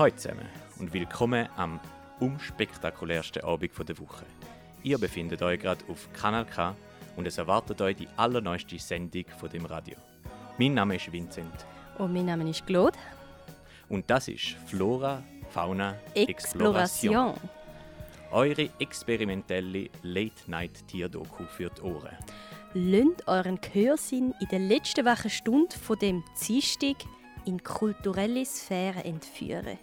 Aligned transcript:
Hallo 0.00 0.16
zusammen 0.16 0.48
und 0.78 0.94
willkommen 0.94 1.46
am 1.58 1.78
unspektakulärsten 2.20 3.44
Abend 3.44 3.86
der 3.86 3.98
Woche. 3.98 4.24
Ihr 4.82 4.96
befindet 4.96 5.42
euch 5.42 5.60
gerade 5.60 5.84
auf 5.90 6.10
Kanal 6.14 6.46
K 6.46 6.74
und 7.16 7.26
es 7.26 7.36
erwartet 7.36 7.82
euch 7.82 7.96
die 7.96 8.08
allerneueste 8.16 8.78
Sendung 8.78 9.26
von 9.38 9.50
dem 9.50 9.66
Radio. 9.66 9.96
Mein 10.56 10.72
Name 10.72 10.96
ist 10.96 11.12
Vincent 11.12 11.66
Und 11.98 12.14
mein 12.14 12.24
Name 12.24 12.48
ist 12.48 12.66
Claude. 12.66 12.96
und 13.90 14.08
das 14.08 14.28
ist 14.28 14.56
Flora, 14.64 15.22
Fauna, 15.50 15.96
Exploration. 16.14 17.34
Exploration. 17.34 17.50
Eure 18.30 18.70
experimentelle 18.78 19.90
Late-Night-Tierdoku 20.02 21.44
für 21.44 21.68
die 21.68 21.82
Ohren. 21.82 22.16
Lönnt 22.72 23.28
euren 23.28 23.60
Gehörsinn 23.60 24.32
in 24.40 24.48
der 24.48 24.60
letzten 24.60 25.04
wachen 25.04 25.28
Stunde 25.28 25.76
von 25.76 25.98
dem 25.98 26.24
Dienstag 26.48 26.96
in 27.44 27.62
kulturelle 27.62 28.46
Sphäre 28.46 29.04
entführen. 29.04 29.78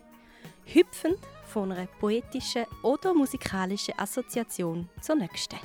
Hüpfend 0.74 1.18
von 1.46 1.72
einer 1.72 1.88
poetischen 2.00 2.66
oder 2.84 3.14
musikalischen 3.14 3.98
Assoziation 3.98 4.90
zur 5.02 5.16
nächsten. 5.16 5.58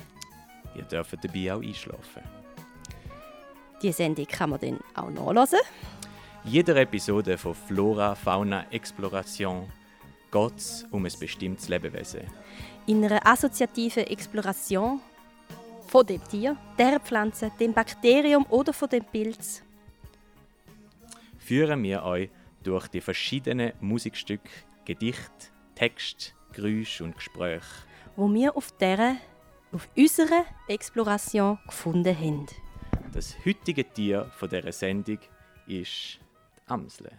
Ihr 0.75 0.83
dürft 0.83 1.23
dabei 1.23 1.53
auch 1.53 1.61
einschlafen. 1.61 2.23
Die 3.81 3.91
Sendung 3.91 4.25
kann 4.25 4.49
man 4.49 4.59
dann 4.59 4.79
auch 4.95 5.09
nachlesen. 5.09 5.59
Jeder 6.45 6.75
Episode 6.77 7.37
von 7.37 7.53
Flora, 7.53 8.15
Fauna, 8.15 8.65
Exploration 8.71 9.69
geht 10.31 10.57
es 10.57 10.85
um 10.91 11.05
ein 11.05 11.11
bestimmtes 11.19 11.69
Lebewesen. 11.69 12.21
In 12.85 13.03
einer 13.03 13.25
assoziativen 13.25 14.07
Exploration 14.07 14.99
von 15.87 16.05
dem 16.05 16.23
Tier, 16.27 16.57
der 16.77 16.99
Pflanze, 16.99 17.51
dem 17.59 17.73
Bakterium 17.73 18.45
oder 18.49 18.73
von 18.73 18.89
dem 18.89 19.05
Pilz 19.05 19.61
führen 21.43 21.83
wir 21.83 22.03
euch 22.03 22.29
durch 22.63 22.87
die 22.87 23.01
verschiedenen 23.01 23.73
Musikstücke, 23.81 24.49
Gedichte, 24.85 25.47
Text, 25.75 26.35
Geräusche 26.51 27.03
und 27.03 27.15
Gespräche. 27.15 27.65
wo 28.15 28.31
wir 28.31 28.55
auf, 28.55 28.71
dieser, 28.77 29.15
auf 29.71 29.87
unserer 29.95 30.45
Exploration 30.67 31.57
gefunden 31.65 32.15
haben. 32.15 32.45
Das 33.11 33.35
heutige 33.45 33.85
Tier 33.85 34.29
von 34.37 34.49
dieser 34.49 34.71
Sendung 34.71 35.19
ist 35.67 36.19
die 36.19 36.67
Amsel. 36.67 37.11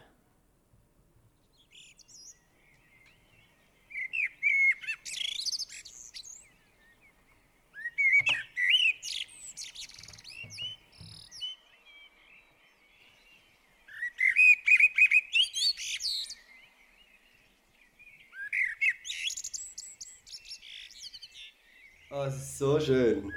Oh, 22.24 22.26
es 22.26 22.36
ist 22.36 22.58
so 22.58 22.80
schön. 22.80 23.30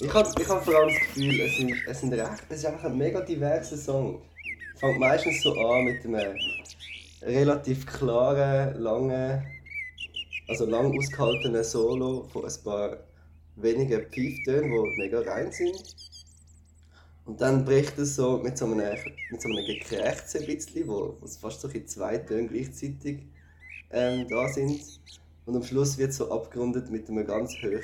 Ich 0.00 0.12
habe 0.12 0.28
ich 0.38 0.48
hab 0.48 0.62
vor 0.62 0.74
allem 0.74 0.88
das 0.88 0.98
Gefühl, 0.98 1.40
es, 1.40 1.56
sind, 1.56 1.74
es, 1.86 2.00
sind 2.00 2.12
recht, 2.12 2.42
es 2.50 2.58
ist 2.58 2.66
einfach 2.66 2.84
ein 2.84 2.98
mega 2.98 3.20
diverser 3.22 3.78
Song. 3.78 4.20
Es 4.74 4.80
fängt 4.80 5.00
meistens 5.00 5.42
so 5.42 5.54
an 5.54 5.84
mit 5.84 6.04
einem 6.04 6.36
relativ 7.22 7.86
klaren, 7.86 8.78
langen, 8.78 9.42
also 10.48 10.66
lang 10.66 10.94
ausgehaltenen 10.94 11.64
Solo 11.64 12.28
von 12.30 12.44
ein 12.44 12.54
paar 12.62 12.98
wenigen 13.56 14.02
Pfeiftönen, 14.10 14.70
die 14.70 15.02
mega 15.02 15.20
rein 15.20 15.50
sind. 15.50 15.96
Und 17.24 17.40
dann 17.40 17.64
bricht 17.64 17.96
es 17.96 18.16
so 18.16 18.36
mit 18.36 18.58
so 18.58 18.66
einem, 18.66 18.98
mit 19.30 19.40
so 19.40 19.48
einem 19.48 19.64
Gekrächzen 19.66 20.42
ein 20.42 20.46
bisschen, 20.46 20.86
wo, 20.88 21.16
wo 21.20 21.26
fast 21.26 21.62
so 21.62 21.68
zwei 21.68 22.18
Töne 22.18 22.48
gleichzeitig 22.48 23.22
ähm, 23.90 24.28
da 24.28 24.46
sind. 24.48 24.82
Und 25.46 25.56
am 25.56 25.62
Schluss 25.62 25.98
wird 25.98 26.12
so 26.12 26.30
abgerundet 26.30 26.90
mit 26.90 27.08
einem 27.08 27.26
ganz 27.26 27.52
hohen, 27.62 27.82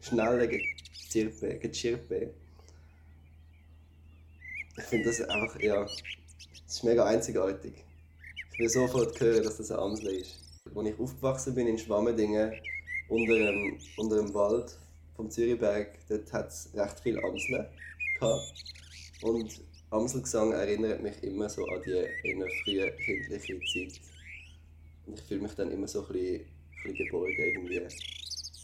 schnellen 0.00 0.50
Gezirpe. 0.50 1.58
Gezirpe. 1.58 2.34
Ich 4.76 4.84
finde 4.84 5.06
das 5.06 5.20
einfach, 5.20 5.60
ja, 5.60 5.82
das 5.84 6.02
ist 6.66 6.84
mega 6.84 7.04
einzigartig. 7.04 7.84
Ich 8.52 8.58
will 8.58 8.68
sofort 8.68 9.18
hören, 9.20 9.44
dass 9.44 9.58
das 9.58 9.70
ein 9.70 9.78
Amsel 9.78 10.08
ist. 10.16 10.40
Als 10.74 10.88
ich 10.88 10.98
aufgewachsen 10.98 11.54
bin 11.54 11.68
in 11.68 11.78
Schwammendingen, 11.78 12.52
unter 13.08 13.34
dem, 13.34 13.78
unter 13.96 14.16
dem 14.16 14.34
Wald 14.34 14.76
vom 15.14 15.30
Zürichberg, 15.30 15.96
dort 16.08 16.32
hat 16.32 16.48
es 16.48 16.70
recht 16.74 17.00
viele 17.00 17.22
Amseln 17.22 17.66
gehabt. 18.18 18.64
Und 19.22 19.60
Amselgesang 19.90 20.52
erinnert 20.52 21.02
mich 21.02 21.22
immer 21.22 21.48
so 21.48 21.64
an 21.66 21.82
die 21.86 22.04
frühe 22.64 22.90
kindliche 22.96 23.60
Zeit. 23.60 24.00
Und 25.06 25.20
ich 25.20 25.24
fühle 25.24 25.42
mich 25.42 25.54
dann 25.54 25.70
immer 25.70 25.86
so 25.86 26.04
ein 26.06 26.12
bisschen, 26.12 26.40
ein 26.84 26.94
irgendwie. 26.94 27.80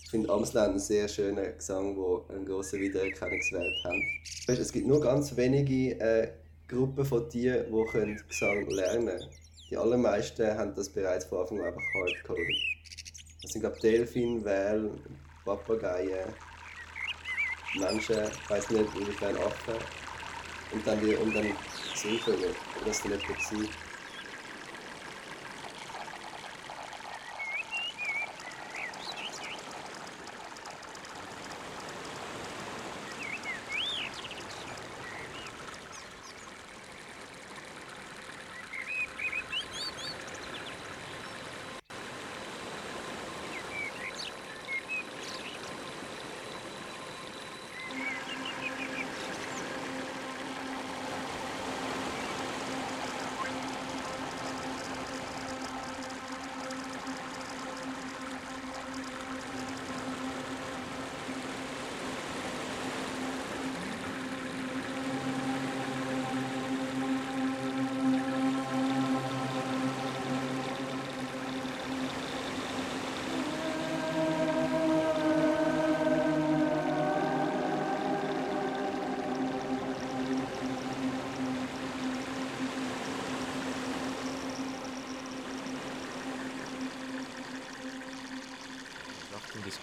Ich 0.05 0.11
finde 0.11 0.31
Amsel 0.31 0.61
haben 0.61 0.71
einen 0.71 0.79
sehr 0.81 1.09
schönen 1.09 1.57
Gesang, 1.57 1.95
der 1.95 2.37
einen 2.37 2.47
grossen 2.47 2.81
Wiedererkennungswert 2.81 3.85
hat. 3.85 4.49
Weißt, 4.49 4.61
es 4.61 4.73
gibt 4.73 4.87
nur 4.87 5.01
ganz 5.01 5.37
wenige 5.37 6.01
äh, 6.01 6.29
Gruppen 6.67 7.05
von 7.05 7.29
Tieren, 7.29 7.67
die 7.67 7.91
können 7.93 8.23
Gesang 8.29 8.69
lernen 8.69 9.07
können. 9.07 9.29
Die 9.71 9.77
allermeisten 9.77 10.47
haben 10.59 10.75
das 10.75 10.89
bereits 10.89 11.27
von 11.27 11.39
Anfang 11.39 11.61
an 11.61 11.67
einfach 11.67 11.83
hardcoded. 11.95 12.57
Das 13.43 13.53
sind 13.53 13.61
glaube 13.61 13.77
ich 13.77 13.83
Delfin, 13.83 14.45
Wal, 14.45 14.91
Papageien, 15.45 16.29
Menschen, 17.79 18.17
ich 18.25 18.51
weiß 18.51 18.71
nicht, 18.71 18.95
inwiefern 18.97 19.37
Affen. 19.37 19.75
Und 20.73 20.87
dann 20.87 21.01
die, 21.01 21.15
und 21.15 21.35
dann 21.35 21.47
Seevögel. 21.95 22.55
Das 22.85 22.99
sind 22.99 23.13
etwa 23.13 23.33
gewesen. 23.33 23.69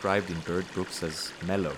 Described 0.08 0.30
in 0.30 0.40
bird 0.56 0.66
books 0.74 1.04
as 1.04 1.34
mellow. 1.46 1.76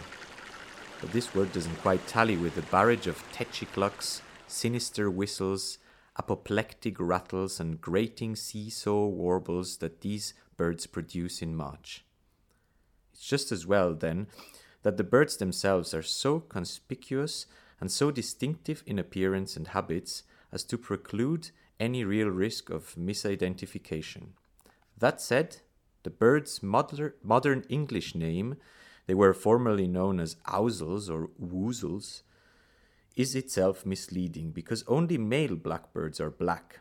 But 1.02 1.12
this 1.12 1.34
word 1.34 1.52
doesn't 1.52 1.82
quite 1.82 2.06
tally 2.06 2.38
with 2.38 2.54
the 2.54 2.62
barrage 2.62 3.08
of 3.08 3.24
tetchy 3.32 3.66
clucks, 3.66 4.22
sinister 4.46 5.10
whistles, 5.10 5.80
apoplectic 6.16 6.98
rattles, 7.00 7.60
and 7.60 7.82
grating 7.82 8.36
seesaw 8.36 9.08
warbles 9.08 9.78
that 9.78 10.02
these 10.02 10.36
birds 10.58 10.86
produce 10.86 11.42
in 11.42 11.56
March. 11.56 12.06
It's 13.14 13.26
just 13.26 13.52
as 13.52 13.66
well, 13.66 13.96
then, 13.96 14.28
that 14.84 14.98
the 14.98 15.04
birds 15.04 15.38
themselves 15.38 15.96
are 15.96 16.04
so 16.04 16.40
conspicuous 16.40 17.48
and 17.82 17.92
so 17.92 18.12
distinctive 18.12 18.84
in 18.86 19.00
appearance 19.00 19.58
and 19.58 19.70
habits 19.70 20.22
as 20.52 20.64
to 20.66 20.78
preclude 20.78 21.50
any 21.80 22.04
real 22.04 22.30
risk 22.30 22.70
of 22.70 22.94
misidentification. 22.94 24.34
That 25.00 25.20
said, 25.20 25.62
the 26.04 26.10
bird's 26.10 26.64
moder- 26.64 27.16
modern 27.24 27.66
English 27.70 28.16
name, 28.16 28.56
they 29.08 29.14
were 29.14 29.34
formerly 29.34 29.88
known 29.88 30.20
as 30.20 30.36
ousels 30.48 31.10
or 31.10 31.30
woozles, 31.42 32.22
is 33.16 33.36
itself 33.36 33.86
misleading 33.86 34.52
because 34.52 34.84
only 34.88 35.18
male 35.18 35.56
blackbirds 35.56 36.20
are 36.20 36.30
black. 36.30 36.80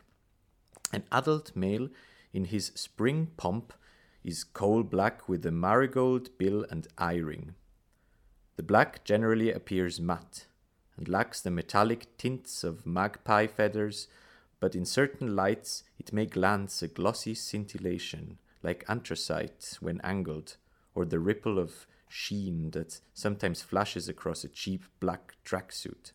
An 0.93 1.03
adult 1.11 1.55
male 1.55 1.89
in 2.31 2.45
his 2.45 2.71
spring 2.75 3.31
pomp 3.35 3.73
is 4.23 4.43
coal 4.43 4.83
black 4.83 5.27
with 5.27 5.45
a 5.45 5.51
marigold 5.51 6.37
bill 6.37 6.65
and 6.69 6.87
eye 6.97 7.17
ring. 7.17 7.55
The 8.55 8.63
black 8.63 9.03
generally 9.03 9.51
appears 9.51 9.99
matte 9.99 10.45
and 10.97 11.07
lacks 11.07 11.41
the 11.41 11.51
metallic 11.51 12.17
tints 12.17 12.63
of 12.63 12.85
magpie 12.85 13.47
feathers, 13.47 14.07
but 14.59 14.75
in 14.75 14.85
certain 14.85 15.35
lights 15.35 15.83
it 15.97 16.11
may 16.11 16.25
glance 16.25 16.81
a 16.81 16.87
glossy 16.87 17.33
scintillation, 17.33 18.37
like 18.63 18.85
anthracite 18.87 19.77
when 19.79 20.01
angled, 20.01 20.57
or 20.95 21.05
the 21.05 21.19
ripple 21.19 21.59
of 21.59 21.87
sheen 22.07 22.71
that 22.71 22.99
sometimes 23.13 23.61
flashes 23.61 24.09
across 24.09 24.43
a 24.43 24.49
cheap 24.49 24.83
black 24.99 25.35
tracksuit. 25.45 26.11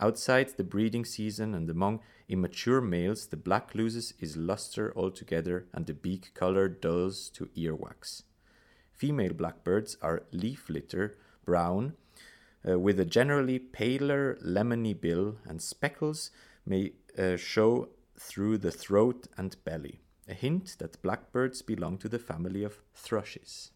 Outside 0.00 0.48
the 0.56 0.64
breeding 0.64 1.04
season 1.04 1.54
and 1.54 1.70
among 1.70 2.00
immature 2.28 2.80
males, 2.80 3.26
the 3.26 3.36
black 3.36 3.74
loses 3.74 4.14
its 4.18 4.36
luster 4.36 4.92
altogether 4.96 5.66
and 5.72 5.86
the 5.86 5.94
beak 5.94 6.32
color 6.34 6.68
dulls 6.68 7.28
to 7.30 7.46
earwax. 7.56 8.22
Female 8.92 9.32
blackbirds 9.32 9.96
are 10.02 10.24
leaf 10.32 10.68
litter 10.68 11.16
brown 11.44 11.94
uh, 12.68 12.78
with 12.78 12.98
a 12.98 13.04
generally 13.04 13.58
paler 13.58 14.38
lemony 14.44 14.98
bill, 14.98 15.36
and 15.46 15.60
speckles 15.60 16.30
may 16.64 16.92
uh, 17.18 17.36
show 17.36 17.88
through 18.18 18.58
the 18.58 18.70
throat 18.70 19.26
and 19.36 19.56
belly, 19.64 20.00
a 20.28 20.34
hint 20.34 20.76
that 20.78 21.00
blackbirds 21.02 21.62
belong 21.62 21.98
to 21.98 22.08
the 22.08 22.18
family 22.18 22.64
of 22.64 22.82
thrushes. 22.94 23.70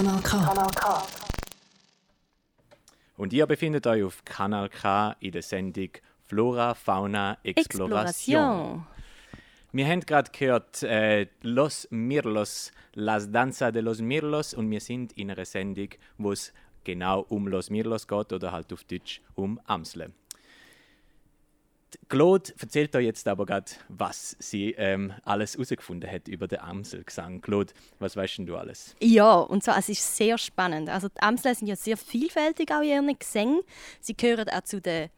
Kanal 0.00 0.22
K. 0.22 1.02
Und 3.18 3.34
ihr 3.34 3.46
befindet 3.46 3.86
euch 3.86 4.02
auf 4.02 4.24
Kanal 4.24 4.70
K 4.70 5.14
in 5.20 5.32
der 5.32 5.42
Sendung 5.42 5.90
Flora, 6.26 6.74
Fauna, 6.74 7.36
Exploration. 7.42 8.06
Exploration. 8.06 8.86
Wir 9.72 9.86
haben 9.86 10.00
gerade 10.00 10.30
gehört 10.30 10.82
äh, 10.84 11.26
Los 11.42 11.86
Mirlos, 11.90 12.72
Las 12.94 13.30
Danza 13.30 13.70
de 13.70 13.82
los 13.82 14.00
Mirlos 14.00 14.54
und 14.54 14.70
wir 14.70 14.80
sind 14.80 15.12
in 15.18 15.30
einer 15.30 15.44
Sendung, 15.44 15.90
wo 16.16 16.32
es 16.32 16.54
genau 16.82 17.20
um 17.28 17.46
Los 17.46 17.68
Mirlos 17.68 18.08
geht 18.08 18.32
oder 18.32 18.52
halt 18.52 18.72
auf 18.72 18.84
Deutsch 18.84 19.20
um 19.34 19.60
Amsle. 19.66 20.12
Claude 22.08 22.52
erzählt 22.58 22.94
euch 22.96 23.04
jetzt 23.04 23.26
aber 23.28 23.46
gerade, 23.46 23.70
was 23.88 24.36
sie 24.38 24.72
ähm, 24.78 25.12
alles 25.24 25.54
herausgefunden 25.54 26.10
hat 26.10 26.28
über 26.28 26.48
den 26.48 26.60
Amselgesang. 26.60 27.40
Claude, 27.40 27.72
was 27.98 28.16
weißt 28.16 28.38
denn 28.38 28.46
du 28.46 28.56
alles? 28.56 28.94
Ja, 29.00 29.34
und 29.34 29.62
zwar, 29.62 29.78
es 29.78 29.88
ist 29.88 30.16
sehr 30.16 30.38
spannend. 30.38 30.88
Also 30.88 31.08
die 31.08 31.20
Amseln 31.22 31.54
sind 31.54 31.68
ja 31.68 31.76
sehr 31.76 31.96
vielfältig 31.96 32.72
auch 32.72 32.82
in 32.82 32.88
ihren 32.88 33.18
Gesängen. 33.18 33.60
Sie 34.00 34.16
gehören 34.16 34.48
auch 34.48 34.62
zu 34.62 34.80
den 34.80 35.10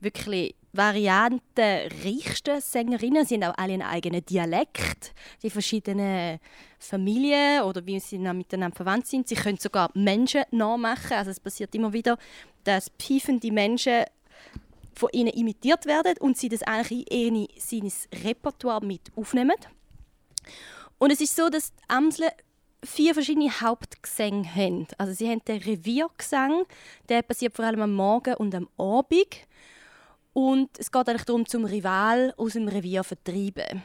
wirklich 0.00 0.54
variantenreichsten 0.72 2.60
Sängerinnen. 2.60 3.24
Sie 3.24 3.34
haben 3.34 3.44
auch 3.44 3.58
alle 3.58 3.74
einen 3.74 3.82
eigenen 3.82 4.24
Dialekt. 4.24 5.12
Die 5.42 5.50
verschiedenen 5.50 6.38
Familien 6.78 7.62
oder 7.62 7.84
wie 7.86 7.98
sie 7.98 8.18
miteinander 8.18 8.76
verwandt 8.76 9.06
sind. 9.06 9.28
Sie 9.28 9.34
können 9.34 9.58
sogar 9.58 9.90
Menschen 9.94 10.44
nachmachen. 10.50 11.14
Also 11.16 11.30
es 11.30 11.40
passiert 11.40 11.74
immer 11.74 11.92
wieder, 11.92 12.16
dass 12.64 12.90
piefende 12.90 13.50
Menschen 13.50 14.04
von 14.98 15.10
ihnen 15.12 15.32
imitiert 15.32 15.86
werden 15.86 16.14
und 16.20 16.36
sie 16.36 16.48
das 16.48 16.62
eigentlich 16.62 17.10
in 17.10 17.36
ihr 17.36 17.92
Repertoire 18.24 18.84
mit 18.84 19.12
aufnehmen. 19.16 19.56
Und 20.98 21.12
es 21.12 21.20
ist 21.20 21.36
so, 21.36 21.48
dass 21.48 21.72
die 21.72 21.82
Amseln 21.88 22.30
vier 22.84 23.14
verschiedene 23.14 23.50
Hauptgesänge 23.50 24.54
haben. 24.54 24.86
Also 24.98 25.12
sie 25.12 25.28
haben 25.28 25.44
den 25.46 25.62
Reviergesang, 25.62 26.64
der 27.08 27.22
passiert 27.22 27.54
vor 27.54 27.64
allem 27.64 27.82
am 27.82 27.94
Morgen 27.94 28.34
und 28.34 28.54
am 28.54 28.68
Abend. 28.76 29.46
Und 30.32 30.70
es 30.78 30.90
geht 30.90 31.08
eigentlich 31.08 31.24
darum, 31.24 31.46
zum 31.46 31.64
Rival 31.64 32.34
aus 32.36 32.52
dem 32.52 32.68
Revier 32.68 33.02
zu 33.02 33.08
vertreiben. 33.08 33.82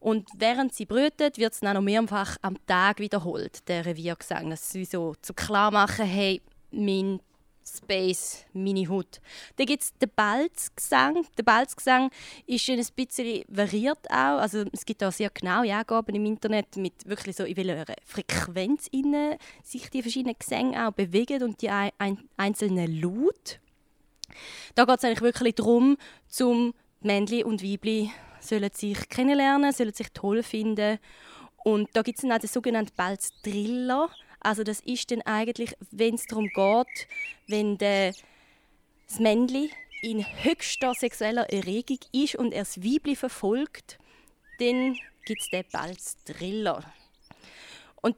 Und 0.00 0.28
während 0.36 0.74
sie 0.74 0.86
brütet, 0.86 1.38
wird 1.38 1.52
es 1.52 1.60
dann 1.60 1.74
noch 1.74 1.82
mehrfach 1.82 2.36
am 2.42 2.56
Tag 2.66 2.98
wiederholt, 2.98 3.68
der 3.68 3.86
Reviergesang. 3.86 4.50
Dass 4.50 4.70
sie 4.70 4.84
so 4.84 5.14
zu 5.22 5.34
klar 5.34 5.70
machen, 5.70 6.06
hey, 6.06 6.40
mein 6.70 7.20
Space, 7.64 8.44
meine 8.52 8.88
Hut. 8.88 9.20
Dann 9.56 9.66
gibt 9.66 9.82
es 9.82 9.92
den 9.94 10.10
Balzgesang. 10.14 11.26
Der 11.38 11.42
Balzgesang 11.42 12.10
ist 12.46 12.68
ein 12.68 12.84
bisschen 12.94 13.44
variiert 13.48 14.10
auch. 14.10 14.38
Also 14.38 14.64
es 14.72 14.84
gibt 14.84 15.02
auch 15.04 15.12
sehr 15.12 15.30
genaue 15.30 15.72
Angaben 15.74 16.14
im 16.14 16.26
Internet 16.26 16.76
mit 16.76 17.06
wirklich 17.06 17.36
so, 17.36 17.44
in 17.44 17.56
welcher 17.56 17.94
Frequenz 18.04 18.88
innen 18.90 19.36
sich 19.62 19.90
die 19.90 20.02
verschiedenen 20.02 20.36
Gesänge 20.38 20.86
auch 20.86 20.92
bewegen 20.92 21.42
und 21.42 21.62
die 21.62 21.70
ein, 21.70 21.92
einzelnen 22.36 23.00
Laut. 23.00 23.60
Da 24.74 24.84
geht 24.84 24.98
es 24.98 25.04
eigentlich 25.04 25.22
wirklich 25.22 25.54
darum, 25.54 25.96
zum 26.28 26.74
Männli 27.00 27.44
und 27.44 27.62
Weibli 27.62 28.10
sollen 28.40 28.70
sich 28.72 29.08
kennenlernen, 29.08 29.72
sollen 29.72 29.92
sich 29.92 30.08
toll 30.12 30.42
finden. 30.42 30.98
Und 31.64 31.88
da 31.92 32.02
gibt 32.02 32.18
es 32.18 32.22
dann 32.22 32.32
auch 32.32 32.38
den 32.38 32.48
sogenannten 32.48 32.94
Balz-Driller. 32.96 34.10
Also 34.42 34.64
das 34.64 34.80
ist 34.80 35.10
dann 35.10 35.22
eigentlich, 35.22 35.74
wenn 35.90 36.14
es 36.14 36.26
darum 36.26 36.48
geht, 36.48 37.08
wenn 37.46 37.78
der, 37.78 38.12
das 39.08 39.20
Männli 39.20 39.70
in 40.02 40.24
höchster 40.42 40.94
sexueller 40.94 41.48
Erregung 41.50 41.98
ist 42.12 42.34
und 42.34 42.52
er 42.52 42.62
das 42.62 42.82
Weibli 42.82 43.14
verfolgt, 43.14 43.98
dann 44.58 44.98
gibt 45.24 45.42
es 45.42 45.50
den 45.50 45.64
Balz-Driller. 45.70 46.82
Und 48.00 48.16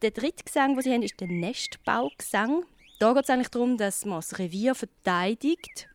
der 0.00 0.10
dritte 0.10 0.44
Gesang, 0.44 0.74
den 0.74 0.82
sie 0.82 0.92
haben, 0.92 1.02
ist 1.02 1.20
der 1.20 1.28
Nestbaugesang. 1.28 2.64
Da 2.98 3.12
geht 3.12 3.24
es 3.24 3.30
eigentlich 3.30 3.50
darum, 3.50 3.76
dass 3.76 4.06
man 4.06 4.18
das 4.18 4.38
Revier 4.38 4.74
verteidigt 4.74 5.88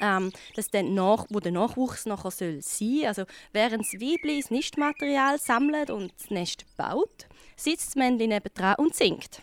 ähm, 0.00 0.32
dass 0.54 0.70
der 0.70 0.82
Nach 0.82 1.26
wo 1.30 1.40
der 1.40 1.52
Nachwuchs 1.52 2.06
nachher 2.06 2.30
soll 2.30 2.60
sein 2.62 3.04
Also 3.06 3.24
während 3.52 3.84
das 3.84 4.00
Weibli 4.00 4.40
das 4.40 4.50
Nistmaterial 4.50 5.38
sammelt 5.38 5.90
und 5.90 6.12
das 6.18 6.30
Nest 6.30 6.64
baut, 6.76 7.26
sitzt 7.56 7.88
das 7.88 7.96
Männchen 7.96 8.28
nebendran 8.28 8.76
und 8.76 8.94
singt. 8.94 9.42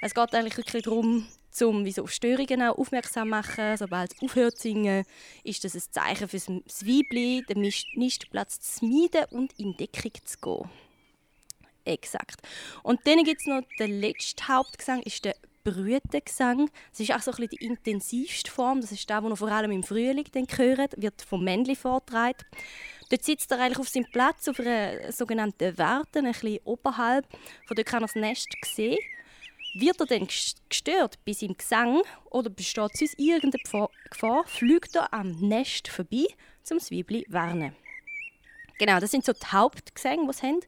Es 0.00 0.14
geht 0.14 0.34
eigentlich 0.34 0.56
wirklich 0.56 0.82
darum, 0.82 1.26
um 1.62 1.86
auf 1.86 2.10
Störungen 2.10 2.62
auch 2.62 2.78
aufmerksam 2.78 3.28
zu 3.28 3.30
machen. 3.30 3.76
Sobald 3.76 4.12
es 4.12 4.22
aufhört 4.22 4.56
zu 4.56 4.62
singen, 4.62 5.04
ist 5.44 5.64
das 5.64 5.74
ein 5.74 5.82
Zeichen 5.90 6.28
für 6.28 6.38
das 6.38 6.86
Weibli, 6.86 7.44
den 7.48 7.60
Nistplatz 7.94 8.60
zu 8.60 8.86
meiden 8.86 9.24
und 9.30 9.52
in 9.58 9.76
Deckung 9.76 10.12
zu 10.24 10.38
gehen. 10.38 10.70
Exakt. 11.84 12.40
Und 12.82 13.00
dann 13.06 13.22
gibt 13.24 13.40
es 13.40 13.46
noch 13.46 13.62
den 13.78 14.00
letzten 14.00 14.48
Hauptgesang, 14.48 15.02
ist 15.02 15.24
der 15.24 15.36
Brütengesang. 15.64 16.70
Das 16.90 17.00
ist 17.00 17.12
auch 17.12 17.22
so 17.22 17.30
ein 17.30 17.36
bisschen 17.36 17.58
die 17.58 17.66
intensivste 17.66 18.50
Form. 18.50 18.80
Das 18.80 18.92
ist 18.92 19.08
der, 19.08 19.20
den 19.20 19.36
vor 19.36 19.50
allem 19.50 19.70
im 19.70 19.82
Frühling 19.82 20.26
dann 20.32 20.46
hört, 20.56 21.00
wird 21.00 21.22
vom 21.22 21.42
Männli 21.42 21.74
vorgetragen. 21.74 22.44
Dort 23.10 23.24
sitzt 23.24 23.50
er 23.50 23.60
eigentlich 23.60 23.78
auf 23.78 23.88
seinem 23.88 24.10
Platz, 24.10 24.48
auf 24.48 24.60
einer 24.60 25.12
sogenannten 25.12 25.76
Warte, 25.78 26.20
ein 26.20 26.26
bisschen 26.26 26.58
oberhalb. 26.64 27.26
Von 27.66 27.76
dort 27.76 27.86
kann 27.86 28.02
er 28.02 28.06
das 28.06 28.16
Nest 28.16 28.48
sehen. 28.64 28.98
Wird 29.74 30.00
er 30.00 30.06
dann 30.06 30.28
gestört 30.68 31.18
bei 31.24 31.32
seinem 31.32 31.56
Gesang 31.56 32.02
oder 32.30 32.48
besteht 32.48 32.96
sonst 32.96 33.18
irgendeine 33.18 33.88
Gefahr, 34.10 34.44
fliegt 34.46 34.94
er 34.94 35.12
am 35.12 35.32
Nest 35.40 35.88
vorbei, 35.88 36.26
um 36.70 36.78
das 36.78 36.92
Weibli 36.92 37.24
zu 37.24 37.32
warnen. 37.32 37.74
Genau, 38.78 38.98
das 38.98 39.10
sind 39.10 39.24
so 39.24 39.32
die 39.32 39.46
Hauptgesänge, 39.46 40.26
die 40.26 40.32
sie 40.32 40.46
haben. 40.46 40.60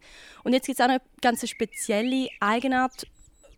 Und 0.45 0.53
jetzt 0.53 0.67
gibt 0.67 0.79
es 0.79 0.85
auch 0.85 0.89
noch 0.89 0.95
eine 0.95 1.05
ganz 1.21 1.49
spezielle 1.49 2.29
Eigenart 2.41 3.07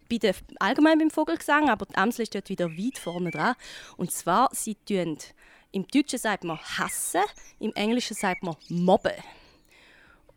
bei 0.08 0.16
der, 0.16 0.35
allgemein 0.58 0.99
beim 0.99 1.11
Vogelgesang, 1.11 1.68
aber 1.68 1.87
die 1.87 1.97
Amsel 1.97 2.23
ist 2.23 2.35
dort 2.35 2.49
wieder 2.49 2.70
weit 2.70 2.99
vorne 2.99 3.30
dran. 3.30 3.54
Und 3.97 4.11
zwar, 4.11 4.49
sie 4.52 4.75
tun, 4.75 5.18
im 5.72 5.87
Deutschen 5.87 6.18
sagt 6.18 6.44
man 6.44 6.58
hassen, 6.58 7.22
im 7.58 7.72
Englischen 7.75 8.14
sagt 8.14 8.42
man 8.42 8.56
mobben. 8.68 9.12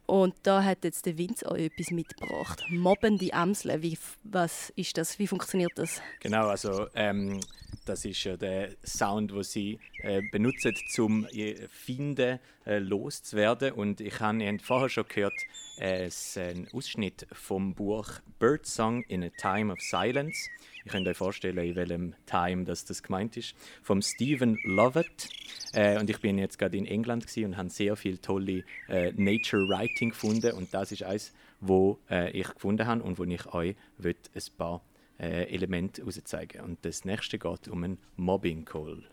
Und 0.05 0.35
da 0.43 0.61
hat 0.61 0.83
jetzt 0.83 1.05
der 1.05 1.17
Vince 1.17 1.49
auch 1.49 1.55
etwas 1.55 1.89
mitgebracht. 1.91 2.61
Mobbende 2.69 3.33
Amseln, 3.33 3.81
wie, 3.81 3.97
was 4.23 4.71
ist 4.75 4.97
das? 4.97 5.17
Wie 5.19 5.27
funktioniert 5.27 5.71
das? 5.75 6.01
Genau, 6.19 6.47
also 6.47 6.87
ähm, 6.95 7.39
das 7.85 8.03
ist 8.03 8.21
ja 8.25 8.35
der 8.35 8.75
Sound, 8.85 9.31
den 9.31 9.43
sie 9.43 9.79
äh, 10.03 10.21
benutzen, 10.31 10.75
um 10.97 11.25
Finden 11.69 12.39
äh, 12.65 12.79
loszuwerden. 12.79 13.71
Und 13.71 14.01
ich 14.01 14.19
habe 14.19 14.59
vorher 14.61 14.89
schon 14.89 15.07
gehört, 15.07 15.33
äh, 15.77 16.09
einen 16.35 16.67
Ausschnitt 16.73 17.25
vom 17.31 17.73
Buch 17.73 18.07
Birdsong 18.37 19.03
in 19.03 19.23
a 19.23 19.29
Time 19.29 19.71
of 19.71 19.79
Silence. 19.79 20.49
Ich 20.83 20.91
könnt 20.91 21.07
euch 21.07 21.17
vorstellen, 21.17 21.57
in 21.57 21.75
welchem 21.75 22.15
Time 22.25 22.63
das, 22.63 22.85
das 22.85 23.03
gemeint 23.03 23.37
ist. 23.37 23.55
Vom 23.83 24.01
Stephen 24.01 24.57
Lovett. 24.63 25.29
Äh, 25.73 25.99
und 25.99 26.09
ich 26.09 26.19
bin 26.19 26.37
jetzt 26.37 26.57
gerade 26.57 26.77
in 26.77 26.85
England 26.85 27.25
und 27.37 27.57
habe 27.57 27.69
sehr 27.69 27.95
viele 27.95 28.19
tolle 28.19 28.63
äh, 28.87 29.11
Nature 29.15 29.67
Writing 29.67 30.09
gefunden. 30.09 30.53
Und 30.53 30.73
das 30.73 30.91
ist 30.91 31.03
eines, 31.03 31.33
wo 31.59 31.99
äh, 32.09 32.31
ich 32.31 32.47
gefunden 32.47 32.87
habe 32.87 33.03
und 33.03 33.19
wo 33.19 33.23
ich 33.23 33.45
euch 33.53 33.75
ein 34.03 34.15
paar 34.57 34.81
äh, 35.19 35.53
Elemente 35.53 36.01
herauszeigen 36.01 36.61
Und 36.61 36.83
das 36.83 37.05
nächste 37.05 37.37
geht 37.37 37.67
um 37.67 37.83
einen 37.83 37.97
Mobbing 38.15 38.65
Call. 38.65 39.03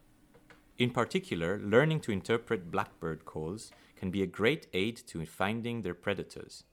In 0.77 0.93
particular, 0.93 1.59
learning 1.59 2.01
to 2.01 2.13
interpret 2.13 2.71
blackbird 2.71 3.27
calls 3.27 3.73
can 3.97 4.11
be 4.11 4.23
a 4.23 4.27
great 4.27 4.69
aid 4.73 5.05
to 5.09 5.25
finding 5.27 5.83
their 5.83 5.95
predators. 5.95 6.65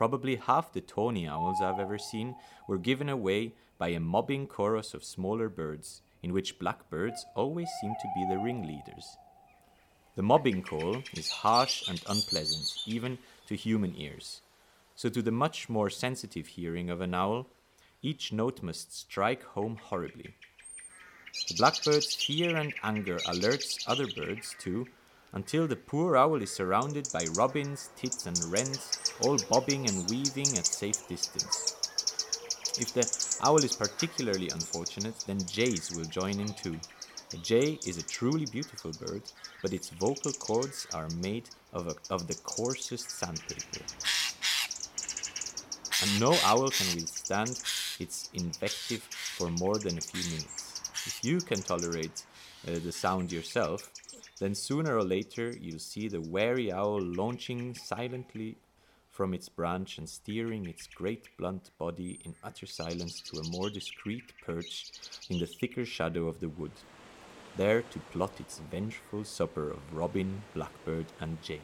Probably 0.00 0.36
half 0.36 0.72
the 0.72 0.80
tawny 0.80 1.28
owls 1.28 1.60
I've 1.60 1.78
ever 1.78 1.98
seen 1.98 2.34
were 2.66 2.78
given 2.78 3.10
away 3.10 3.52
by 3.76 3.88
a 3.88 4.00
mobbing 4.00 4.46
chorus 4.46 4.94
of 4.94 5.04
smaller 5.04 5.50
birds, 5.50 6.00
in 6.22 6.32
which 6.32 6.58
blackbirds 6.58 7.26
always 7.36 7.68
seem 7.82 7.92
to 8.00 8.08
be 8.16 8.24
the 8.26 8.38
ringleaders. 8.38 9.18
The 10.16 10.22
mobbing 10.22 10.62
call 10.62 11.02
is 11.12 11.28
harsh 11.28 11.86
and 11.86 12.02
unpleasant, 12.08 12.78
even 12.86 13.18
to 13.46 13.54
human 13.54 13.94
ears. 13.94 14.40
So, 14.96 15.10
to 15.10 15.20
the 15.20 15.32
much 15.32 15.68
more 15.68 15.90
sensitive 15.90 16.46
hearing 16.46 16.88
of 16.88 17.02
an 17.02 17.12
owl, 17.12 17.46
each 18.00 18.32
note 18.32 18.62
must 18.62 18.96
strike 18.96 19.42
home 19.42 19.76
horribly. 19.76 20.34
The 21.48 21.56
blackbird's 21.56 22.14
fear 22.14 22.56
and 22.56 22.72
anger 22.82 23.18
alerts 23.26 23.84
other 23.86 24.06
birds 24.06 24.56
too, 24.58 24.86
until 25.32 25.66
the 25.66 25.76
poor 25.76 26.16
owl 26.16 26.42
is 26.42 26.52
surrounded 26.52 27.08
by 27.12 27.24
robins, 27.34 27.90
tits, 27.96 28.26
and 28.26 28.38
wrens, 28.44 28.98
all 29.22 29.36
bobbing 29.48 29.88
and 29.88 30.08
weaving 30.10 30.58
at 30.58 30.66
safe 30.66 31.06
distance. 31.08 31.76
If 32.78 32.94
the 32.94 33.06
owl 33.46 33.58
is 33.58 33.76
particularly 33.76 34.48
unfortunate, 34.48 35.14
then 35.26 35.38
jays 35.46 35.92
will 35.92 36.06
join 36.06 36.40
in 36.40 36.52
too. 36.54 36.78
A 37.32 37.36
jay 37.36 37.78
is 37.86 37.98
a 37.98 38.02
truly 38.02 38.46
beautiful 38.46 38.92
bird, 38.92 39.22
but 39.62 39.72
its 39.72 39.90
vocal 39.90 40.32
cords 40.32 40.86
are 40.92 41.08
made 41.20 41.48
of, 41.72 41.86
a, 41.86 41.94
of 42.10 42.26
the 42.26 42.34
coarsest 42.34 43.10
sandpaper. 43.10 43.84
And 46.02 46.20
no 46.20 46.34
owl 46.44 46.70
can 46.70 46.96
withstand 46.96 47.50
its 48.00 48.30
invective 48.32 49.02
for 49.02 49.50
more 49.50 49.78
than 49.78 49.98
a 49.98 50.00
few 50.00 50.24
minutes. 50.30 50.80
If 51.06 51.20
you 51.22 51.38
can 51.40 51.62
tolerate 51.62 52.24
uh, 52.66 52.78
the 52.82 52.92
sound 52.92 53.30
yourself, 53.30 53.90
then 54.40 54.54
sooner 54.54 54.96
or 54.96 55.04
later 55.04 55.54
you'll 55.60 55.78
see 55.78 56.08
the 56.08 56.20
wary 56.20 56.72
owl 56.72 57.00
launching 57.00 57.74
silently 57.74 58.56
from 59.10 59.34
its 59.34 59.50
branch 59.50 59.98
and 59.98 60.08
steering 60.08 60.66
its 60.66 60.86
great 60.86 61.28
blunt 61.36 61.70
body 61.78 62.18
in 62.24 62.34
utter 62.42 62.66
silence 62.66 63.20
to 63.20 63.38
a 63.38 63.42
more 63.42 63.68
discreet 63.68 64.32
perch 64.44 64.92
in 65.28 65.38
the 65.38 65.46
thicker 65.46 65.84
shadow 65.84 66.26
of 66.26 66.40
the 66.40 66.48
wood, 66.48 66.72
there 67.56 67.82
to 67.82 67.98
plot 68.12 68.40
its 68.40 68.60
vengeful 68.70 69.24
supper 69.24 69.70
of 69.70 69.92
robin, 69.92 70.42
blackbird, 70.54 71.06
and 71.20 71.40
jay. 71.42 71.60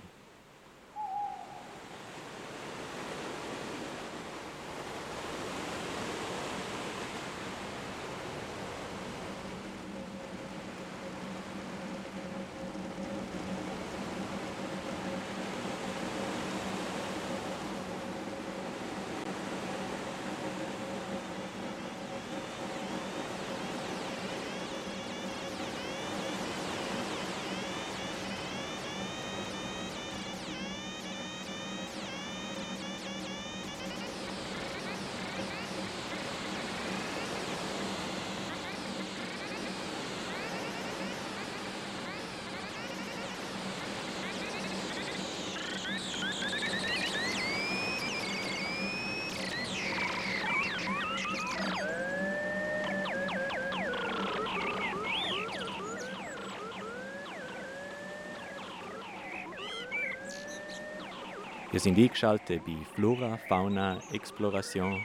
Ihr 61.76 61.80
seid 61.80 61.99
eingeschaltet 61.99 62.62
bei 62.64 62.75
Flora 62.95 63.37
Fauna 63.50 63.99
Exploration 64.11 65.04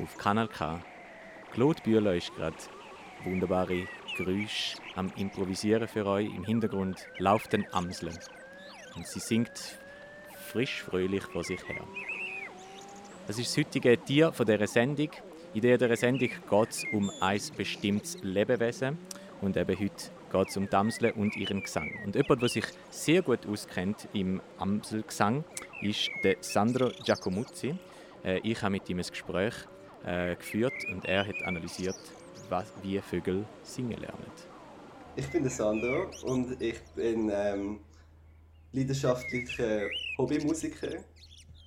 auf 0.00 0.16
Kanal 0.16 0.46
K. 0.46 0.80
Claude 1.50 1.82
Bühler 1.82 2.14
ist 2.14 2.32
gerade 2.36 2.54
wunderbare 3.24 3.88
Geräusche 4.16 4.78
am 4.94 5.10
Improvisieren 5.16 5.88
für 5.88 6.06
euch. 6.06 6.26
Im 6.26 6.44
Hintergrund 6.44 7.08
läuft 7.18 7.52
ein 7.54 7.66
Amsel 7.72 8.10
und 8.94 9.04
sie 9.04 9.18
singt 9.18 9.80
frisch 10.46 10.84
fröhlich 10.84 11.24
vor 11.24 11.42
sich 11.42 11.68
her. 11.68 11.82
Das 13.26 13.36
ist 13.40 13.48
das 13.48 13.56
heutige 13.56 13.98
Tier 13.98 14.32
von 14.32 14.46
dieser 14.46 14.68
Sendung. 14.68 15.10
In 15.54 15.60
dieser 15.60 15.96
Sendung 15.96 16.28
geht 16.28 16.70
es 16.70 16.84
um 16.92 17.10
ein 17.20 17.40
bestimmtes 17.56 18.16
Lebewesen 18.22 18.96
und 19.40 19.56
eben 19.56 19.76
heute 19.76 20.12
geht 20.32 20.48
es 20.48 20.56
um 20.56 20.68
die 20.68 20.74
Amsel 20.74 21.10
und 21.12 21.36
ihren 21.36 21.60
Gesang. 21.60 21.92
Und 22.04 22.16
jemand, 22.16 22.40
der 22.40 22.48
sich 22.48 22.64
sehr 22.90 23.22
gut 23.22 23.46
auskennt 23.46 24.08
im 24.14 24.40
Amselgesang, 24.58 25.44
ist 25.82 26.08
der 26.24 26.36
Sandro 26.40 26.90
Giacomuzzi. 27.04 27.74
Äh, 28.24 28.40
ich 28.42 28.60
habe 28.62 28.72
mit 28.72 28.88
ihm 28.88 28.98
ein 28.98 29.06
Gespräch 29.06 29.54
äh, 30.04 30.34
geführt 30.34 30.72
und 30.90 31.04
er 31.04 31.26
hat 31.26 31.36
analysiert, 31.44 31.98
was, 32.48 32.72
wie 32.82 32.98
Vögel 33.00 33.44
singen 33.62 34.00
lernen. 34.00 34.26
Ich 35.14 35.28
bin 35.30 35.42
der 35.42 35.52
Sandro 35.52 36.10
und 36.24 36.60
ich 36.60 36.80
bin 36.94 37.30
ähm, 37.32 37.80
leidenschaftlicher 38.72 39.88
Hobbymusiker. 40.16 41.04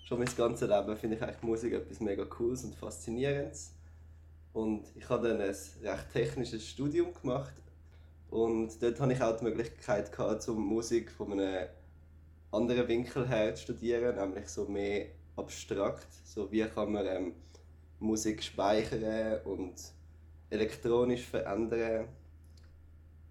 Schon 0.05 0.19
mein 0.19 0.29
ganzes 0.35 0.67
Leben 0.67 0.97
finde 0.97 1.15
ich 1.17 1.21
eigentlich 1.21 1.43
Musik 1.43 1.73
etwas 1.73 1.99
mega 1.99 2.25
Cooles 2.25 2.63
und 2.63 2.75
Faszinierendes. 2.75 3.73
Und 4.53 4.85
ich 4.95 5.07
habe 5.09 5.27
dann 5.27 5.41
ein 5.41 5.47
recht 5.49 6.11
technisches 6.13 6.67
Studium 6.67 7.13
gemacht 7.13 7.53
und 8.35 8.83
dort 8.83 8.99
hatte 8.99 9.13
ich 9.13 9.21
auch 9.21 9.37
die 9.37 9.45
Möglichkeit, 9.45 10.11
gehabt, 10.11 10.45
um 10.49 10.61
Musik 10.61 11.09
von 11.09 11.31
einem 11.31 11.69
anderen 12.51 12.85
Winkel 12.89 13.29
her 13.29 13.55
zu 13.55 13.63
studieren, 13.63 14.17
nämlich 14.17 14.49
so 14.49 14.65
mehr 14.65 15.05
abstrakt. 15.37 16.09
So 16.25 16.51
wie 16.51 16.65
kann 16.65 16.91
man 16.91 17.05
ähm, 17.05 17.35
Musik 17.99 18.43
speichern 18.43 19.39
und 19.45 19.75
elektronisch 20.49 21.23
verändern 21.23 22.09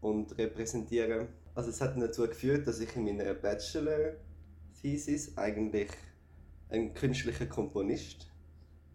und 0.01 0.39
repräsentieren. 0.39 1.29
Also 1.55 1.69
es 1.69 1.83
hat 1.83 2.01
dazu 2.01 2.23
geführt, 2.23 2.67
dass 2.67 2.81
ich 2.81 2.97
in 2.97 3.05
meiner 3.05 3.35
Bachelor-Thesis 3.35 5.37
eigentlich 5.37 5.91
einen 6.71 6.95
künstlichen 6.95 7.51
Komponist 7.51 8.27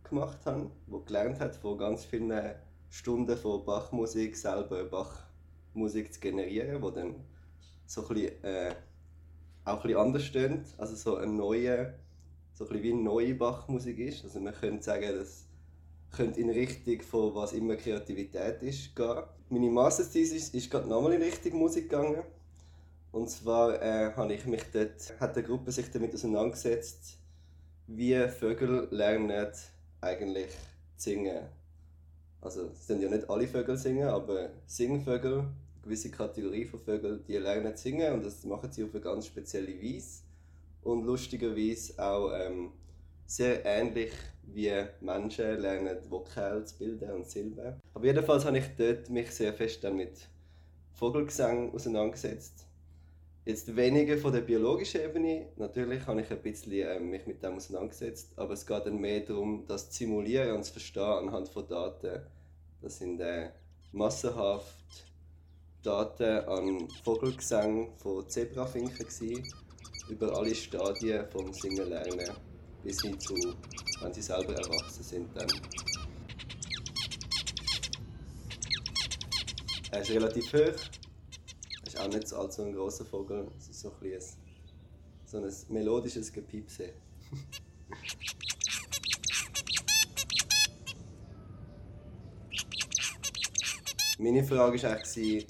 gemacht 0.04 0.40
habe, 0.46 0.72
der 0.88 1.00
gelernt 1.02 1.40
hat, 1.40 1.56
von 1.56 1.78
ganz 1.78 2.04
vielen 2.04 2.56
Stunden 2.90 3.38
von 3.38 3.64
Bachmusik 3.64 4.36
selber 4.36 4.86
Bachmusik 5.70 6.14
zu 6.14 6.20
generieren, 6.20 6.82
wo 6.82 6.90
dann 6.90 7.16
so 7.86 8.02
ein 8.02 8.08
bisschen, 8.08 8.44
äh, 8.44 8.76
auch 9.66 9.78
ein 9.78 9.82
bisschen 9.82 9.98
anders 9.98 10.26
stöhnt, 10.26 10.68
also 10.78 10.96
so 10.96 11.16
eine 11.18 11.32
neue, 11.32 11.94
so 12.54 12.68
ein 12.68 12.84
wie 12.84 12.92
eine 12.92 13.02
neue 13.02 13.36
Bachmusik 13.36 14.00
ist. 14.00 14.24
Also 14.24 14.40
man 14.40 14.54
könnte 14.54 14.84
sagen, 14.84 15.16
das 15.16 15.46
könnte 16.12 16.42
in 16.42 16.50
Richtung 16.50 17.02
von 17.02 17.36
was 17.36 17.54
immer 17.54 17.76
Kreativität 17.76 18.62
ist 18.64 18.96
gehen. 18.96 19.24
Meine 19.50 19.70
Masterthesis 19.70 20.50
ist 20.50 20.70
gerade 20.70 20.88
nochmal 20.88 21.14
in 21.14 21.22
Richtung 21.22 21.58
Musik 21.60 21.90
gegangen. 21.90 22.24
Und 23.12 23.30
zwar 23.30 23.82
äh, 23.82 24.14
habe 24.14 24.34
ich 24.34 24.46
mich 24.46 24.64
dort, 24.72 25.20
hat 25.20 25.36
eine 25.36 25.46
Gruppe 25.46 25.72
sich 25.72 25.90
damit 25.92 26.14
auseinandergesetzt, 26.14 27.18
wie 27.88 28.16
Vögel 28.28 28.88
lernen 28.92 29.48
eigentlich 30.02 30.52
zu 30.96 31.10
singen. 31.10 31.59
Also 32.42 32.70
es 32.72 32.88
sind 32.88 33.02
ja 33.02 33.10
nicht 33.10 33.30
alle 33.30 33.48
Vögel 33.48 33.78
singen, 33.78 34.08
aber 34.08 34.50
Singvögel, 34.66 35.46
gewisse 35.84 36.10
Kategorie 36.10 36.66
von 36.66 36.80
Vögeln, 36.80 37.24
die 37.28 37.38
lernen 37.38 37.76
zu 37.76 37.84
singen 37.84 38.14
und 38.14 38.26
das 38.26 38.44
machen 38.46 38.72
sie 38.72 38.84
auf 38.84 38.94
eine 38.94 39.02
ganz 39.02 39.26
spezielle 39.26 39.82
Weise. 39.82 40.24
Und 40.82 41.04
lustigerweise 41.04 42.02
auch 42.02 42.32
ähm, 42.34 42.72
sehr 43.26 43.66
ähnlich 43.66 44.14
wie 44.44 44.72
Menschen 45.02 45.60
lernen 45.60 45.98
Vokale 46.10 46.64
zu 46.64 46.78
bilden 46.78 47.12
und 47.12 47.28
Silben. 47.28 47.76
Aber 47.94 48.06
jedenfalls 48.06 48.46
habe 48.46 48.58
ich 48.58 48.66
dort 48.78 49.10
mich 49.10 49.32
sehr 49.32 49.54
fest 49.54 49.84
mit 49.84 50.28
Vogelgesang 50.94 51.74
auseinandergesetzt. 51.74 52.69
Jetzt 53.46 53.76
weniger 53.76 54.18
von 54.18 54.34
der 54.34 54.42
biologischen 54.42 55.02
Ebene. 55.02 55.48
Natürlich 55.56 56.06
habe 56.06 56.22
ich 56.22 56.30
ein 56.30 56.42
bisschen 56.42 56.88
äh, 56.88 57.00
mich 57.00 57.26
mit 57.26 57.42
dem 57.42 57.56
auseinandergesetzt, 57.56 58.34
aber 58.36 58.54
es 58.54 58.66
geht 58.66 58.86
dann 58.86 59.00
mehr 59.00 59.22
darum, 59.22 59.66
das 59.68 59.90
zu 59.90 60.00
simulieren 60.00 60.56
und 60.56 60.64
zu 60.64 60.74
verstehen 60.74 61.04
anhand 61.04 61.50
von 61.50 61.68
Daten. 61.68 62.22
Das 62.82 62.98
sind 62.98 63.20
äh, 63.22 63.50
massenhaft 63.92 64.76
Daten 65.82 66.46
an 66.48 66.88
Vogelgesang 67.04 67.96
von 67.98 68.28
Zebrafinken 68.28 69.08
über 70.10 70.38
alle 70.38 70.54
Stadien 70.54 71.26
vom 71.32 71.54
Singen 71.54 71.90
lernen 71.90 72.30
bis 72.84 73.02
hin 73.02 73.20
zu, 73.20 73.36
wenn 74.02 74.14
sie 74.14 74.22
selber 74.22 74.54
erwachsen 74.54 75.04
sind 75.04 75.36
dann. 75.36 75.48
Er 79.92 80.02
ist 80.02 80.12
relativ 80.12 80.54
hoch, 80.54 80.99
auch 82.00 82.08
nicht 82.08 82.28
so 82.28 82.38
allzu 82.38 82.64
ein 82.64 82.74
grosser 82.74 83.06
Vogel. 83.06 83.48
Es 83.58 83.70
ist 83.70 83.82
so 83.82 83.90
ein, 83.90 84.12
ein, 84.12 84.22
so 85.26 85.38
ein 85.38 85.54
melodisches 85.70 86.32
Gepiepse. 86.32 86.94
Meine 94.18 94.44
Frage 94.44 94.84
war 94.84 94.98
eigentlich, 94.98 95.48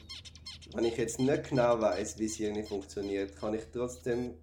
wenn 0.73 0.85
ich 0.85 0.97
jetzt 0.97 1.19
nicht 1.19 1.49
genau 1.49 1.81
weiß, 1.81 2.19
wie 2.19 2.27
das 2.27 2.35
Hirn 2.35 2.63
funktioniert, 2.63 3.35
kann 3.35 3.55
ich 3.55 3.63
trotzdem 3.73 4.35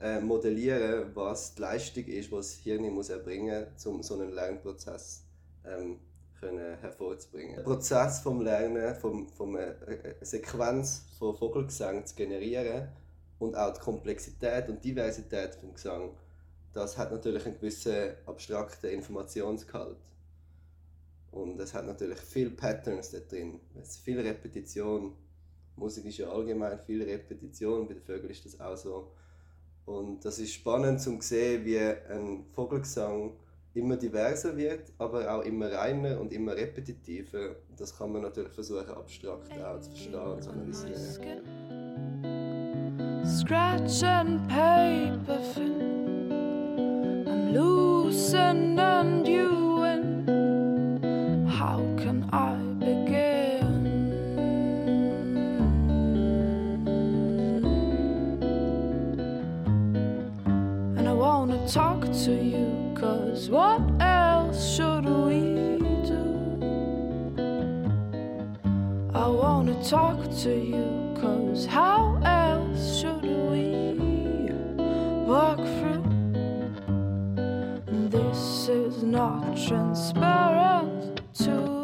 äh, 0.00 0.20
modellieren, 0.20 1.14
was 1.14 1.54
die 1.54 1.60
Leistung 1.60 2.04
ist, 2.04 2.32
was 2.32 2.52
das 2.52 2.58
Hirn 2.64 2.90
muss 2.94 3.10
erbringen 3.10 3.66
muss, 3.74 3.86
um 3.86 4.02
so 4.02 4.14
einen 4.14 4.32
Lernprozess 4.32 5.24
ähm, 5.66 6.00
können 6.46 6.78
hervorzubringen. 6.80 7.56
Der 7.56 7.62
Prozess 7.62 8.20
vom 8.20 8.40
Lernen, 8.40 8.94
vom, 8.94 9.28
vom 9.28 9.56
äh, 9.56 9.74
eine 9.86 10.14
Sequenz 10.20 11.04
von 11.18 11.36
Vogelgesang 11.36 12.04
zu 12.06 12.14
generieren 12.14 12.88
und 13.38 13.56
auch 13.56 13.72
die 13.72 13.80
Komplexität 13.80 14.68
und 14.68 14.84
Diversität 14.84 15.54
vom 15.56 15.74
Gesang, 15.74 16.10
das 16.72 16.96
hat 16.98 17.10
natürlich 17.10 17.44
einen 17.46 17.54
gewissen 17.56 18.12
abstrakten 18.26 18.90
Informationsgehalt. 18.90 19.96
Und 21.30 21.60
es 21.60 21.74
hat 21.74 21.86
natürlich 21.86 22.18
viele 22.18 22.50
Patterns 22.50 23.10
da 23.10 23.18
drin. 23.18 23.60
Es 23.80 23.90
ist 23.90 23.98
viel 23.98 24.20
Repetition. 24.20 25.14
Musik 25.76 26.06
ist 26.06 26.18
ja 26.18 26.28
allgemein 26.30 26.78
viel 26.78 27.02
Repetition, 27.02 27.86
bei 27.86 27.94
den 27.94 28.02
Vögeln 28.02 28.30
ist 28.30 28.44
das 28.46 28.58
auch 28.60 28.76
so. 28.76 29.12
Und 29.84 30.24
das 30.24 30.38
ist 30.38 30.52
spannend 30.52 31.00
zu 31.00 31.20
sehen, 31.20 31.64
wie 31.64 31.78
ein 31.78 32.46
Vogelgesang 32.54 33.32
immer 33.76 33.96
diverser 33.96 34.56
wird, 34.56 34.92
aber 34.98 35.30
auch 35.34 35.42
immer 35.42 35.70
reiner 35.70 36.18
und 36.20 36.32
immer 36.32 36.56
repetitiver. 36.56 37.56
Das 37.76 37.96
kann 37.96 38.12
man 38.12 38.22
natürlich 38.22 38.52
versuchen, 38.52 38.88
abstrakt 38.88 39.52
auch 39.52 39.80
zu 39.80 39.90
verstehen 39.90 40.14
und 40.14 40.42
zu 40.42 40.50
analysieren. 40.50 41.66
Scratch 43.24 44.02
and 44.02 44.48
paper 44.48 45.38
thin. 45.54 45.96
I'm 47.26 47.52
loosened 47.52 48.78
and 48.78 49.26
you 49.26 49.82
in. 49.84 51.46
How 51.48 51.82
can 51.96 52.24
I 52.32 52.56
begin? 52.78 53.84
And 60.96 61.08
I 61.08 61.12
wanna 61.12 61.66
talk 61.66 62.02
to 62.24 62.32
you, 62.32 62.85
cause 62.96 63.50
what 63.50 63.82
else 64.00 64.74
should 64.74 65.04
we 65.04 65.40
do? 66.12 66.24
I 69.14 69.26
wanna 69.28 69.74
talk 69.84 70.18
to 70.42 70.50
you, 70.50 71.14
cause 71.20 71.66
how 71.66 72.18
else 72.24 72.98
should 72.98 73.22
we 73.22 74.50
walk 75.26 75.58
through? 75.78 76.04
This 78.08 78.68
is 78.68 79.02
not 79.02 79.56
transparent 79.56 81.20
to 81.44 81.75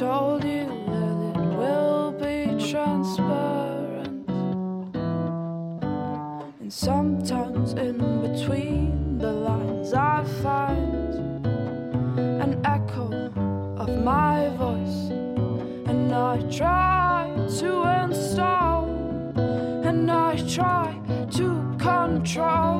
told 0.00 0.42
you 0.44 0.64
that 0.64 1.16
it 1.28 1.56
will 1.58 2.12
be 2.12 2.56
transparent? 2.70 4.26
And 6.58 6.72
sometimes 6.72 7.74
in 7.74 7.98
between 8.22 9.18
the 9.18 9.30
lines, 9.30 9.92
I 9.92 10.24
find 10.42 11.12
an 12.18 12.62
echo 12.64 13.08
of 13.76 13.90
my 14.02 14.48
voice, 14.56 15.10
and 15.90 16.10
I 16.14 16.40
try 16.50 17.30
to 17.58 17.70
install, 18.04 18.86
and 19.84 20.10
I 20.10 20.34
try 20.48 20.98
to 21.32 21.76
control, 21.78 22.79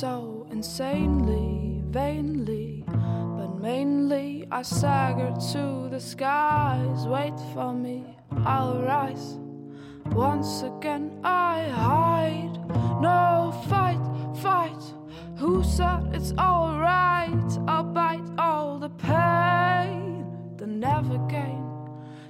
so 0.00 0.46
insanely, 0.50 1.80
vainly, 1.86 2.84
but 2.86 3.58
mainly 3.58 4.46
I 4.50 4.60
stagger 4.60 5.32
to 5.52 5.88
the 5.88 5.98
skies. 5.98 7.06
Wait 7.06 7.32
for 7.54 7.72
me, 7.72 8.04
I'll 8.44 8.82
rise. 8.82 9.38
Once 10.12 10.62
again 10.62 11.18
I 11.24 11.68
hide. 11.70 12.58
No 13.00 13.58
fight, 13.70 14.04
fight. 14.42 14.84
Who 15.38 15.64
said 15.64 16.10
it's 16.12 16.32
alright? 16.32 17.50
I'll 17.66 17.84
bite 17.84 18.28
all 18.36 18.78
the 18.78 18.90
pain, 18.90 20.26
the 20.58 20.66
never 20.66 21.16
gain. 21.26 21.64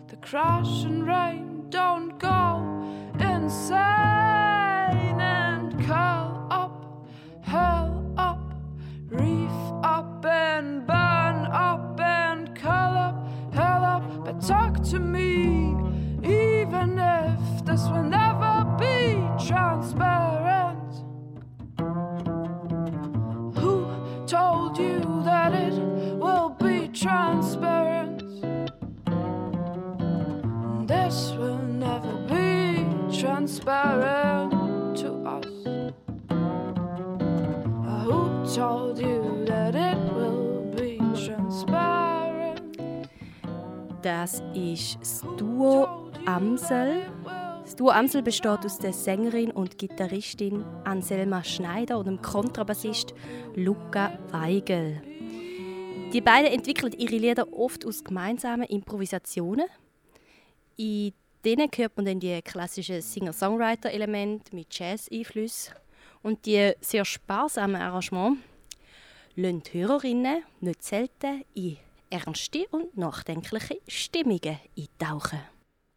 The 0.06 0.16
crash 0.18 0.84
and 0.84 1.04
rain 1.04 1.66
don't 1.70 2.16
go 2.20 2.62
insane 3.18 4.45
up 10.16 10.24
and 10.24 10.86
burn 10.86 11.46
up 11.52 12.00
and 12.00 12.54
curl 12.56 12.96
up, 12.96 13.28
hell 13.52 13.84
up. 13.84 14.24
But 14.24 14.40
talk 14.40 14.82
to 14.90 14.98
me, 14.98 15.74
even 16.24 16.98
if 16.98 17.64
this 17.64 17.82
will 17.88 18.02
never 18.02 18.64
be 18.78 19.20
transparent. 19.46 20.94
Who 23.58 23.86
told 24.26 24.78
you 24.78 25.00
that 25.24 25.52
it 25.52 25.74
will 26.18 26.56
be 26.60 26.88
transparent? 26.88 28.22
This 30.88 31.32
will 31.32 31.58
never 31.58 32.12
be 32.26 33.18
transparent 33.18 34.96
to 34.98 35.12
us. 35.26 35.46
Who 38.04 38.54
told 38.54 38.98
you 38.98 39.45
Das 44.02 44.42
ist 44.54 44.98
das 45.00 45.22
Duo 45.36 46.10
Amsel. 46.26 47.02
Das 47.62 47.74
Duo 47.74 47.90
Amsel 47.90 48.22
besteht 48.22 48.64
aus 48.64 48.78
der 48.78 48.92
Sängerin 48.92 49.50
und 49.50 49.78
Gitarristin 49.78 50.64
Anselma 50.84 51.42
Schneider 51.42 51.98
und 51.98 52.06
dem 52.06 52.20
Kontrabassist 52.20 53.14
Luca 53.54 54.18
Weigel. 54.30 55.02
Die 56.12 56.20
beiden 56.20 56.52
entwickeln 56.52 56.92
ihre 56.92 57.16
Lieder 57.16 57.52
oft 57.52 57.86
aus 57.86 58.04
gemeinsamen 58.04 58.68
Improvisationen. 58.68 59.66
In 60.76 61.12
denen 61.44 61.70
hört 61.74 61.96
man 61.96 62.04
dann 62.04 62.20
die 62.20 62.42
klassischen 62.42 63.00
Singer-Songwriter-Elemente 63.00 64.54
mit 64.54 64.68
Jazz-Einflüssen 64.70 65.74
und 66.22 66.44
die 66.44 66.72
sehr 66.80 67.04
sparsamen 67.04 67.80
Arrangements 67.80 68.40
lassen 69.36 69.62
die 69.62 69.82
Hörerinnen 69.82 70.42
nicht 70.60 70.82
selten 70.82 71.44
in 71.54 71.76
ernste 72.08 72.66
und 72.70 72.96
nachdenkliche 72.96 73.80
Stimmungen 73.86 74.58
eintauchen. 74.76 75.40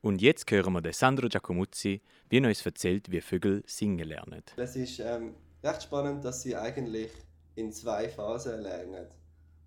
Und 0.01 0.21
jetzt 0.21 0.49
hören 0.51 0.73
wir 0.73 0.81
den 0.81 0.93
Sandro 0.93 1.27
Giacomuzzi, 1.27 2.01
wie 2.29 2.37
er 2.37 2.47
uns 2.47 2.65
erzählt, 2.65 3.09
wie 3.11 3.21
Vögel 3.21 3.63
singen 3.65 4.07
lernen. 4.07 4.43
Es 4.57 4.75
ist 4.75 4.99
ähm, 4.99 5.35
recht 5.63 5.83
spannend, 5.83 6.23
dass 6.23 6.41
sie 6.41 6.55
eigentlich 6.55 7.11
in 7.55 7.71
zwei 7.71 8.09
Phasen 8.09 8.61
lernen. 8.61 9.07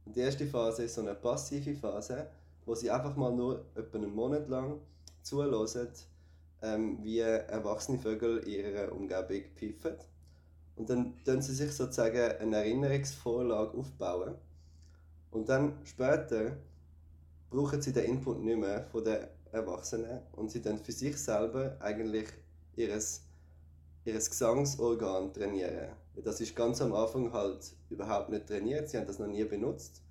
Und 0.04 0.16
die 0.16 0.20
erste 0.20 0.46
Phase 0.46 0.84
ist 0.84 0.94
so 0.94 1.00
eine 1.00 1.14
passive 1.14 1.74
Phase, 1.74 2.30
wo 2.66 2.74
sie 2.74 2.90
einfach 2.90 3.16
mal 3.16 3.32
nur 3.32 3.64
etwa 3.74 3.98
einen 3.98 4.14
Monat 4.14 4.48
lang 4.48 4.80
zuhören, 5.22 5.88
ähm, 6.62 6.98
wie 7.02 7.20
erwachsene 7.20 7.98
Vögel 7.98 8.38
in 8.38 8.52
ihrer 8.52 8.92
Umgebung 8.92 9.42
pfeifen. 9.54 9.96
Und 10.82 10.90
dann 10.90 11.14
tun 11.24 11.40
sie 11.40 11.54
sich 11.54 11.70
sozusagen 11.70 12.40
eine 12.40 12.56
Erinnerungsvorlage 12.56 13.78
aufbauen. 13.78 14.34
Und 15.30 15.48
dann 15.48 15.78
später 15.84 16.56
brauchen 17.50 17.80
sie 17.80 17.92
den 17.92 18.06
Input 18.06 18.40
nicht 18.40 18.58
mehr 18.58 18.84
von 18.90 19.04
den 19.04 19.28
Erwachsenen 19.52 20.22
und 20.32 20.50
sie 20.50 20.60
dann 20.60 20.80
für 20.80 20.90
sich 20.90 21.16
selber 21.16 21.76
eigentlich 21.78 22.26
ihres, 22.74 23.22
ihres 24.04 24.28
Gesangsorgan 24.28 25.32
trainieren. 25.32 25.90
Das 26.16 26.40
ist 26.40 26.56
ganz 26.56 26.82
am 26.82 26.92
Anfang 26.94 27.32
halt 27.32 27.76
überhaupt 27.88 28.30
nicht 28.30 28.48
trainiert, 28.48 28.88
sie 28.88 28.98
haben 28.98 29.06
das 29.06 29.20
noch 29.20 29.28
nie 29.28 29.44
benutzt. 29.44 30.02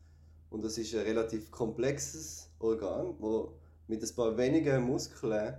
Und 0.49 0.63
das 0.63 0.77
ist 0.77 0.95
ein 0.95 1.01
relativ 1.01 1.51
komplexes 1.51 2.47
Organ, 2.60 3.13
wo 3.19 3.51
mit 3.88 4.01
ein 4.01 4.15
paar 4.15 4.38
wenigen 4.38 4.84
Muskeln 4.84 5.53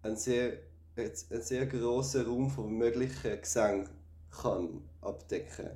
einen 0.00 0.16
sehr, 0.16 0.54
einen 0.96 1.42
sehr 1.42 1.66
grossen 1.66 2.24
Raum 2.24 2.48
von 2.48 2.72
möglichen 2.72 3.38
Gesang 3.38 3.90
kann 4.30 4.82
abdecken 5.00 5.70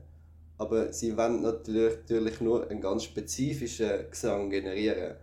Aber 0.59 0.93
sie 0.93 1.17
wollen 1.17 1.43
natürlich, 1.43 2.41
nur 2.41 2.69
einen 2.69 2.81
ganz 2.81 3.05
spezifischen 3.05 4.11
Gesang 4.11 4.51
generieren. 4.51 5.17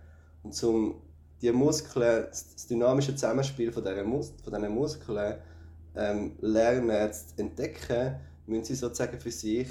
Und 0.44 0.54
zum 0.54 1.02
die 1.42 1.52
Muskeln, 1.52 2.26
das 2.30 2.68
dynamische 2.68 3.14
Zusammenspiel 3.14 3.72
von 3.72 3.84
diesen, 3.84 4.08
Mus 4.08 4.34
diesen 4.36 4.74
Muskeln 4.74 5.38
ähm, 5.96 6.36
lernen 6.42 7.14
zu 7.14 7.26
entdecken, 7.38 8.16
müssen 8.48 8.66
sie 8.66 8.76
sozusagen 8.76 9.20
für 9.20 9.32
sich 9.32 9.68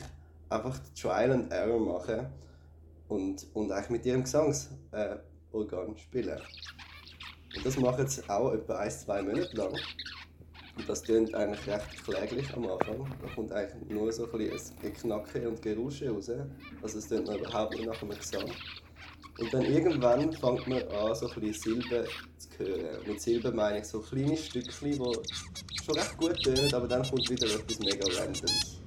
einfach 0.48 0.78
Trial 0.94 1.32
and 1.32 1.52
Error 1.52 1.80
machen 1.80 2.26
und, 3.08 3.46
und 3.54 3.72
eigentlich 3.72 3.90
mit 3.90 4.06
ihrem 4.06 4.22
Gesangsorgan 4.22 5.18
äh, 5.52 5.98
spielen. 5.98 6.40
Und 7.56 7.66
das 7.66 7.78
machen 7.78 8.06
sie 8.06 8.28
auch 8.28 8.52
etwa 8.52 8.78
ein, 8.78 8.90
zwei 8.90 9.22
Monate 9.22 9.56
lang. 9.56 9.74
Und 10.76 10.88
das 10.88 11.02
klingt 11.02 11.34
eigentlich 11.34 11.66
recht 11.66 12.04
kläglich 12.04 12.52
am 12.54 12.66
Anfang. 12.66 13.06
Da 13.22 13.34
kommt 13.34 13.52
eigentlich 13.52 13.88
nur 13.88 14.12
so 14.12 14.30
ein 14.30 14.38
bisschen 14.38 14.76
ein 14.82 14.92
Knacken 14.92 15.46
und 15.46 15.62
Gerusche 15.62 16.10
raus. 16.10 16.30
Also 16.82 16.98
es 16.98 17.06
klingt 17.06 17.26
noch 17.26 17.38
überhaupt 17.38 17.74
nicht 17.74 17.86
nach 17.86 18.02
einem 18.02 18.16
Gesang. 18.16 18.50
Und 19.38 19.52
dann 19.52 19.62
irgendwann 19.62 20.32
fängt 20.32 20.66
man 20.66 20.82
an, 20.88 21.14
so 21.14 21.28
ein 21.28 21.40
bisschen 21.40 21.74
Silben 21.82 22.06
zu 22.38 22.48
hören. 22.58 23.06
Mit 23.06 23.20
Silben 23.20 23.56
meine 23.56 23.78
ich 23.80 23.84
so 23.84 24.00
kleine 24.00 24.36
Stückchen, 24.36 24.92
die 24.92 25.84
schon 25.84 25.94
recht 25.94 26.16
gut 26.16 26.42
tönen, 26.42 26.72
aber 26.72 26.88
dann 26.88 27.02
kommt 27.02 27.28
wieder 27.28 27.46
etwas 27.46 27.78
mega 27.78 28.06
Randoms. 28.20 28.80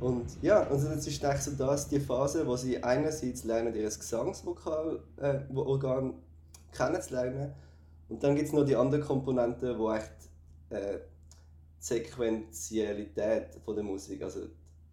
Und 0.00 0.26
ja, 0.42 0.62
also 0.64 0.88
das 0.88 1.06
ist 1.06 1.22
so 1.22 1.50
das, 1.52 1.88
die 1.88 2.00
Phase, 2.00 2.46
wo 2.46 2.56
sie 2.56 2.82
einerseits 2.82 3.44
lernen, 3.44 3.74
ihr 3.74 3.84
Gesangsvokal, 3.84 5.00
äh, 5.16 5.38
Organ 5.54 6.14
kennenzulernen. 6.72 7.52
Und 8.08 8.22
dann 8.22 8.34
gibt 8.34 8.48
es 8.48 8.52
noch 8.52 8.64
die 8.64 8.76
andere 8.76 9.00
Komponente, 9.00 9.78
wo 9.78 9.92
echt 9.92 10.12
äh, 10.70 10.98
die 10.98 11.84
Sequenzialität 11.84 13.60
von 13.64 13.74
der 13.74 13.84
Musik, 13.84 14.22
also 14.22 14.40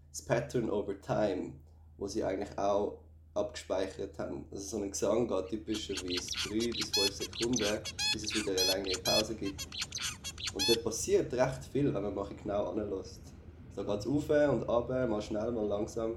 das 0.10 0.22
Pattern 0.22 0.70
over 0.70 1.00
Time, 1.02 1.54
wo 1.98 2.08
sie 2.08 2.24
eigentlich 2.24 2.58
auch 2.58 3.00
abgespeichert 3.34 4.18
haben. 4.20 4.46
Also 4.52 4.78
so 4.78 4.84
ein 4.84 4.92
Gesang 4.92 5.28
geht 5.28 5.48
typischerweise 5.48 6.30
3 6.50 6.72
bis 6.72 6.90
5 6.90 7.14
Sekunden, 7.14 7.84
bis 8.14 8.24
es 8.24 8.36
wieder 8.36 8.52
eine 8.52 8.74
längere 8.74 9.02
Pause 9.02 9.36
gibt. 9.36 9.68
Und 10.54 10.68
da 10.68 10.82
passiert 10.82 11.34
recht 11.34 11.66
viel, 11.72 11.94
wenn 11.94 12.04
man 12.04 12.14
mal 12.14 12.28
genau 12.44 12.72
anlässt. 12.72 13.22
Da 13.76 13.84
geht 13.84 14.00
es 14.00 14.08
auf 14.08 14.30
und 14.30 14.70
ab, 14.70 14.90
mal 14.90 15.22
schnell, 15.22 15.52
mal 15.52 15.66
langsam. 15.66 16.16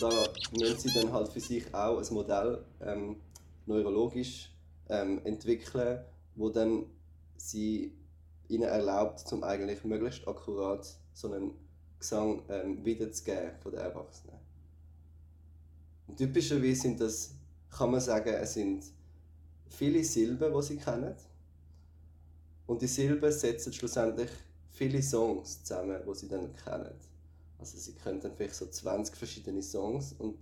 Da 0.00 0.10
müssen 0.58 0.78
sie 0.78 1.00
dann 1.00 1.12
halt 1.12 1.28
für 1.28 1.40
sich 1.40 1.72
auch 1.74 1.98
ein 1.98 2.14
Modell 2.14 2.64
ähm, 2.80 3.16
neurologisch 3.66 4.50
ähm, 4.88 5.20
entwickeln, 5.24 6.04
wo 6.34 6.48
dann 6.48 6.86
sie 7.36 7.92
ihnen 8.48 8.64
erlaubt, 8.64 9.20
zum 9.20 9.42
eigentlich 9.44 9.84
möglichst 9.84 10.26
akkurat 10.26 10.86
so 11.12 11.32
einen 11.32 11.52
Gesang 11.98 12.42
ähm, 12.48 12.84
wiederzugeben 12.84 13.52
von 13.62 13.72
den 13.72 13.80
Erwachsenen. 13.80 14.38
Und 16.06 16.18
typischerweise 16.18 16.82
sind 16.82 17.00
das, 17.00 17.34
kann 17.70 17.90
man 17.90 18.00
sagen, 18.00 18.34
es 18.34 18.54
sind 18.54 18.84
viele 19.68 20.04
Silben, 20.04 20.52
die 20.54 20.62
sie 20.62 20.76
kennen. 20.76 21.14
Und 22.66 22.82
die 22.82 22.86
Silben 22.86 23.32
setzen 23.32 23.72
schlussendlich 23.72 24.30
viele 24.70 25.02
Songs 25.02 25.62
zusammen, 25.64 26.00
die 26.06 26.14
sie 26.14 26.28
dann 26.28 26.54
kennen. 26.56 26.94
Also 27.64 27.78
sie 27.78 27.94
können 27.94 28.20
dann 28.20 28.36
vielleicht 28.36 28.56
so 28.56 28.66
20 28.66 29.16
verschiedene 29.16 29.62
Songs 29.62 30.14
und 30.18 30.36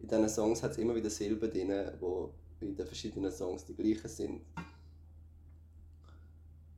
in 0.00 0.08
diesen 0.08 0.28
Songs 0.28 0.64
hat 0.64 0.72
es 0.72 0.78
immer 0.78 0.96
wieder 0.96 1.08
Silben 1.08 1.48
drin, 1.48 1.68
die 1.70 2.64
in 2.64 2.74
den 2.74 2.86
verschiedenen 2.86 3.30
Songs 3.30 3.64
die 3.66 3.74
gleichen 3.76 4.08
sind. 4.08 4.40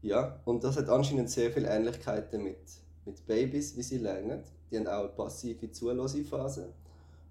Ja, 0.03 0.39
und 0.45 0.63
das 0.63 0.77
hat 0.77 0.91
anscheinend 0.91 1.31
sehr 1.31 1.51
viele 1.51 1.69
Ähnlichkeiten 1.69 2.43
mit, 2.43 2.59
mit 3.07 3.25
Babys, 3.27 3.75
wie 3.75 3.83
sie 3.83 3.97
lernen. 3.97 4.43
Die 4.71 4.77
haben 4.77 4.87
auch 4.87 5.05
eine 5.05 5.09
passive 5.09 5.71
Zulose-Phase. 5.71 6.69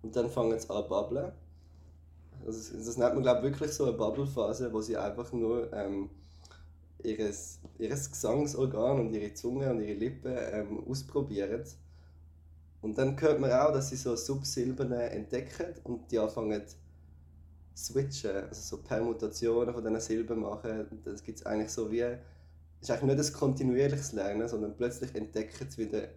Und 0.01 0.15
dann 0.15 0.27
fangen 0.27 0.58
sie 0.58 0.67
an 0.71 0.82
zu 0.82 0.89
babbeln. 0.89 1.32
Also, 2.43 2.75
das 2.75 2.97
nennt 2.97 3.13
man, 3.13 3.21
glaube 3.21 3.39
ich, 3.39 3.54
wirklich 3.54 3.71
so 3.71 3.84
eine 3.84 3.93
Babbelphase, 3.93 4.73
wo 4.73 4.82
sie 4.82 4.97
einfach 4.97 5.32
nur 5.32 5.71
ähm, 5.73 6.10
ihres, 7.04 7.60
ihres 7.77 8.10
Gesangsorgan 8.10 8.99
und 8.99 9.13
ihre 9.13 9.32
Zunge 9.36 9.69
und 9.69 9.82
ihre 9.82 9.93
Lippen 9.93 10.36
ähm, 10.36 10.84
ausprobieren. 10.89 11.63
Und 12.81 12.97
dann 12.97 13.19
hört 13.21 13.39
man 13.39 13.51
auch, 13.51 13.71
dass 13.71 13.89
sie 13.89 13.95
so 13.95 14.15
Subsilben 14.15 14.91
entdecken 14.91 15.75
und 15.83 16.11
die 16.11 16.17
anfangen 16.17 16.67
zu 16.67 16.75
switchen, 17.75 18.35
also 18.35 18.77
so 18.77 18.83
Permutationen 18.83 19.73
von 19.73 19.83
diesen 19.83 19.99
Silben 19.99 20.39
machen. 20.39 21.01
Das 21.03 21.23
gibt 21.23 21.39
es 21.39 21.45
eigentlich 21.45 21.71
so 21.71 21.91
wie, 21.91 22.03
ist 22.81 22.91
eigentlich 22.91 23.17
nicht 23.17 23.33
ein 23.33 23.39
kontinuierliches 23.39 24.13
Lernen, 24.13 24.47
sondern 24.47 24.75
plötzlich 24.75 25.13
entdecken 25.15 25.69
sie 25.69 25.85
wieder 25.85 26.07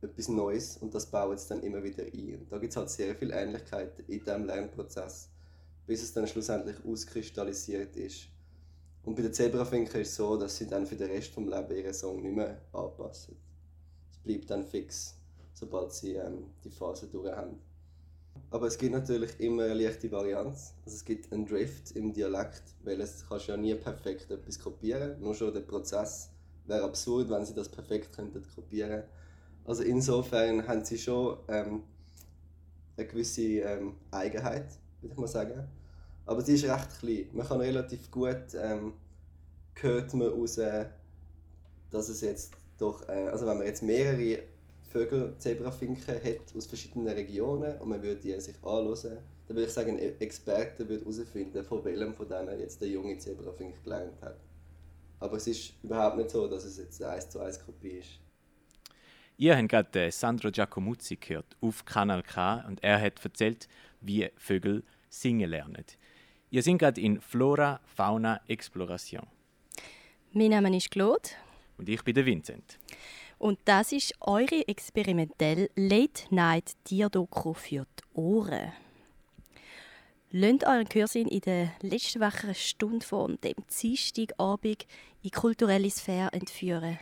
etwas 0.00 0.28
Neues 0.28 0.76
und 0.76 0.94
das 0.94 1.06
bauen 1.06 1.36
sie 1.36 1.48
dann 1.48 1.62
immer 1.62 1.82
wieder 1.82 2.04
ein. 2.04 2.40
Und 2.40 2.52
da 2.52 2.58
gibt 2.58 2.72
es 2.72 2.76
halt 2.76 2.90
sehr 2.90 3.14
viele 3.14 3.34
Ähnlichkeiten 3.34 4.04
in 4.06 4.24
diesem 4.24 4.46
Lernprozess, 4.46 5.28
bis 5.86 6.02
es 6.02 6.12
dann 6.12 6.26
schlussendlich 6.26 6.76
auskristallisiert 6.84 7.96
ist. 7.96 8.28
Und 9.04 9.14
bei 9.14 9.22
den 9.22 9.32
Zebrafinken 9.32 10.00
ist 10.00 10.10
es 10.10 10.16
so, 10.16 10.36
dass 10.36 10.56
sie 10.56 10.66
dann 10.66 10.86
für 10.86 10.96
den 10.96 11.10
Rest 11.10 11.36
des 11.36 11.44
Lebens 11.44 11.70
ihren 11.72 11.94
Song 11.94 12.22
nicht 12.22 12.34
mehr 12.34 12.60
anpassen. 12.72 13.36
Es 14.10 14.18
bleibt 14.18 14.50
dann 14.50 14.64
fix, 14.64 15.17
sobald 15.58 15.92
sie 15.92 16.14
ähm, 16.14 16.46
die 16.64 16.70
Phase 16.70 17.08
durch 17.08 17.32
haben. 17.32 17.58
Aber 18.50 18.66
es 18.66 18.78
gibt 18.78 18.92
natürlich 18.92 19.38
immer 19.40 19.64
eine 19.64 19.74
leichte 19.74 20.10
Varianz. 20.10 20.74
Also 20.84 20.96
es 20.96 21.04
gibt 21.04 21.32
einen 21.32 21.44
Drift 21.44 21.90
im 21.92 22.12
Dialekt, 22.12 22.62
weil 22.84 23.00
es 23.00 23.26
kannst 23.28 23.48
ja 23.48 23.56
nie 23.56 23.74
perfekt 23.74 24.30
etwas 24.30 24.58
kopieren. 24.58 25.20
Nur 25.20 25.34
schon 25.34 25.52
der 25.52 25.60
Prozess 25.60 26.30
wäre 26.66 26.84
absurd, 26.84 27.28
wenn 27.28 27.44
sie 27.44 27.54
das 27.54 27.68
perfekt 27.68 28.14
könnten 28.14 28.42
kopieren. 28.54 29.02
Also 29.64 29.82
insofern 29.82 30.66
haben 30.66 30.84
sie 30.84 30.96
schon 30.96 31.38
ähm, 31.48 31.82
eine 32.96 33.06
gewisse 33.06 33.42
ähm, 33.42 33.96
Eigenheit, 34.10 34.68
würde 35.00 35.12
ich 35.12 35.20
mal 35.20 35.26
sagen. 35.26 35.68
Aber 36.24 36.40
sie 36.40 36.54
ist 36.54 36.64
recht 36.64 37.00
klein. 37.00 37.28
Man 37.32 37.46
kann 37.46 37.60
relativ 37.60 38.10
gut 38.10 38.54
ähm, 38.54 38.94
hört 39.74 40.14
man 40.14 40.28
raus, 40.28 40.58
dass 41.90 42.08
es 42.08 42.20
jetzt 42.20 42.52
doch, 42.78 43.08
äh, 43.08 43.28
also 43.28 43.46
wenn 43.46 43.58
man 43.58 43.66
jetzt 43.66 43.82
mehrere 43.82 44.42
Vögel, 44.88 45.34
Zebrafinken 45.38 46.14
hat 46.14 46.56
aus 46.56 46.66
verschiedenen 46.66 47.08
Regionen 47.08 47.78
und 47.78 47.88
man 47.88 48.02
würde 48.02 48.20
die 48.20 48.40
sich 48.40 48.56
anschauen, 48.56 49.18
dann 49.46 49.56
würde 49.56 49.66
ich 49.66 49.72
sagen, 49.72 49.98
ein 49.98 50.20
Experte 50.20 50.88
würde 50.88 51.04
herausfinden, 51.04 51.62
von 51.62 51.84
welchem 51.84 52.14
von 52.14 52.28
denen 52.28 52.58
jetzt 52.58 52.80
der 52.80 52.88
junge 52.88 53.18
Zebrafink 53.18 53.82
gelernt 53.84 54.20
hat. 54.22 54.40
Aber 55.20 55.36
es 55.36 55.46
ist 55.46 55.74
überhaupt 55.82 56.16
nicht 56.16 56.30
so, 56.30 56.48
dass 56.48 56.64
es 56.64 56.78
jetzt 56.78 57.02
eine 57.02 57.12
1 57.12 57.30
zu 57.30 57.40
1 57.40 57.64
Kopie 57.64 57.98
ist. 57.98 58.20
Ihr 59.36 59.56
habt 59.56 59.68
gerade 59.68 60.06
äh, 60.06 60.10
Sandro 60.10 60.50
Giacomuzzi 60.50 61.16
gehört 61.16 61.56
auf 61.60 61.84
Kanal 61.84 62.22
K 62.22 62.64
und 62.66 62.82
er 62.82 63.00
hat 63.00 63.22
erzählt, 63.24 63.68
wie 64.00 64.28
Vögel 64.36 64.84
singen 65.08 65.50
lernen. 65.50 65.84
Ihr 66.50 66.62
seid 66.62 66.78
gerade 66.78 67.00
in 67.00 67.20
Flora 67.20 67.80
Fauna 67.84 68.40
Exploration 68.48 69.26
Mein 70.32 70.50
Name 70.50 70.74
ist 70.76 70.90
Claude 70.90 71.28
und 71.76 71.88
ich 71.88 72.02
bin 72.02 72.14
der 72.14 72.24
Vincent. 72.24 72.78
Und 73.38 73.58
das 73.64 73.92
ist 73.92 74.14
eure 74.20 74.66
experimentelle 74.66 75.70
Late-Night-Tierdoku 75.76 77.54
für 77.54 77.86
die 77.86 78.18
Ohren. 78.18 78.72
Lasst 80.30 80.64
euren 80.64 80.88
Gehörsinn 80.88 81.28
in 81.28 81.40
der 81.40 81.72
letzten 81.80 82.20
wachen 82.20 82.54
Stunde 82.54 83.06
von 83.06 83.40
dem 83.40 83.54
Dienstagabend 83.80 84.86
in 85.22 85.30
kulturelle 85.30 85.90
Sphäre 85.90 86.32
entführen. 86.32 86.98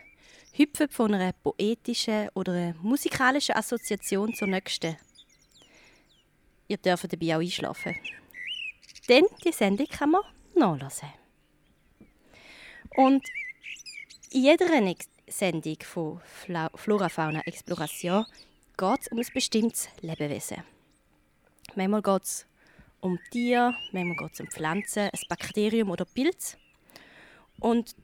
Hüpfen 0.53 0.89
von 0.89 1.13
einer 1.13 1.33
poetischen 1.33 2.29
oder 2.35 2.53
einer 2.53 2.75
musikalischen 2.81 3.55
Assoziation 3.55 4.33
zur 4.33 4.47
nächsten. 4.47 4.95
Ihr 6.69 6.77
dürft 6.77 7.11
dabei 7.11 7.35
auch 7.35 7.41
einschlafen. 7.41 7.95
Denn 9.09 9.25
die 9.43 9.51
Sendung 9.51 9.87
kann 9.87 10.11
man 10.11 10.21
nachlesen. 10.55 11.09
Und 12.95 13.23
in 14.31 14.43
jeder 14.43 14.69
Sendung 15.27 15.77
von 15.81 16.21
Flora 16.75 17.09
Fauna 17.09 17.41
Exploration 17.41 18.25
geht 18.77 19.01
es 19.01 19.07
um 19.09 19.19
ein 19.19 19.25
bestimmtes 19.33 19.89
Lebewesen. 20.01 20.63
Manchmal 21.75 22.01
geht 22.01 22.23
es 22.23 22.45
um 23.01 23.19
Tiere, 23.29 23.75
manchmal 23.91 24.15
geht 24.15 24.33
es 24.33 24.39
um 24.39 24.47
Pflanzen, 24.47 25.03
ein 25.03 25.19
Bakterium 25.27 25.89
oder 25.89 26.05
Pilz. 26.05 26.57
Und 27.59 27.95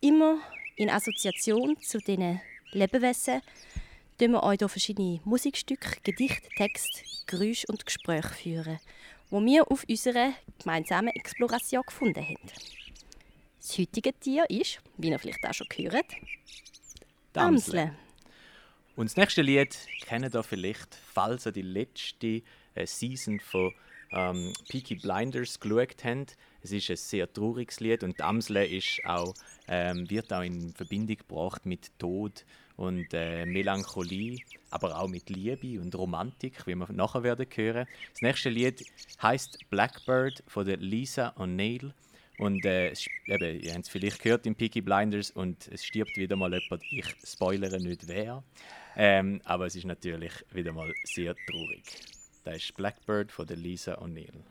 immer 0.00 0.38
in 0.76 0.88
Assoziation 0.88 1.76
zu 1.80 1.98
diesen 1.98 2.40
Lebewesen 2.70 3.42
führen 4.16 4.32
wir 4.32 4.42
euch 4.44 4.58
hier 4.58 4.68
verschiedene 4.68 5.20
Musikstücke, 5.24 5.96
Gedichte, 6.04 6.48
Texte, 6.56 7.02
Geräusche 7.26 7.66
und 7.66 7.84
Gespräche 7.84 8.28
führen, 8.28 8.78
wo 9.30 9.44
wir 9.44 9.68
auf 9.68 9.84
unserer 9.88 10.32
gemeinsamen 10.60 11.08
Exploration 11.08 11.82
gefunden 11.84 12.22
haben. 12.22 12.81
Das 13.62 13.78
heutige 13.78 14.12
Tier 14.12 14.44
ist, 14.50 14.80
wie 14.98 15.10
ihr 15.10 15.18
vielleicht 15.20 15.46
auch 15.46 15.54
schon 15.54 15.68
gehört, 15.68 16.06
Die 16.10 17.38
Amsel. 17.38 17.78
Amsel. 17.78 17.96
Und 18.96 19.08
das 19.08 19.16
nächste 19.16 19.42
Lied 19.42 19.78
kennt 20.00 20.34
ihr 20.34 20.42
vielleicht, 20.42 20.98
falls 21.14 21.46
ihr 21.46 21.52
die 21.52 21.62
letzte 21.62 22.42
äh, 22.74 22.86
Season 22.86 23.38
von 23.38 23.72
ähm, 24.10 24.52
Peaky 24.68 24.96
Blinders 24.96 25.60
geschaut 25.60 26.04
habt. 26.04 26.36
Es 26.60 26.72
ist 26.72 26.90
ein 26.90 26.96
sehr 26.96 27.32
trauriges 27.32 27.78
Lied 27.78 28.02
und 28.02 28.18
die 28.18 28.22
Amsel 28.24 28.56
ist 28.56 29.00
auch, 29.06 29.32
ähm, 29.68 30.10
wird 30.10 30.32
auch 30.32 30.42
in 30.42 30.72
Verbindung 30.72 31.18
gebracht 31.18 31.64
mit 31.64 31.96
Tod 32.00 32.44
und 32.76 33.14
äh, 33.14 33.46
Melancholie, 33.46 34.40
aber 34.70 34.98
auch 34.98 35.06
mit 35.06 35.30
Liebe 35.30 35.80
und 35.80 35.94
Romantik, 35.94 36.66
wie 36.66 36.74
wir 36.74 36.90
nachher 36.90 37.22
werden 37.22 37.46
hören. 37.54 37.86
Das 38.10 38.22
nächste 38.22 38.48
Lied 38.48 38.84
heißt 39.22 39.70
Blackbird 39.70 40.42
von 40.48 40.66
der 40.66 40.78
Lisa 40.78 41.28
O'Neill. 41.38 41.92
Und 42.42 42.64
äh, 42.64 42.92
eben, 43.26 43.60
ihr 43.60 43.72
habt 43.72 43.84
es 43.84 43.88
vielleicht 43.88 44.20
gehört 44.20 44.46
in 44.46 44.56
Peaky 44.56 44.80
Blinders 44.80 45.30
und 45.30 45.68
es 45.68 45.84
stirbt 45.84 46.16
wieder 46.16 46.34
mal 46.34 46.52
jemand. 46.52 46.82
Ich 46.90 47.06
spoilere 47.24 47.80
nicht 47.80 48.08
wer. 48.08 48.42
Ähm, 48.96 49.40
aber 49.44 49.66
es 49.66 49.76
ist 49.76 49.84
natürlich 49.84 50.32
wieder 50.52 50.72
mal 50.72 50.92
sehr 51.04 51.36
traurig. 51.46 51.84
Das 52.42 52.56
ist 52.56 52.74
Blackbird 52.74 53.30
von 53.30 53.46
Lisa 53.46 53.94
O'Neill. 53.94 54.42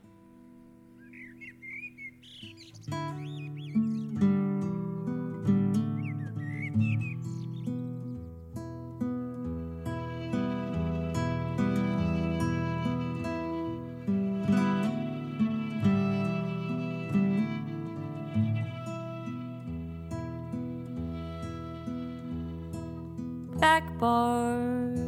Blackbird, 24.02 24.98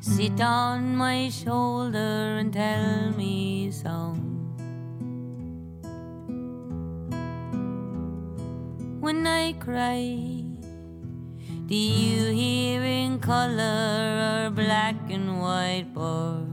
sit 0.00 0.38
on 0.38 0.96
my 0.96 1.30
shoulder 1.30 2.36
and 2.38 2.52
tell 2.52 3.10
me 3.12 3.70
song. 3.70 4.20
When 9.00 9.26
I 9.26 9.54
cry, 9.54 10.44
do 11.64 11.74
you 11.74 12.30
hear 12.32 12.82
in 12.82 13.18
color 13.18 14.44
or 14.44 14.50
black 14.50 14.96
and 15.08 15.40
white 15.40 15.88
bird? 15.94 16.52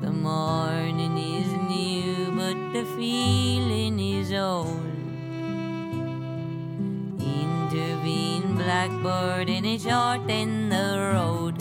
The 0.00 0.12
morning 0.12 1.18
is 1.18 1.52
new, 1.68 2.32
but 2.32 2.56
the 2.72 2.86
feeling 2.96 3.45
blackbird, 9.06 9.48
and 9.48 9.66
it 9.66 9.80
shorten 9.80 10.68
the 10.68 11.12
road. 11.14 11.54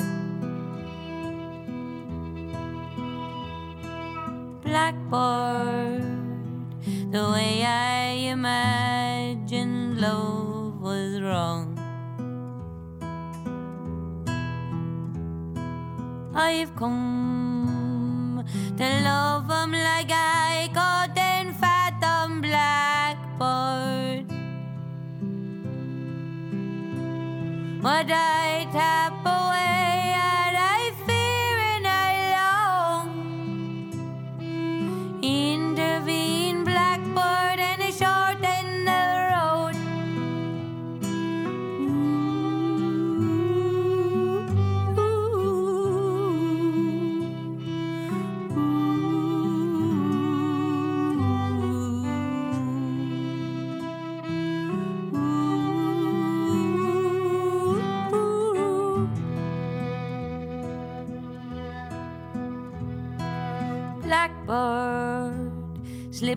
Blackbird, 4.64 6.02
the 7.12 7.24
way 7.34 7.64
I 7.64 8.32
imagined 8.34 10.02
love 10.02 10.82
was 10.82 11.22
wrong. 11.22 11.78
I've 16.34 16.76
come 16.76 18.44
to 18.78 18.88
love 19.04 19.50
'em 19.52 19.72
like 19.72 20.12
I 20.12 20.35
Aphrodite. 28.08 29.05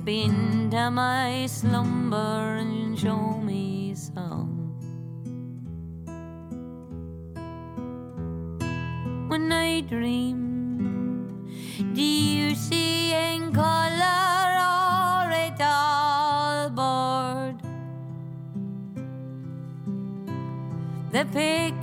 Into 0.09 0.91
my 0.91 1.47
slumber 1.47 2.57
and 2.57 2.99
show 2.99 3.39
me 3.39 3.95
some. 3.95 4.73
When 9.29 9.53
I 9.53 9.83
dream, 9.83 11.47
do 11.93 12.03
you 12.03 12.55
see 12.55 13.13
in 13.13 13.53
color 13.53 14.49
or 14.73 15.31
it 15.31 15.61
all 15.61 16.71
bored? 16.71 17.61
The 21.13 21.25
picture 21.27 21.78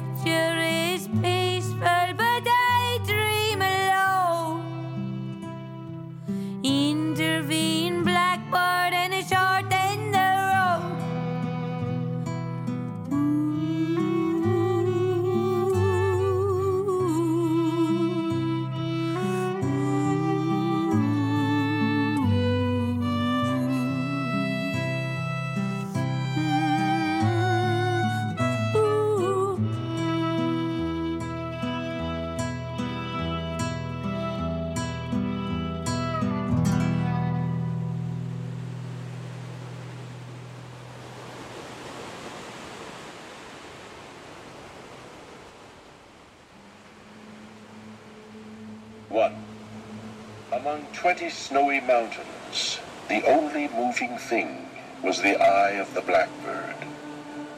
Among 50.65 50.87
twenty 50.93 51.29
snowy 51.29 51.79
mountains, 51.79 52.79
the 53.07 53.23
only 53.27 53.67
moving 53.67 54.17
thing 54.17 54.67
was 55.03 55.21
the 55.21 55.39
eye 55.39 55.73
of 55.73 55.93
the 55.93 56.01
blackbird. 56.01 56.73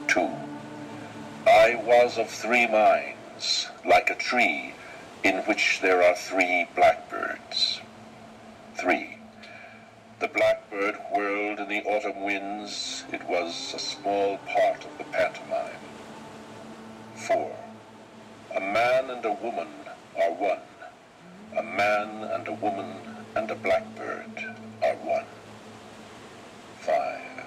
Two. 0.10 0.30
I 1.48 1.82
was 1.86 2.18
of 2.18 2.30
three 2.30 2.68
minds, 2.68 3.70
like 3.86 4.10
a 4.10 4.16
tree 4.16 4.74
in 5.24 5.38
which 5.44 5.80
there 5.82 6.04
are 6.04 6.18
three 6.18 6.68
blackbirds. 6.76 7.80
Three. 8.76 9.20
The 10.20 10.28
blackbird 10.28 10.98
whirled 11.10 11.60
in 11.60 11.70
the 11.70 11.84
autumn 11.84 12.24
winds. 12.24 13.06
It 13.14 13.24
was 13.24 13.74
a 13.74 13.80
small 13.80 14.38
part 14.40 14.84
of 14.84 14.98
the 14.98 15.06
pantomime. 15.06 15.80
Four. 17.16 17.56
A 18.54 18.60
man 18.60 19.10
and 19.10 19.24
a 19.24 19.32
woman 19.32 19.70
are 20.22 20.34
one. 20.34 20.60
A 21.78 21.80
man 21.80 22.24
and 22.24 22.48
a 22.48 22.54
woman 22.54 22.98
and 23.36 23.52
a 23.52 23.56
blackbird 23.56 24.56
are 24.82 24.96
one. 24.96 25.28
Five. 26.80 27.44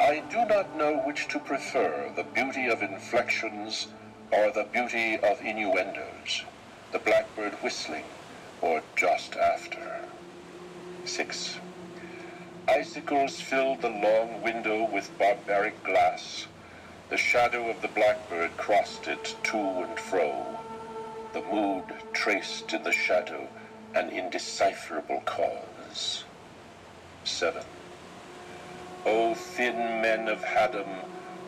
I 0.00 0.24
do 0.28 0.44
not 0.44 0.76
know 0.76 0.96
which 1.06 1.28
to 1.28 1.38
prefer, 1.38 2.10
the 2.16 2.24
beauty 2.24 2.66
of 2.66 2.82
inflections 2.82 3.86
or 4.32 4.50
the 4.50 4.66
beauty 4.72 5.16
of 5.16 5.40
innuendos, 5.42 6.42
the 6.90 6.98
blackbird 6.98 7.52
whistling 7.62 8.06
or 8.62 8.82
just 8.96 9.36
after. 9.36 10.00
Six. 11.04 11.56
Icicles 12.66 13.40
filled 13.40 13.80
the 13.80 13.90
long 13.90 14.42
window 14.42 14.82
with 14.82 15.16
barbaric 15.20 15.84
glass. 15.84 16.48
The 17.10 17.16
shadow 17.16 17.70
of 17.70 17.80
the 17.80 17.94
blackbird 17.94 18.56
crossed 18.56 19.06
it 19.06 19.36
to 19.44 19.56
and 19.56 19.96
fro. 20.00 20.57
The 21.38 21.54
mood 21.54 21.84
traced 22.12 22.72
in 22.72 22.82
the 22.82 22.90
shadow 22.90 23.46
an 23.94 24.08
indecipherable 24.08 25.20
cause. 25.24 26.24
Seven. 27.22 27.62
O 29.06 29.36
thin 29.36 30.02
men 30.02 30.26
of 30.26 30.42
Haddam, 30.42 30.88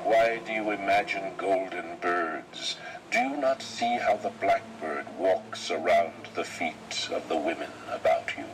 why 0.04 0.38
do 0.46 0.52
you 0.52 0.70
imagine 0.70 1.32
golden 1.36 1.96
birds? 2.00 2.76
Do 3.10 3.18
you 3.18 3.36
not 3.36 3.62
see 3.62 3.98
how 3.98 4.14
the 4.14 4.30
blackbird 4.40 5.06
walks 5.18 5.72
around 5.72 6.28
the 6.36 6.44
feet 6.44 7.08
of 7.10 7.28
the 7.28 7.36
women 7.36 7.72
about 7.90 8.38
you? 8.38 8.46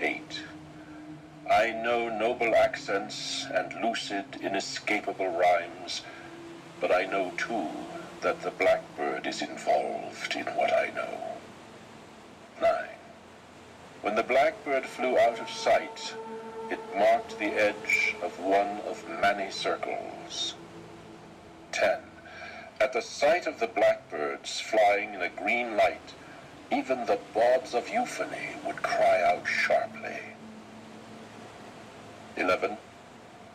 Eight. 0.00 0.42
I 1.50 1.72
know 1.72 2.08
noble 2.08 2.54
accents 2.54 3.48
and 3.52 3.82
lucid, 3.82 4.38
inescapable 4.40 5.26
rhymes, 5.26 6.02
but 6.80 6.94
I 6.94 7.04
know 7.04 7.32
too 7.36 7.66
that 8.22 8.40
the 8.40 8.52
blackbird 8.52 9.26
is 9.26 9.42
involved 9.42 10.36
in 10.36 10.46
what 10.54 10.72
I 10.72 10.90
know. 10.94 11.18
Nine. 12.60 12.96
When 14.02 14.14
the 14.14 14.22
blackbird 14.22 14.86
flew 14.86 15.18
out 15.18 15.40
of 15.40 15.50
sight, 15.50 16.14
it 16.70 16.78
marked 16.96 17.38
the 17.38 17.46
edge 17.46 18.14
of 18.22 18.38
one 18.38 18.80
of 18.88 19.04
many 19.20 19.50
circles. 19.50 20.54
Ten. 21.72 21.98
At 22.80 22.92
the 22.92 23.02
sight 23.02 23.46
of 23.46 23.58
the 23.58 23.66
blackbirds 23.66 24.60
flying 24.60 25.14
in 25.14 25.22
a 25.22 25.28
green 25.28 25.76
light, 25.76 26.14
even 26.70 27.04
the 27.04 27.18
bawds 27.34 27.74
of 27.74 27.88
euphony 27.88 28.56
would 28.64 28.82
cry 28.82 29.22
out 29.22 29.46
sharply. 29.46 30.18
Eleven. 32.36 32.76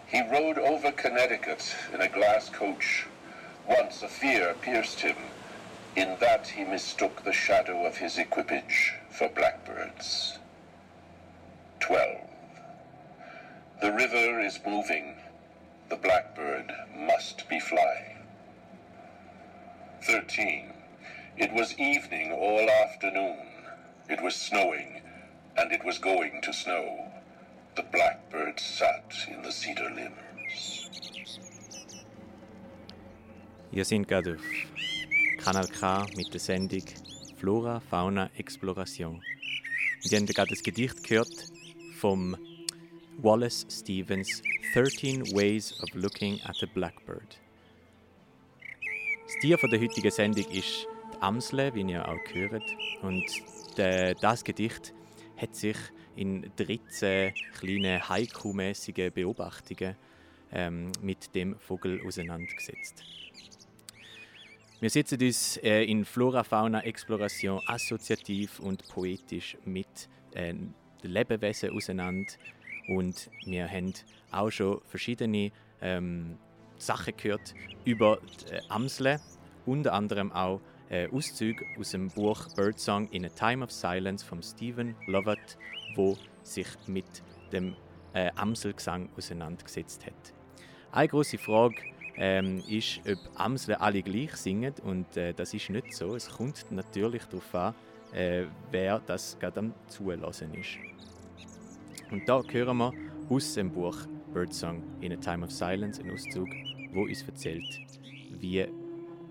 He 0.08 0.22
rode 0.30 0.58
over 0.58 0.92
Connecticut 0.92 1.76
in 1.94 2.02
a 2.02 2.08
glass 2.08 2.50
coach. 2.50 3.06
Once 3.68 4.02
a 4.02 4.08
fear 4.08 4.54
pierced 4.62 5.02
him. 5.02 5.18
In 5.96 6.16
that 6.20 6.48
he 6.48 6.64
mistook 6.64 7.24
the 7.24 7.34
shadow 7.34 7.86
of 7.86 7.98
his 7.98 8.18
equipage 8.18 8.94
for 9.10 9.30
blackbirds. 9.30 10.38
Twelve. 11.80 12.30
The 13.82 13.92
river 13.92 14.40
is 14.40 14.60
moving. 14.66 15.16
The 15.90 15.96
blackbird 15.96 16.72
must 16.96 17.50
be 17.50 17.60
flying. 17.60 18.18
Thirteen. 20.04 20.74
It 21.36 21.54
was 21.54 21.78
evening 21.80 22.32
all 22.32 22.70
afternoon. 22.70 23.38
It 24.10 24.22
was 24.22 24.36
snowing, 24.36 25.02
and 25.58 25.72
it 25.72 25.84
was 25.84 26.00
going 26.00 26.42
to 26.44 26.54
snow. 26.54 27.12
The 27.76 27.84
blackbird 27.84 28.60
sat 28.60 29.14
in 29.28 29.42
the 29.42 29.52
cedar 29.52 29.90
limbs. 29.90 30.90
Ihr 33.72 33.84
seid 33.84 34.08
gerade 34.08 34.36
auf 34.36 35.44
Kanal 35.44 35.68
K 35.68 36.06
mit 36.16 36.34
der 36.34 36.40
Sendung 36.40 36.84
Flora, 37.38 37.80
Fauna, 37.80 38.30
Exploration. 38.38 39.16
Und 40.04 40.12
ihr 40.12 40.20
habt 40.20 40.34
gerade 40.34 40.50
das 40.50 40.64
Gedicht 40.64 41.04
gehört 41.04 41.52
vom 41.98 42.38
Wallace 43.18 43.68
Stevens 43.70 44.42
13 44.74 45.36
Ways 45.36 45.74
of 45.82 45.94
Looking 45.96 46.40
at 46.44 46.56
a 46.64 46.66
Blackbird. 46.74 47.40
Das 49.26 49.36
Tier 49.42 49.58
von 49.58 49.70
der 49.70 49.82
heutigen 49.82 50.12
Sendung 50.12 50.46
ist 50.52 50.88
die 51.14 51.22
Amsle, 51.22 51.74
wie 51.76 51.82
ihr 51.82 52.08
auch 52.08 52.34
hört. 52.34 52.64
Und 53.02 53.26
der, 53.78 54.16
das 54.16 54.44
Gedicht 54.44 54.94
hat 55.36 55.56
sich 55.56 55.78
in 56.16 56.50
13 56.56 57.34
kleinen 57.60 58.02
Haiku-mäßigen 58.02 59.12
Beobachtungen 59.12 59.96
ähm, 60.54 60.92
mit 61.02 61.36
dem 61.36 61.60
Vogel 61.60 62.02
auseinandergesetzt. 62.06 63.04
Wir 64.80 64.92
setzen 64.92 65.20
uns 65.20 65.58
äh, 65.58 65.86
in 65.86 66.06
Flora-Fauna-Exploration 66.06 67.62
assoziativ 67.66 68.60
und 68.60 68.88
poetisch 68.88 69.58
mit 69.66 70.08
äh, 70.36 70.54
den 70.54 70.76
Lebewesen 71.02 71.72
auseinander 71.72 72.32
und 72.88 73.32
wir 73.46 73.68
haben 73.68 73.92
auch 74.30 74.52
schon 74.52 74.80
verschiedene 74.86 75.52
ähm, 75.82 76.38
Sachen 76.78 77.18
gehört 77.18 77.56
über 77.86 78.20
die 78.22 78.54
äh, 78.54 78.62
Amsel, 78.70 79.20
unter 79.66 79.94
anderem 79.94 80.32
auch 80.32 80.62
äh, 80.92 81.10
Auszüge 81.10 81.66
aus 81.80 81.90
dem 81.90 82.10
Buch 82.10 82.48
Birdsong 82.56 83.10
in 83.10 83.26
a 83.26 83.30
Time 83.30 83.64
of 83.64 83.72
Silence 83.72 84.24
von 84.24 84.44
Stephen 84.44 84.96
Lovett, 85.08 85.58
wo 85.96 86.16
sich 86.44 86.68
mit 86.86 87.24
dem 87.52 87.76
äh, 88.14 88.30
Amselgesang 88.36 89.10
auseinandergesetzt 89.18 90.06
hat. 90.06 90.34
Eine 90.92 91.08
große 91.08 91.40
Frage 91.40 91.78
ähm, 92.18 92.64
ist, 92.68 93.02
ob 93.08 93.18
Amseln 93.36 93.80
alle 93.80 94.02
gleich 94.02 94.36
singen 94.36 94.74
und 94.84 95.16
äh, 95.18 95.34
das 95.34 95.54
ist 95.54 95.70
nicht 95.70 95.94
so. 95.94 96.16
Es 96.16 96.30
kommt 96.30 96.66
natürlich 96.72 97.24
darauf 97.26 97.56
an, 97.56 97.76
äh, 98.14 98.46
wer 98.72 99.00
das 99.00 99.38
gerade 99.40 99.60
am 99.60 99.74
Zulassen 99.88 100.54
ist. 100.54 100.78
Und 102.12 102.28
da 102.28 102.42
hören 102.50 102.78
wir 102.78 102.94
aus 103.30 103.54
dem 103.54 103.72
Buch 103.72 103.98
Birdsong 104.34 104.82
in 105.02 105.14
a 105.14 105.18
Time 105.18 105.44
of 105.44 105.52
Silence 105.52 106.00
einen 106.02 106.12
Auszug, 106.12 106.50
wo 106.94 107.04
uns 107.04 107.24
erzählt, 107.24 107.82
wie 108.40 108.66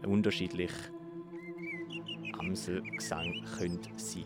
unterschiedlich 0.05 0.72
Amselgesang 2.39 3.45
könnte 3.59 3.91
sein. 3.97 4.24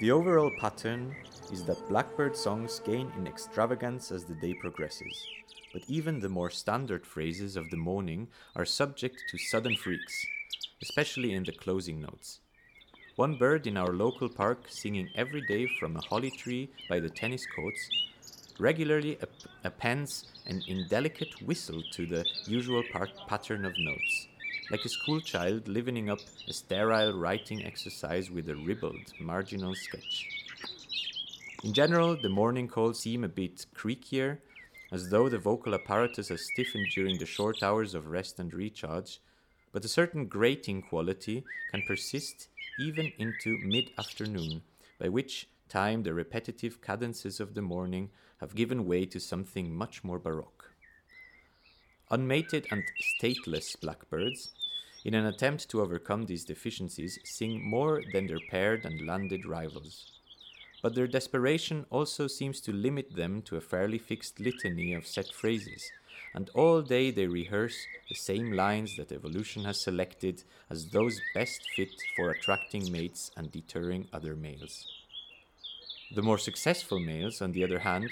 The 0.00 0.10
overall 0.10 0.50
pattern 0.58 1.14
is 1.52 1.64
that 1.66 1.76
blackbird 1.88 2.36
songs 2.36 2.82
gain 2.84 3.12
in 3.16 3.26
extravagance 3.26 4.10
as 4.10 4.24
the 4.24 4.34
day 4.34 4.54
progresses, 4.54 5.28
but 5.72 5.82
even 5.88 6.20
the 6.20 6.28
more 6.28 6.50
standard 6.50 7.06
phrases 7.06 7.56
of 7.56 7.70
the 7.70 7.76
morning 7.76 8.28
are 8.54 8.64
subject 8.64 9.22
to 9.30 9.38
sudden 9.38 9.76
freaks, 9.76 10.26
especially 10.82 11.32
in 11.32 11.44
the 11.44 11.52
closing 11.52 12.00
notes. 12.00 12.40
One 13.16 13.36
bird 13.36 13.66
in 13.66 13.76
our 13.76 13.92
local 13.92 14.28
park 14.28 14.64
singing 14.68 15.08
every 15.14 15.42
day 15.42 15.66
from 15.66 15.96
a 15.96 16.02
holly 16.02 16.30
tree 16.30 16.70
by 16.88 16.98
the 17.00 17.10
tennis 17.10 17.46
courts 17.46 17.88
regularly 18.58 19.18
app- 19.20 19.28
appends 19.64 20.26
an 20.46 20.62
indelicate 20.68 21.40
whistle 21.42 21.82
to 21.92 22.06
the 22.06 22.24
usual 22.46 22.82
part- 22.92 23.26
pattern 23.26 23.64
of 23.64 23.72
notes, 23.78 24.28
like 24.70 24.84
a 24.84 24.88
school 24.88 25.20
child 25.20 25.68
livening 25.68 26.10
up 26.10 26.20
a 26.48 26.52
sterile 26.52 27.12
writing 27.12 27.64
exercise 27.64 28.30
with 28.30 28.48
a 28.48 28.56
ribald 28.56 29.12
marginal 29.20 29.74
sketch. 29.74 30.28
In 31.64 31.72
general, 31.72 32.16
the 32.16 32.28
morning 32.28 32.68
calls 32.68 33.00
seem 33.00 33.24
a 33.24 33.28
bit 33.28 33.66
creakier, 33.74 34.38
as 34.92 35.08
though 35.08 35.28
the 35.28 35.38
vocal 35.38 35.74
apparatus 35.74 36.28
has 36.28 36.46
stiffened 36.52 36.86
during 36.94 37.18
the 37.18 37.26
short 37.26 37.62
hours 37.62 37.94
of 37.94 38.08
rest 38.08 38.38
and 38.38 38.52
recharge, 38.52 39.20
but 39.72 39.84
a 39.84 39.88
certain 39.88 40.26
grating 40.26 40.82
quality 40.82 41.42
can 41.70 41.82
persist 41.86 42.48
even 42.78 43.10
into 43.18 43.58
mid 43.64 43.90
afternoon, 43.98 44.62
by 45.00 45.08
which 45.08 45.48
time 45.70 46.02
the 46.02 46.12
repetitive 46.12 46.82
cadences 46.82 47.40
of 47.40 47.54
the 47.54 47.62
morning 47.62 48.10
have 48.40 48.54
given 48.54 48.86
way 48.86 49.06
to 49.06 49.18
something 49.18 49.74
much 49.74 50.04
more 50.04 50.18
baroque. 50.18 50.74
Unmated 52.10 52.66
and 52.70 52.84
stateless 53.18 53.80
blackbirds, 53.80 54.50
in 55.04 55.14
an 55.14 55.24
attempt 55.24 55.70
to 55.70 55.80
overcome 55.80 56.26
these 56.26 56.44
deficiencies, 56.44 57.18
sing 57.24 57.62
more 57.68 58.02
than 58.12 58.26
their 58.26 58.40
paired 58.50 58.84
and 58.84 59.06
landed 59.06 59.46
rivals. 59.46 60.20
But 60.82 60.96
their 60.96 61.06
desperation 61.06 61.86
also 61.90 62.26
seems 62.26 62.60
to 62.62 62.72
limit 62.72 63.14
them 63.14 63.40
to 63.42 63.56
a 63.56 63.60
fairly 63.60 63.98
fixed 63.98 64.40
litany 64.40 64.92
of 64.92 65.06
set 65.06 65.32
phrases, 65.32 65.90
and 66.34 66.50
all 66.54 66.82
day 66.82 67.12
they 67.12 67.28
rehearse 67.28 67.86
the 68.08 68.16
same 68.16 68.52
lines 68.52 68.96
that 68.96 69.12
evolution 69.12 69.64
has 69.64 69.80
selected 69.80 70.42
as 70.68 70.88
those 70.88 71.20
best 71.34 71.62
fit 71.76 71.94
for 72.16 72.30
attracting 72.30 72.90
mates 72.90 73.30
and 73.36 73.52
deterring 73.52 74.08
other 74.12 74.34
males. 74.34 74.86
The 76.14 76.22
more 76.22 76.38
successful 76.38 76.98
males, 76.98 77.40
on 77.40 77.52
the 77.52 77.64
other 77.64 77.78
hand, 77.78 78.10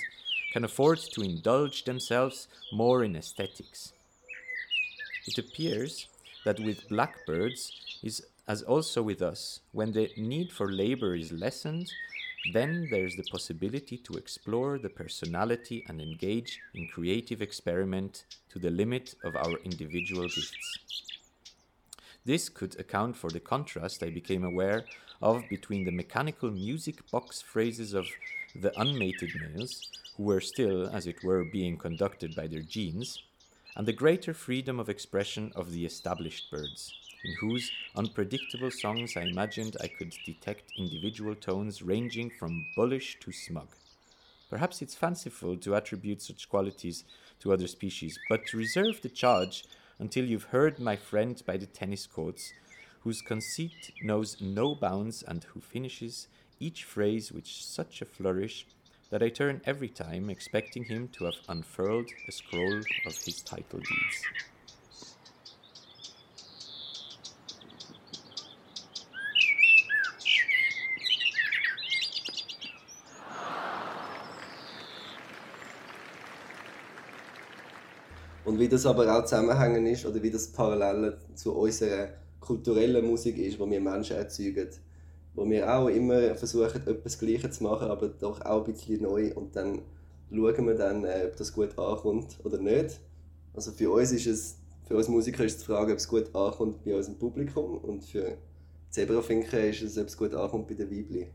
can 0.53 0.65
afford 0.65 0.99
to 0.99 1.23
indulge 1.23 1.85
themselves 1.85 2.47
more 2.73 3.03
in 3.03 3.17
aesthetics. 3.17 3.93
It 5.27 5.39
appears 5.39 6.07
that 6.45 6.61
with 6.61 6.89
blackbirds 6.89 7.73
is 8.03 8.23
as 8.49 8.63
also 8.63 9.03
with 9.03 9.23
us, 9.23 9.61
when 9.71 9.93
the 9.93 10.11
need 10.17 10.51
for 10.51 10.73
labor 10.73 11.15
is 11.15 11.31
lessened, 11.31 11.93
then 12.53 12.89
there's 12.91 13.17
the 13.17 13.25
possibility 13.31 13.99
to 13.99 14.15
explore 14.15 14.79
the 14.79 14.89
personality 14.89 15.85
and 15.89 16.01
engage 16.01 16.61
in 16.75 16.89
creative 16.89 17.43
experiment 17.43 18.25
to 18.49 18.59
the 18.59 18.71
limit 18.71 19.15
of 19.25 19.37
our 19.37 19.59
individual 19.65 20.23
gifts. 20.23 20.79
This 22.25 22.49
could 22.49 22.79
account 22.79 23.17
for 23.17 23.31
the 23.31 23.41
contrast 23.41 24.03
I 24.03 24.11
became 24.11 24.45
aware 24.45 24.85
of 25.23 25.43
between 25.49 25.85
the 25.85 25.93
mechanical 25.93 26.51
music 26.51 27.09
box 27.11 27.43
phrases 27.43 27.95
of 27.95 28.07
the 28.55 28.79
unmated 28.81 29.31
males, 29.41 29.91
who 30.17 30.25
were 30.25 30.41
still, 30.41 30.89
as 30.89 31.07
it 31.07 31.23
were, 31.23 31.45
being 31.45 31.77
conducted 31.77 32.35
by 32.35 32.47
their 32.47 32.63
genes, 32.63 33.23
and 33.77 33.87
the 33.87 33.93
greater 33.93 34.35
freedom 34.35 34.81
of 34.81 34.89
expression 34.89 35.53
of 35.55 35.73
the 35.73 35.87
established 35.87 36.51
birds, 36.51 36.95
in 37.25 37.35
whose 37.35 37.71
unpredictable 37.97 38.71
songs 38.71 39.17
I 39.17 39.23
imagined 39.23 39.77
I 39.81 39.89
could 39.89 40.15
detect 40.25 40.73
individual 40.79 41.35
tones 41.35 41.83
ranging 41.83 42.31
from 42.31 42.67
bullish 42.75 43.19
to 43.21 43.33
smug. 43.33 43.69
Perhaps 44.49 44.83
it's 44.83 44.95
fanciful 44.95 45.57
to 45.59 45.77
attribute 45.77 46.23
such 46.23 46.49
qualities 46.49 47.05
to 47.41 47.53
other 47.53 47.69
species, 47.69 48.19
but 48.29 48.53
reserve 48.53 49.01
the 49.01 49.09
charge 49.09 49.65
until 49.99 50.25
you've 50.25 50.45
heard 50.45 50.81
my 50.81 50.97
friend 50.97 51.41
by 51.47 51.57
the 51.57 51.67
tennis 51.67 52.07
courts, 52.07 52.53
whose 53.03 53.23
conceit 53.23 53.93
knows 54.03 54.41
no 54.41 54.75
bounds 54.75 55.23
and 55.23 55.45
who 55.45 55.61
finishes 55.61 56.27
each 56.59 56.85
phrase 56.85 57.33
with 57.33 57.47
such 57.47 58.03
a 58.03 58.07
flourish 58.07 58.67
that 59.11 59.23
I 59.23 59.29
turn 59.29 59.61
every 59.65 59.89
time 59.89 60.31
expecting 60.31 60.85
him 60.85 61.09
to 61.09 61.25
have 61.25 61.41
unfurled 61.49 62.11
a 62.29 62.33
scroll 62.33 62.81
of 63.07 63.17
his 63.25 63.43
title 63.43 63.79
deeds. 63.79 64.27
Und 78.51 78.59
wie 78.59 78.69
das 78.69 78.85
aber 78.85 79.17
auch 79.17 79.25
zusammenhängen 79.25 79.87
ist 79.87 80.05
oder 80.05 80.21
wie 80.25 80.31
das 80.31 80.49
parallel 80.49 81.17
zu 81.37 81.55
unserer 81.55 82.09
kulturellen 82.41 83.07
Musik 83.07 83.39
ist, 83.39 83.61
die 83.61 83.71
wir 83.71 83.81
Menschen 83.81 84.17
erzeugen. 84.17 84.69
Wo 85.37 85.49
wir 85.49 85.73
auch 85.73 85.87
immer 85.87 86.35
versuchen, 86.35 86.85
etwas 86.85 87.17
Gleiches 87.17 87.59
zu 87.59 87.63
machen, 87.63 87.87
aber 87.89 88.09
doch 88.09 88.41
auch 88.41 88.67
ein 88.67 88.73
bisschen 88.73 89.03
neu. 89.03 89.33
Und 89.37 89.55
dann 89.55 89.83
schauen 90.33 90.67
wir 90.67 90.75
dann, 90.75 91.05
äh, 91.05 91.29
ob 91.29 91.37
das 91.37 91.53
gut 91.53 91.79
ankommt 91.79 92.41
oder 92.43 92.59
nicht. 92.59 92.99
Also 93.55 93.71
für 93.71 93.89
uns 93.89 94.11
ist 94.11 94.27
es, 94.27 94.57
für 94.89 94.97
uns 94.97 95.07
Musiker 95.07 95.45
ist 95.45 95.61
die 95.61 95.67
Frage, 95.67 95.93
ob 95.93 95.99
es 95.99 96.09
gut 96.09 96.35
ankommt 96.35 96.83
bei 96.83 96.97
unserem 96.97 97.19
Publikum. 97.19 97.79
Und 97.79 98.03
für 98.03 98.37
Zebrafinken 98.89 99.61
ist 99.61 99.83
es, 99.83 99.97
ob 99.97 100.09
es 100.09 100.17
gut 100.17 100.35
ankommt 100.35 100.67
bei 100.67 100.75
den 100.75 100.91
Weibli. 100.91 101.29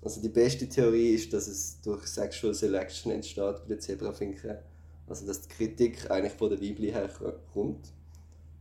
Also 0.00 0.22
die 0.22 0.30
beste 0.30 0.66
Theorie 0.66 1.10
ist, 1.10 1.34
dass 1.34 1.48
es 1.48 1.82
durch 1.82 2.06
Sexual 2.06 2.54
Selection 2.54 3.12
entsteht 3.12 3.56
bei 3.60 3.68
den 3.68 3.80
Zebrafinken. 3.80 4.71
Also 5.06 5.26
dass 5.26 5.42
die 5.42 5.48
Kritik 5.48 6.10
eigentlich 6.10 6.32
von 6.32 6.50
den 6.50 6.60
Weibli 6.60 6.90
herkommt. 6.90 7.92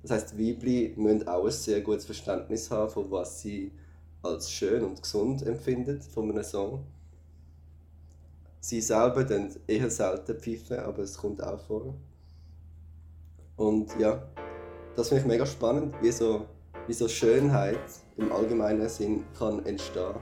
Das 0.02 0.12
heißt, 0.12 0.40
Weibli 0.40 0.94
müssen 0.98 1.28
auch 1.28 1.46
ein 1.46 1.52
sehr 1.52 1.82
gutes 1.82 2.06
Verständnis 2.06 2.72
haben, 2.72 2.92
von 2.92 3.12
was 3.12 3.42
sie 3.42 3.72
als 4.24 4.52
schön 4.52 4.84
und 4.84 5.02
gesund 5.02 5.46
empfinden 5.46 6.02
von 6.02 6.32
einem 6.32 6.44
Song. 6.44 6.86
Sie 8.60 8.82
selber 8.82 9.24
dann 9.24 9.56
eher 9.68 9.90
selten 9.90 10.40
pfeifen, 10.40 10.80
aber 10.80 11.00
es 11.04 11.18
kommt 11.18 11.44
auch 11.44 11.60
vor. 11.60 11.96
Und 13.56 13.90
ja, 14.00 14.24
das 14.96 15.10
finde 15.10 15.22
ich 15.22 15.28
mega 15.28 15.46
spannend, 15.46 15.96
wie 16.02 16.12
so, 16.12 16.46
wie 16.88 16.94
so 16.94 17.08
Schönheit 17.08 17.80
im 18.18 18.32
allgemeinen 18.32 18.88
Sinn 18.90 19.24
kann 19.38 19.66
entstehen. 19.66 20.16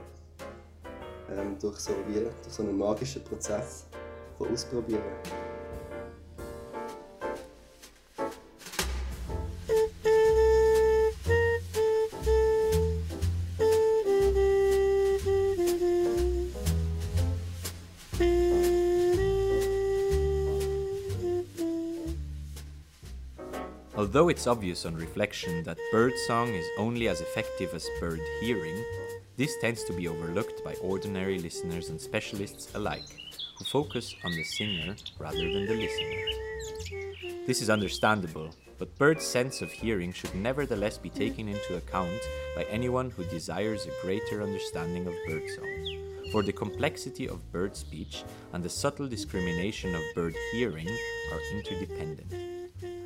Ähm, 1.30 1.56
durch, 1.60 1.78
so 1.78 1.92
wie, 2.08 2.20
durch 2.20 2.32
so 2.48 2.62
einen 2.62 2.76
magischen 2.76 3.22
Prozess 3.24 3.86
von 4.36 4.50
Ausprobieren. 4.52 5.02
Although 24.20 24.28
it's 24.28 24.46
obvious 24.46 24.84
on 24.84 24.94
reflection 24.96 25.62
that 25.62 25.78
birdsong 25.90 26.48
is 26.48 26.66
only 26.76 27.08
as 27.08 27.22
effective 27.22 27.72
as 27.72 27.88
bird 28.00 28.20
hearing, 28.42 28.84
this 29.38 29.56
tends 29.62 29.82
to 29.84 29.94
be 29.94 30.08
overlooked 30.08 30.62
by 30.62 30.74
ordinary 30.82 31.38
listeners 31.38 31.88
and 31.88 31.98
specialists 31.98 32.68
alike, 32.74 33.08
who 33.56 33.64
focus 33.64 34.14
on 34.22 34.32
the 34.32 34.44
singer 34.44 34.94
rather 35.18 35.38
than 35.38 35.64
the 35.64 35.72
listener. 35.72 37.46
This 37.46 37.62
is 37.62 37.70
understandable, 37.70 38.50
but 38.76 38.94
birds' 38.98 39.24
sense 39.24 39.62
of 39.62 39.72
hearing 39.72 40.12
should 40.12 40.34
nevertheless 40.34 40.98
be 40.98 41.08
taken 41.08 41.48
into 41.48 41.76
account 41.76 42.20
by 42.54 42.64
anyone 42.64 43.08
who 43.08 43.24
desires 43.24 43.86
a 43.86 44.02
greater 44.02 44.42
understanding 44.42 45.06
of 45.06 45.14
birdsong. 45.26 46.28
For 46.30 46.42
the 46.42 46.52
complexity 46.52 47.26
of 47.26 47.50
bird 47.52 47.74
speech 47.74 48.24
and 48.52 48.62
the 48.62 48.68
subtle 48.68 49.08
discrimination 49.08 49.94
of 49.94 50.02
bird 50.14 50.34
hearing 50.52 50.90
are 51.32 51.40
interdependent. 51.54 52.49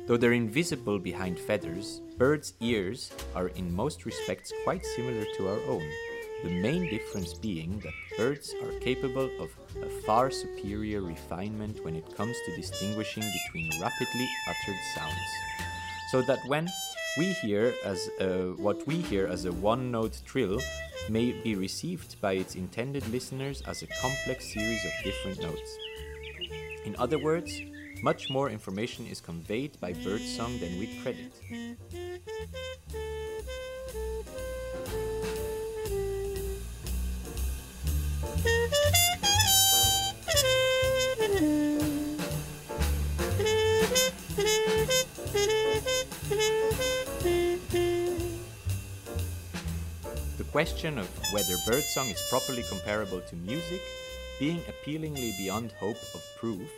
Though 0.07 0.17
they're 0.17 0.33
invisible 0.33 0.99
behind 0.99 1.39
feathers, 1.39 2.01
birds' 2.17 2.53
ears 2.59 3.11
are 3.33 3.47
in 3.47 3.73
most 3.73 4.05
respects 4.05 4.53
quite 4.63 4.85
similar 4.85 5.25
to 5.37 5.47
our 5.49 5.59
own. 5.67 5.89
The 6.43 6.51
main 6.51 6.87
difference 6.91 7.33
being 7.33 7.79
that 7.79 7.93
birds 8.15 8.53
are 8.61 8.79
capable 8.81 9.31
of 9.39 9.49
a 9.81 9.89
far 10.05 10.29
superior 10.29 11.01
refinement 11.01 11.83
when 11.83 11.95
it 11.95 12.15
comes 12.15 12.37
to 12.45 12.55
distinguishing 12.55 13.23
between 13.23 13.81
rapidly 13.81 14.27
uttered 14.47 14.79
sounds. 14.95 15.31
So 16.11 16.21
that 16.21 16.45
when 16.45 16.69
we 17.17 17.33
hear 17.41 17.73
as 17.83 18.07
a, 18.19 18.53
what 18.57 18.85
we 18.85 18.97
hear 18.97 19.25
as 19.25 19.45
a 19.45 19.53
one-note 19.53 20.21
trill 20.23 20.61
may 21.09 21.31
be 21.31 21.55
received 21.55 22.21
by 22.21 22.33
its 22.33 22.53
intended 22.53 23.07
listeners 23.07 23.63
as 23.65 23.81
a 23.81 23.87
complex 24.01 24.53
series 24.53 24.85
of 24.85 25.03
different 25.03 25.41
notes. 25.41 25.77
In 26.85 26.95
other 26.99 27.17
words, 27.17 27.59
much 28.03 28.29
more 28.29 28.49
information 28.49 29.05
is 29.07 29.19
conveyed 29.21 29.79
by 29.79 29.93
birdsong 29.93 30.59
than 30.59 30.79
we 30.79 30.99
credit. 31.01 31.33
The 50.37 50.43
question 50.51 50.97
of 50.97 51.09
whether 51.33 51.55
birdsong 51.65 52.09
is 52.09 52.21
properly 52.29 52.63
comparable 52.69 53.21
to 53.21 53.35
music, 53.35 53.81
being 54.39 54.61
appealingly 54.69 55.33
beyond 55.37 55.71
hope 55.73 55.97
of 56.13 56.21
proof, 56.39 56.69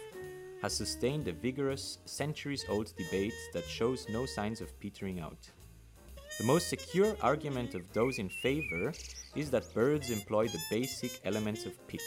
has 0.62 0.74
sustained 0.76 1.28
a 1.28 1.32
vigorous, 1.32 2.00
centuries 2.06 2.66
old 2.70 2.94
debate 2.98 3.34
that 3.54 3.66
shows 3.66 4.08
no 4.10 4.26
signs 4.26 4.62
of 4.62 4.78
petering 4.80 5.20
out. 5.20 5.50
The 6.38 6.44
most 6.44 6.70
secure 6.70 7.16
argument 7.22 7.74
of 7.74 7.92
those 7.94 8.20
in 8.20 8.30
favor 8.30 8.94
is 9.36 9.50
that 9.52 9.74
birds 9.74 10.10
employ 10.10 10.48
the 10.48 10.62
basic 10.70 11.20
elements 11.26 11.66
of 11.66 11.88
pitch, 11.88 12.02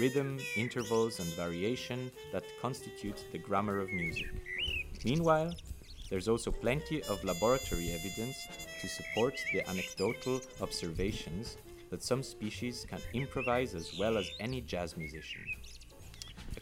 rhythm, 0.00 0.38
intervals, 0.56 1.20
and 1.20 1.28
variation 1.34 2.10
that 2.32 2.44
constitute 2.60 3.24
the 3.30 3.38
grammar 3.38 3.78
of 3.78 3.92
music. 3.92 4.26
Meanwhile, 5.04 5.54
there's 6.10 6.28
also 6.28 6.50
plenty 6.50 7.02
of 7.04 7.22
laboratory 7.22 7.92
evidence 7.92 8.36
to 8.80 8.88
support 8.88 9.34
the 9.52 9.68
anecdotal 9.68 10.40
observations 10.60 11.56
that 11.90 12.02
some 12.02 12.22
species 12.22 12.86
can 12.88 13.00
improvise 13.12 13.74
as 13.74 13.96
well 13.98 14.16
as 14.18 14.30
any 14.40 14.60
jazz 14.60 14.96
musician. 14.96 15.42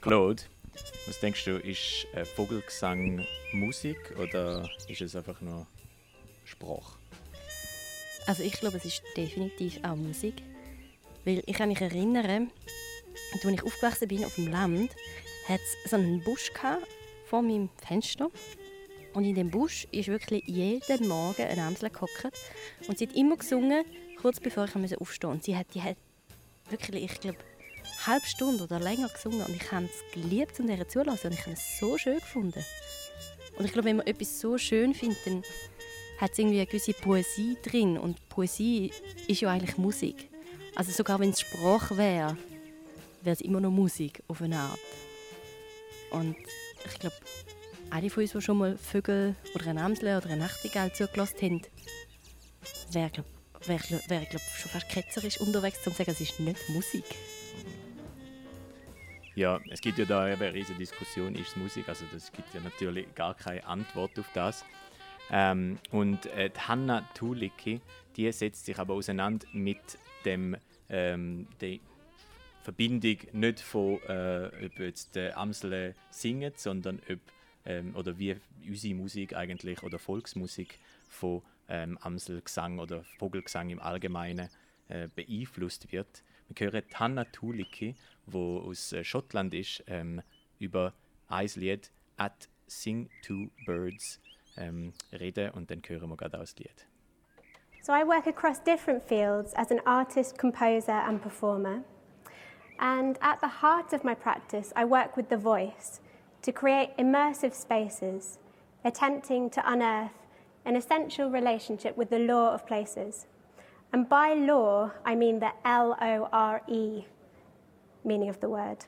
Claude, 0.01 0.43
was 1.07 1.20
denkst 1.20 1.45
du, 1.45 1.59
ist 1.59 2.07
äh, 2.14 2.24
Vogelgesang 2.24 3.24
Musik 3.53 4.14
oder 4.18 4.68
ist 4.89 5.01
es 5.01 5.16
einfach 5.16 5.41
nur 5.41 5.66
Sprache? 6.45 6.99
Also 8.27 8.43
ich 8.43 8.53
glaube, 8.55 8.77
es 8.79 8.85
ist 8.85 9.03
definitiv 9.16 9.79
auch 9.85 9.97
Musik. 9.97 10.43
Weil 11.24 11.43
ich 11.47 11.57
kann 11.57 11.68
mich 11.68 11.81
erinnern, 11.81 12.51
als 13.33 13.45
ich 13.45 13.62
aufgewachsen 13.62 14.09
bin 14.09 14.24
auf 14.24 14.35
dem 14.37 14.49
Land, 14.49 14.91
hat 15.49 15.61
es 15.61 15.91
so 15.91 15.97
einen 15.97 16.22
Busch 16.22 16.51
vor 17.24 17.43
meinem 17.43 17.68
Fenster. 17.85 18.31
Und 19.12 19.24
in 19.24 19.35
dem 19.35 19.51
Busch 19.51 19.87
ist 19.93 20.09
wirklich 20.09 20.45
jeden 20.47 21.09
Morgen 21.09 21.43
eine 21.43 21.62
Amsel 21.62 21.91
gehockt. 21.91 22.37
Und 22.87 22.99
sie 22.99 23.09
hat 23.09 23.16
immer 23.16 23.37
gesungen, 23.37 23.85
kurz 24.20 24.41
bevor 24.41 24.64
ich 24.64 24.74
aufstehen 24.74 24.99
musste. 24.99 25.29
Und 25.29 25.45
sie 25.45 25.57
hat, 25.57 25.66
die 25.74 25.83
hat 25.83 25.97
wirklich, 26.68 27.05
ich 27.05 27.20
glaube, 27.20 27.39
halbe 28.07 28.27
Stunde 28.27 28.65
oder 28.65 28.81
länger 28.81 29.09
gesungen. 29.09 29.43
Und 29.43 29.55
ich 29.55 29.73
habe 29.73 29.87
es 29.87 30.13
geliebt, 30.13 30.59
um 30.61 30.69
ihr 30.69 30.89
zuzulassen. 30.89 31.31
Und 31.31 31.39
ich 31.39 31.43
habe 31.43 31.53
es 31.53 31.79
so 31.79 31.97
schön 31.99 32.19
gefunden. 32.19 32.65
Und 33.59 33.65
ich 33.65 33.73
glaube, 33.73 33.89
wenn 33.89 33.97
man 33.97 34.07
etwas 34.07 34.41
so 34.41 34.59
schön 34.59 34.95
findet, 34.95 35.27
dann 35.27 35.43
hat 36.19 36.33
es 36.33 36.39
irgendwie 36.39 36.59
eine 36.59 36.67
gewisse 36.67 36.93
Poesie 36.93 37.57
drin. 37.63 37.99
Und 37.99 38.29
Poesie 38.29 38.93
ist 39.29 39.41
ja 39.41 39.51
eigentlich 39.51 39.79
Musik. 39.79 40.29
Also 40.75 40.93
sogar 40.93 41.19
wenn 41.21 41.31
es 41.31 41.41
Sprache 41.41 41.97
wäre, 41.97 42.37
wäre 43.23 43.35
es 43.35 43.41
immer 43.41 43.61
noch 43.61 43.71
Musik 43.71 44.23
auf 44.29 44.43
eine 44.43 44.59
Art. 44.59 44.79
Und 46.11 46.37
ich 46.85 46.99
glaube, 46.99 47.17
alle 47.91 48.11
von 48.11 48.23
uns, 48.23 48.33
die 48.33 48.41
schon 48.41 48.59
mal 48.59 48.77
Vögel 48.77 49.35
oder 49.55 49.69
eine 49.69 49.83
Amsel 49.83 50.17
oder 50.17 50.27
eine 50.27 50.37
Nachtigall 50.37 50.93
zugelassen 50.93 51.41
haben, 51.41 51.63
wäre, 52.91 53.11
glaub, 53.11 53.27
wär, 53.67 53.81
wär, 54.09 54.27
glaub, 54.27 54.43
schon 54.43 54.71
fast 54.71 54.89
ketzerisch 54.89 55.41
unterwegs, 55.41 55.79
um 55.87 55.93
zu 55.93 55.99
sagen, 55.99 56.11
es 56.11 56.21
ist 56.21 56.41
nicht 56.41 56.69
Musik. 56.69 57.05
Ja, 59.37 59.61
es 59.68 59.82
gibt 59.82 59.99
ja 59.99 60.07
da 60.07 60.22
eine 60.22 60.55
riesige 60.55 60.78
Diskussion, 60.78 61.34
ist 61.34 61.49
es 61.49 61.57
Musik? 61.57 61.91
Also 61.91 62.07
es 62.16 62.32
gibt 62.32 62.55
ja 62.55 62.61
natürlich 62.62 63.14
gar 63.14 63.34
keine 63.34 63.66
Antwort 63.66 64.18
auf 64.18 64.24
das. 64.32 64.64
Ähm, 65.30 65.78
und 65.91 66.24
äh, 66.24 66.49
die 66.49 66.59
Hanna 66.59 67.03
Tulicki, 67.12 67.82
die 68.16 68.32
setzt 68.32 68.64
sich 68.64 68.78
aber 68.78 68.95
auseinander 68.95 69.47
mit 69.53 69.99
dem, 70.24 70.57
ähm, 70.89 71.49
der 71.61 71.80
Verbindung 72.62 73.18
nicht 73.32 73.61
von, 73.61 74.01
äh, 74.09 74.51
ob 74.64 74.78
jetzt 74.78 75.14
die 75.14 75.30
Amsel 75.34 75.95
sondern 76.57 77.03
ob, 77.07 77.18
ähm, 77.66 77.95
oder 77.95 78.18
wie 78.18 78.37
unsere 78.66 78.95
Musik 78.95 79.37
eigentlich 79.37 79.82
oder 79.82 79.99
Volksmusik 79.99 80.78
von 81.11 81.43
ähm, 81.68 81.99
Amselgesang 81.99 82.78
oder 82.78 83.05
Vogelgesang 83.18 83.68
im 83.68 83.80
Allgemeinen 83.80 84.49
äh, 84.89 85.09
beeinflusst 85.14 85.93
wird. 85.93 86.22
Wir 86.49 86.71
hören 86.71 86.83
aus 88.69 88.93
äh, 88.93 89.05
Schottland 89.05 89.55
ist, 89.55 89.85
ähm, 89.87 90.23
über 90.59 90.93
ein 91.29 91.49
Lied 91.57 91.91
«At 92.17 92.49
Sing 92.67 93.09
to 93.23 93.49
Birds» 93.67 94.21
ähm, 94.57 94.93
reden 95.13 95.51
und 95.51 95.71
dann 95.71 95.83
hören 95.87 96.09
wir 96.09 96.17
gerade 96.17 96.39
Lied. 96.59 96.87
So 97.83 97.93
I 97.93 98.05
work 98.05 98.27
across 98.27 98.59
different 98.59 99.03
fields 99.03 99.55
as 99.55 99.71
an 99.71 99.81
artist, 99.85 100.39
composer, 100.39 101.05
and 101.05 101.23
performer. 101.23 101.85
And 102.79 103.17
at 103.21 103.41
the 103.41 103.63
heart 103.63 103.93
of 103.93 104.03
my 104.03 104.15
practice, 104.15 104.73
I 104.75 104.85
work 104.85 105.17
with 105.17 105.29
the 105.29 105.37
voice 105.37 106.01
to 106.43 106.53
create 106.53 106.97
immersive 106.99 107.55
spaces, 107.55 108.39
attempting 108.85 109.51
to 109.51 109.63
unearth 109.65 110.27
an 110.65 110.75
essential 110.77 111.31
relationship 111.31 111.97
with 111.97 112.11
the 112.11 112.19
law 112.19 112.53
of 112.53 112.67
places. 112.67 113.27
And 113.93 114.09
by 114.09 114.34
law, 114.34 114.91
I 115.05 115.14
mean 115.14 115.39
the 115.39 115.53
L 115.64 115.97
O 116.01 116.28
R 116.32 116.62
E 116.68 117.05
meaning 118.05 118.28
of 118.28 118.41
the 118.41 118.49
word. 118.49 118.84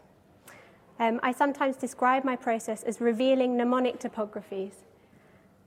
Um, 1.01 1.21
I 1.23 1.33
sometimes 1.33 1.77
describe 1.77 2.25
my 2.25 2.37
process 2.37 2.83
as 2.83 3.01
revealing 3.01 3.57
mnemonic 3.57 4.01
topographies. 4.01 4.85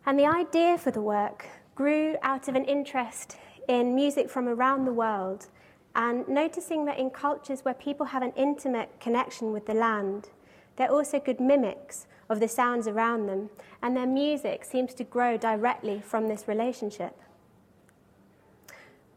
And 0.05 0.17
the 0.17 0.25
idea 0.25 0.77
for 0.77 0.91
the 0.91 1.01
work 1.01 1.47
grew 1.75 2.17
out 2.21 2.47
of 2.47 2.55
an 2.55 2.65
interest 2.65 3.37
in 3.67 3.95
music 3.95 4.29
from 4.29 4.47
around 4.47 4.85
the 4.85 4.93
world 4.93 5.47
and 5.95 6.27
noticing 6.27 6.85
that 6.85 6.97
in 6.97 7.09
cultures 7.09 7.61
where 7.61 7.73
people 7.73 8.07
have 8.07 8.23
an 8.23 8.33
intimate 8.35 8.89
connection 8.99 9.51
with 9.51 9.65
the 9.65 9.73
land, 9.73 10.29
they're 10.75 10.91
also 10.91 11.19
good 11.19 11.39
mimics 11.39 12.07
of 12.29 12.39
the 12.39 12.47
sounds 12.47 12.87
around 12.87 13.27
them, 13.27 13.49
and 13.81 13.95
their 13.95 14.07
music 14.07 14.63
seems 14.63 14.93
to 14.93 15.03
grow 15.03 15.35
directly 15.37 16.01
from 16.01 16.27
this 16.27 16.47
relationship. 16.47 17.17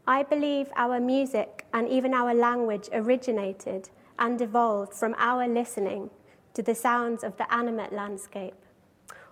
I 0.07 0.21
believe 0.21 0.69
our 0.75 0.99
music 0.99 1.65
and 1.73 1.89
even 1.89 2.13
our 2.13 2.33
language 2.33 2.89
originated 2.93 3.89
and 4.19 4.39
evolved 4.39 4.93
from 4.93 5.15
our 5.17 5.47
listening 5.47 6.11
to 6.53 6.61
the 6.61 6.75
sounds 6.75 7.23
of 7.23 7.37
the 7.37 7.51
animate 7.51 7.91
landscape, 7.91 8.55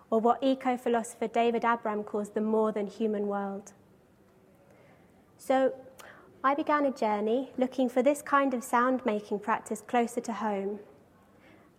or 0.09 0.19
what 0.19 0.41
eco 0.41 0.75
philosopher 0.75 1.27
David 1.27 1.63
Abram 1.63 2.03
calls 2.03 2.31
the 2.31 2.41
more 2.41 2.71
than 2.71 2.87
human 2.87 3.27
world. 3.27 3.73
So, 5.37 5.73
I 6.43 6.55
began 6.55 6.85
a 6.85 6.91
journey 6.91 7.51
looking 7.57 7.87
for 7.87 8.01
this 8.01 8.21
kind 8.21 8.53
of 8.53 8.63
sound 8.63 9.05
making 9.05 9.39
practice 9.39 9.81
closer 9.81 10.21
to 10.21 10.33
home. 10.33 10.79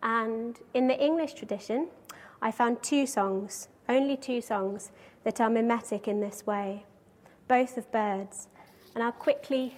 And 0.03 0.59
in 0.72 0.86
the 0.86 0.99
English 0.99 1.34
tradition, 1.34 1.88
I 2.40 2.51
found 2.51 2.82
two 2.82 3.07
songs, 3.07 3.68
only 3.88 4.16
two 4.16 4.40
songs, 4.40 4.92
that 5.24 5.40
are 5.40 5.51
mimetic 5.51 6.07
in 6.07 6.20
this 6.20 6.47
way, 6.47 6.84
both 7.49 7.76
of 7.76 7.90
birds. 7.90 8.49
And 8.95 9.03
I'll 9.03 9.12
quickly 9.12 9.76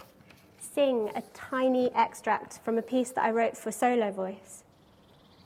sing 0.58 1.10
a 1.14 1.22
tiny 1.32 1.90
extract 1.94 2.60
from 2.64 2.76
a 2.76 2.82
piece 2.82 3.10
that 3.12 3.24
I 3.24 3.30
wrote 3.30 3.56
for 3.56 3.72
solo 3.72 4.10
voice, 4.10 4.62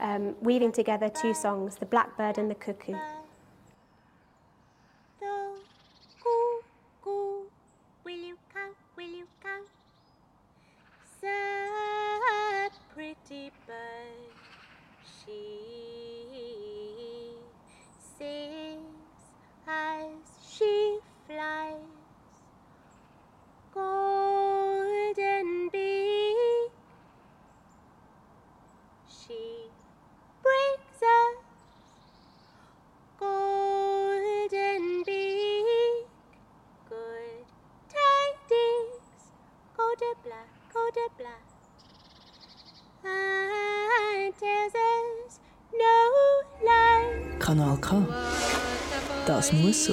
um, 0.00 0.34
weaving 0.40 0.72
together 0.72 1.08
two 1.08 1.34
songs, 1.34 1.76
The 1.76 1.86
Blackbird 1.86 2.38
and 2.38 2.50
the 2.50 2.54
Cuckoo. 2.56 2.94
Das 49.52 49.90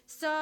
So 0.07 0.36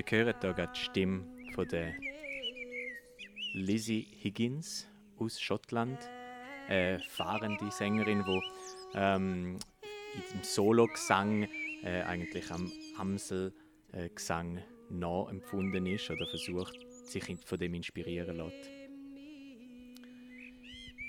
Ihr 0.00 0.24
hört 0.24 0.40
hier 0.40 0.54
gerade 0.54 0.72
die 0.74 0.80
Stimme 0.80 1.26
von 1.54 1.68
der 1.68 1.92
Lizzie 3.52 4.06
Higgins 4.22 4.88
aus 5.18 5.38
Schottland. 5.38 5.98
Eine 6.68 7.00
fahrende 7.00 7.70
Sängerin, 7.70 8.24
die 8.24 8.40
ähm, 8.94 9.58
im 10.14 10.42
Solo-Gesang 10.42 11.46
äh, 11.84 12.00
eigentlich 12.02 12.50
am 12.50 12.72
Amsel-Gesang 12.96 14.62
nachempfunden 14.88 15.84
ist 15.84 16.10
oder 16.10 16.26
versucht, 16.26 16.78
sich 17.04 17.36
von 17.44 17.58
dem 17.58 17.74
inspirieren 17.74 18.38
lässt. 18.38 18.70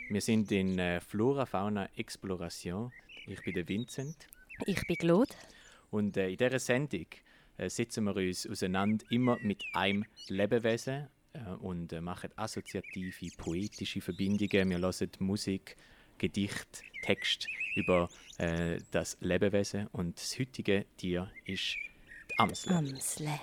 Wir 0.09 0.21
sind 0.21 0.51
in 0.51 0.77
äh, 0.79 0.99
Flora 0.99 1.45
Fauna 1.45 1.87
Exploration. 1.95 2.91
Ich 3.25 3.41
bin 3.41 3.53
der 3.53 3.69
Vincent. 3.69 4.27
Ich 4.65 4.85
bin 4.85 4.97
Claude. 4.97 5.33
Und 5.91 6.17
äh, 6.17 6.29
in 6.29 6.37
dieser 6.37 6.59
Sendung 6.59 7.05
äh, 7.61 7.69
setzen 7.69 8.05
wir 8.05 8.15
uns 8.15 8.47
auseinander 8.49 9.05
immer 9.11 9.37
mit 9.41 9.63
einem 9.73 10.03
Lebewesen 10.27 11.07
äh, 11.33 11.39
und 11.59 11.93
äh, 11.93 12.01
machen 12.01 12.31
assoziative, 12.35 13.27
poetische 13.37 14.01
Verbindungen. 14.01 14.69
Wir 14.71 14.79
hören 14.79 15.09
Musik, 15.19 15.77
Gedicht, 16.17 16.81
Text 17.03 17.47
über 17.75 18.09
äh, 18.39 18.79
das 18.89 19.15
Lebewesen. 19.21 19.87
Und 19.91 20.17
das 20.17 20.39
heutige 20.39 20.85
Tier 20.97 21.29
ist 21.45 21.75
die 22.31 22.39
Amsel. 22.39 22.73
Amsle. 22.73 23.39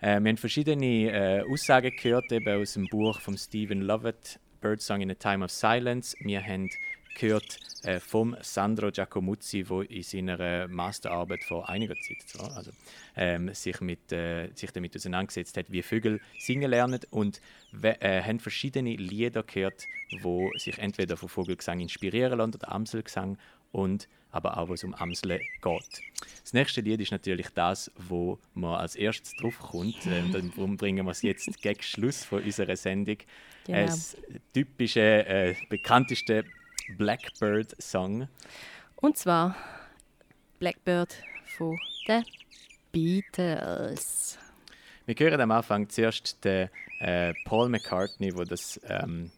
Äh, 0.00 0.20
wir 0.20 0.28
haben 0.28 0.36
verschiedene 0.36 1.44
Aussagen 1.50 1.92
gehört, 2.00 2.30
eben 2.30 2.62
aus 2.62 2.74
dem 2.74 2.86
Buch 2.86 3.20
von 3.20 3.36
Stephen 3.36 3.82
Lovett, 3.82 4.38
Birdsong 4.60 5.00
in 5.00 5.10
a 5.10 5.14
Time 5.14 5.44
of 5.44 5.50
Silence. 5.50 6.16
Wir 6.20 6.40
haben 6.42 6.70
gehört 7.18 7.58
äh, 7.84 8.00
vom 8.00 8.36
Sandro 8.42 8.90
Giacomuzzi, 8.90 9.64
der 9.64 9.90
in 9.90 10.02
seiner 10.02 10.68
Masterarbeit 10.68 11.44
vor 11.44 11.68
einiger 11.68 11.94
Zeit 11.94 12.22
zwar, 12.26 12.56
also, 12.56 12.70
ähm, 13.16 13.52
sich, 13.54 13.80
mit, 13.80 14.12
äh, 14.12 14.50
sich 14.54 14.70
damit 14.72 14.94
auseinandergesetzt 14.94 15.56
hat, 15.56 15.70
wie 15.70 15.82
Vögel 15.82 16.20
singen 16.38 16.70
lernen 16.70 17.00
und 17.10 17.40
äh, 17.82 18.22
haben 18.22 18.40
verschiedene 18.40 18.96
Lieder 18.96 19.42
gehört, 19.42 19.86
wo 20.20 20.50
sich 20.56 20.78
entweder 20.78 21.16
von 21.16 21.28
Vogelgesang 21.28 21.80
inspirieren 21.80 22.38
lassen 22.38 22.54
oder 22.54 22.70
Amselgesang 22.72 23.38
und 23.72 24.08
aber 24.32 24.58
auch, 24.58 24.68
was 24.68 24.84
um 24.84 24.94
Amsel 24.94 25.38
geht. 25.38 26.02
Das 26.42 26.52
nächste 26.52 26.80
Lied 26.82 27.00
ist 27.00 27.10
natürlich 27.10 27.48
das, 27.48 27.90
wo 27.96 28.38
man 28.54 28.74
als 28.78 28.94
erstes 28.94 29.34
drauf 29.34 29.58
kommt. 29.58 30.06
Ähm, 30.06 30.32
darum 30.32 30.76
bringen 30.76 31.04
wir 31.04 31.10
es 31.10 31.22
jetzt 31.22 31.60
gegen 31.60 31.82
Schluss 31.82 32.24
von 32.24 32.42
unserer 32.42 32.76
Sendung. 32.76 33.16
Genau. 33.66 33.86
Das 33.86 34.16
typische, 34.52 35.26
äh, 35.26 35.54
bekannteste 35.68 36.44
Blackbird-Song. 36.96 38.28
Und 38.96 39.16
zwar 39.16 39.56
Blackbird 40.58 41.22
von 41.56 41.78
den 42.06 42.24
Beatles. 42.92 44.38
Wir 45.06 45.14
hören 45.14 45.40
am 45.40 45.50
Anfang 45.50 45.88
zuerst 45.88 46.44
den 46.44 46.68
äh, 47.00 47.32
Paul 47.44 47.68
McCartney, 47.68 48.32
der 48.32 48.44
das 48.44 48.80
ähm, 48.84 49.30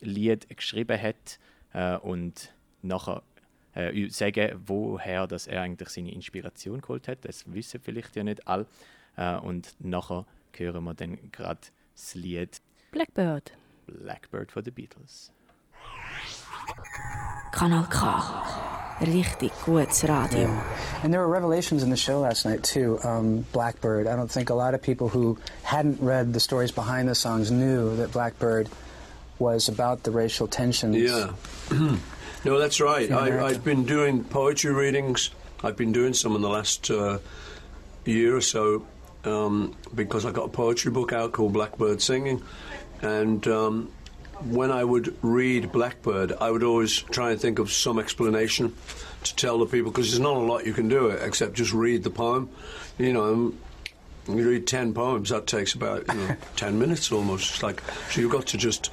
Lied 0.00 0.48
geschrieben 0.56 1.00
hat 1.00 1.38
äh, 1.72 1.96
und 1.96 2.52
nachher 2.82 3.22
äh, 3.74 4.08
sagen, 4.10 4.60
woher 4.66 5.26
dass 5.26 5.46
er 5.46 5.62
eigentlich 5.62 5.88
seine 5.88 6.12
Inspiration 6.12 6.80
geholt 6.80 7.08
hat. 7.08 7.24
Das 7.24 7.50
wissen 7.52 7.80
vielleicht 7.80 8.16
ja 8.16 8.24
nicht 8.24 8.46
alle. 8.46 8.66
Äh, 9.16 9.36
und 9.36 9.74
nachher 9.78 10.26
hören 10.56 10.84
wir 10.84 10.94
dann 10.94 11.30
gerade 11.30 11.60
das 11.94 12.14
Lied 12.14 12.60
Blackbird. 12.90 13.52
Blackbird 13.86 14.50
von 14.50 14.64
den 14.64 14.74
Beatles. 14.74 15.32
Kanal 17.52 17.86
K. 17.90 18.58
Richtig 19.00 19.52
gutes 19.64 20.02
Radio. 20.02 20.48
And 21.02 21.12
there 21.12 21.20
were 21.20 21.28
revelations 21.28 21.82
in 21.84 21.90
the 21.90 21.96
show 21.96 22.20
last 22.20 22.44
night 22.44 22.64
too. 22.64 22.98
Um, 23.04 23.46
Blackbird. 23.52 24.08
I 24.08 24.16
don't 24.16 24.30
think 24.30 24.50
a 24.50 24.54
lot 24.54 24.74
of 24.74 24.82
people 24.82 25.08
who 25.08 25.38
hadn't 25.62 26.00
read 26.00 26.32
the 26.32 26.40
stories 26.40 26.72
behind 26.72 27.08
the 27.08 27.14
songs 27.14 27.50
knew 27.50 27.94
that 27.96 28.10
Blackbird 28.10 28.68
was 29.38 29.68
about 29.68 30.02
the 30.02 30.10
racial 30.10 30.48
tensions. 30.48 30.96
Yeah. 30.96 31.32
no, 32.44 32.58
that's 32.58 32.80
right. 32.80 33.10
I, 33.12 33.46
I've 33.46 33.62
been 33.62 33.84
doing 33.84 34.24
poetry 34.24 34.72
readings. 34.72 35.30
I've 35.62 35.76
been 35.76 35.92
doing 35.92 36.12
some 36.12 36.34
in 36.34 36.42
the 36.42 36.48
last 36.48 36.90
uh, 36.90 37.18
year 38.04 38.36
or 38.36 38.40
so 38.40 38.84
um, 39.24 39.76
because 39.94 40.26
I 40.26 40.32
got 40.32 40.46
a 40.46 40.48
poetry 40.48 40.90
book 40.90 41.12
out 41.12 41.32
called 41.32 41.52
Blackbird 41.52 42.02
Singing. 42.02 42.42
And 43.00 43.46
um, 43.46 43.92
when 44.44 44.70
I 44.70 44.84
would 44.84 45.16
read 45.22 45.72
Blackbird, 45.72 46.32
I 46.40 46.50
would 46.50 46.62
always 46.62 46.96
try 46.96 47.30
and 47.30 47.40
think 47.40 47.58
of 47.58 47.72
some 47.72 47.98
explanation 47.98 48.74
to 49.24 49.36
tell 49.36 49.58
the 49.58 49.66
people 49.66 49.90
because 49.90 50.10
there's 50.10 50.20
not 50.20 50.36
a 50.36 50.40
lot 50.40 50.66
you 50.66 50.72
can 50.72 50.88
do 50.88 51.08
it 51.08 51.20
except 51.22 51.54
just 51.54 51.72
read 51.72 52.02
the 52.02 52.10
poem. 52.10 52.48
You 52.98 53.12
know, 53.12 53.32
um, 53.32 53.58
you 54.28 54.48
read 54.48 54.66
10 54.66 54.94
poems, 54.94 55.30
that 55.30 55.46
takes 55.46 55.74
about 55.74 56.06
you 56.08 56.14
know, 56.14 56.36
10 56.56 56.78
minutes 56.78 57.10
almost. 57.10 57.54
It's 57.54 57.62
like, 57.62 57.82
so 58.10 58.20
you've 58.20 58.32
got 58.32 58.46
to 58.48 58.58
just 58.58 58.90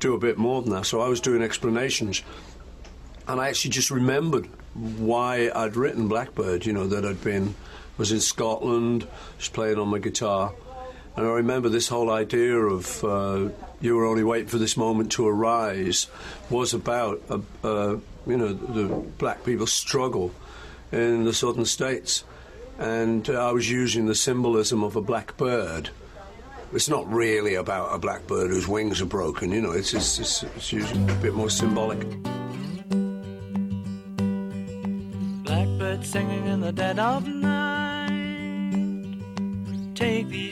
do 0.00 0.14
a 0.14 0.18
bit 0.18 0.38
more 0.38 0.62
than 0.62 0.72
that. 0.72 0.86
So 0.86 1.00
I 1.00 1.08
was 1.08 1.20
doing 1.20 1.42
explanations, 1.42 2.22
and 3.28 3.40
I 3.40 3.48
actually 3.48 3.70
just 3.70 3.90
remembered 3.90 4.48
why 4.74 5.50
I'd 5.54 5.76
written 5.76 6.08
Blackbird. 6.08 6.66
You 6.66 6.72
know 6.72 6.86
that 6.88 7.04
I'd 7.04 7.22
been 7.22 7.54
was 7.98 8.10
in 8.10 8.20
Scotland, 8.20 9.06
just 9.38 9.52
playing 9.52 9.78
on 9.78 9.88
my 9.88 9.98
guitar, 9.98 10.52
and 11.16 11.26
I 11.26 11.30
remember 11.30 11.68
this 11.68 11.88
whole 11.88 12.10
idea 12.10 12.56
of 12.56 13.04
uh, 13.04 13.48
you 13.80 13.96
were 13.96 14.06
only 14.06 14.24
waiting 14.24 14.48
for 14.48 14.58
this 14.58 14.76
moment 14.76 15.12
to 15.12 15.26
arise 15.26 16.06
was 16.50 16.74
about 16.74 17.22
uh, 17.28 17.38
uh, 17.64 17.96
you 18.26 18.36
know 18.36 18.52
the 18.52 18.86
black 19.18 19.44
people's 19.44 19.72
struggle 19.72 20.32
in 20.90 21.24
the 21.24 21.34
southern 21.34 21.64
states, 21.64 22.24
and 22.78 23.28
I 23.28 23.52
was 23.52 23.70
using 23.70 24.06
the 24.06 24.14
symbolism 24.14 24.82
of 24.84 24.96
a 24.96 25.00
black 25.02 25.36
bird 25.36 25.90
it's 26.74 26.88
not 26.88 27.10
really 27.12 27.54
about 27.54 27.94
a 27.94 27.98
black 27.98 28.26
bird 28.26 28.50
whose 28.50 28.66
wings 28.66 29.02
are 29.02 29.06
broken, 29.06 29.52
you 29.52 29.60
know, 29.60 29.72
it's, 29.72 29.92
it's, 29.92 30.18
it's, 30.18 30.42
it's 30.42 30.72
usually 30.72 31.02
a 31.02 31.16
bit 31.16 31.34
more 31.34 31.50
symbolic. 31.50 32.00
Blackbird 35.44 36.04
singing 36.04 36.46
in 36.46 36.60
the 36.60 36.72
dead 36.72 36.98
of 36.98 37.28
night. 37.28 38.08
Take 39.94 40.28
these 40.28 40.51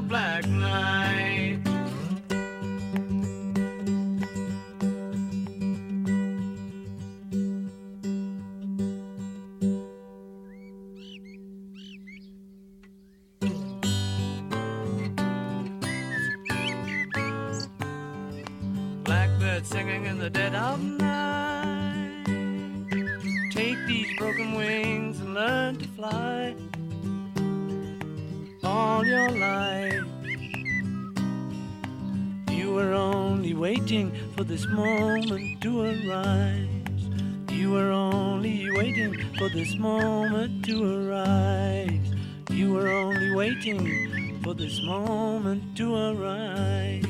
Black 0.00 0.46
night. 0.46 1.58
Blackbird 19.04 19.66
singing 19.66 20.06
in 20.06 20.18
the 20.18 20.28
dead 20.30 20.54
of 20.54 20.82
night. 20.82 22.24
Take 23.50 23.78
these 23.86 24.08
broken 24.18 24.54
wings 24.54 25.20
and 25.20 25.34
learn 25.34 25.76
to 25.76 25.88
fly 25.88 26.54
all 28.62 29.04
your 29.04 29.30
life. 29.30 29.75
Waiting 33.56 34.12
for 34.36 34.44
this 34.44 34.66
moment 34.68 35.60
to 35.62 35.80
arise. 35.80 36.68
You 37.50 37.72
were 37.72 37.90
only 37.90 38.70
waiting 38.76 39.14
for 39.38 39.48
this 39.48 39.76
moment 39.76 40.64
to 40.66 40.84
arise. 40.84 42.14
You 42.50 42.74
were 42.74 42.88
only 42.88 43.34
waiting 43.34 44.40
for 44.42 44.54
this 44.54 44.80
moment 44.82 45.76
to 45.76 45.94
arise. 45.94 47.04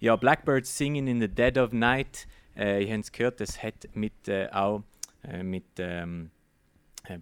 Ja, 0.00 0.16
Blackbirds 0.16 0.68
Singing 0.68 1.06
in 1.06 1.20
the 1.20 1.28
Dead 1.28 1.56
of 1.56 1.72
Night. 1.72 2.26
Äh, 2.56 2.84
ihr 2.84 2.92
habt 2.92 3.04
es 3.04 3.12
gehört, 3.12 3.40
das 3.40 3.62
hat 3.62 3.88
mit, 3.94 4.26
äh, 4.26 4.48
auch 4.52 4.82
äh, 5.22 5.42
mit 5.44 5.64
ähm, 5.78 6.26
äh, 6.26 6.41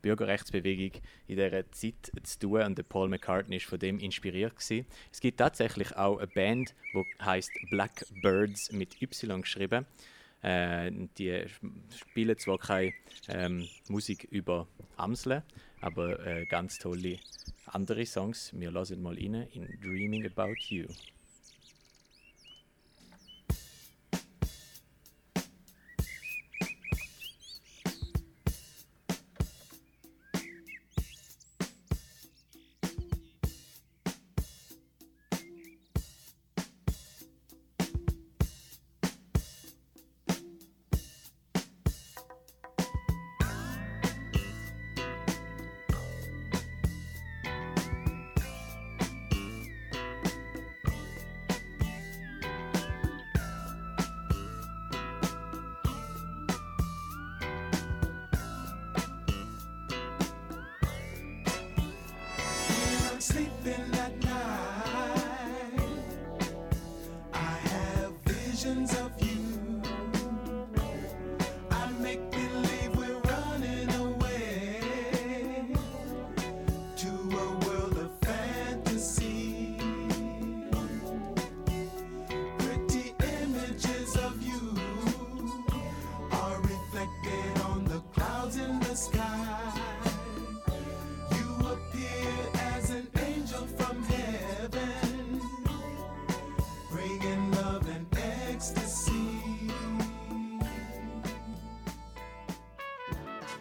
Bürgerrechtsbewegung 0.03 1.01
in 1.27 1.37
dieser 1.37 1.71
Zeit 1.73 2.13
zu 2.23 2.39
tun 2.39 2.63
und 2.63 2.79
der 2.79 2.83
Paul 2.83 3.09
McCartney 3.09 3.57
ist 3.57 3.67
von 3.67 3.79
dem 3.79 3.99
inspiriert 3.99 4.57
gewesen. 4.57 4.87
Es 5.13 5.21
gibt 5.21 5.39
tatsächlich 5.39 5.97
auch 5.97 6.19
eine 6.19 6.27
Band, 6.27 6.75
die 6.95 7.05
heißt 7.25 7.51
Blackbirds 7.71 8.73
mit 8.73 9.01
Y 9.01 9.41
geschrieben. 9.43 9.87
Äh, 10.43 10.91
die 11.19 11.45
spielen 11.95 12.39
zwar 12.39 12.59
keine 12.59 12.93
ähm, 13.29 13.69
Musik 13.89 14.25
über 14.31 14.67
Amseln, 14.97 15.43
aber 15.81 16.27
äh, 16.27 16.47
ganz 16.47 16.79
tolle 16.79 17.19
andere 17.67 18.07
Songs. 18.07 18.53
Wir 18.55 18.73
hören 18.73 19.03
mal 19.03 19.15
rein 19.15 19.47
in 19.53 19.81
Dreaming 19.81 20.27
About 20.27 20.55
You. 20.69 20.87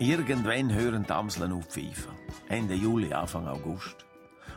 Irgendwann 0.02 0.74
hören 0.74 1.04
die 1.04 1.12
Amseln 1.12 1.52
auf 1.52 1.66
pfeifen. 1.66 2.14
Ende 2.48 2.74
Juli, 2.74 3.12
Anfang 3.14 3.46
August. 3.48 4.06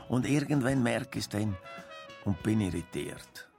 Und 0.08 0.24
irgendwann 0.24 0.84
merke 0.84 1.18
ich 1.18 1.24
es 1.24 1.28
dann 1.30 1.56
und 2.24 2.40
bin 2.44 2.60
irritiert. 2.60 3.50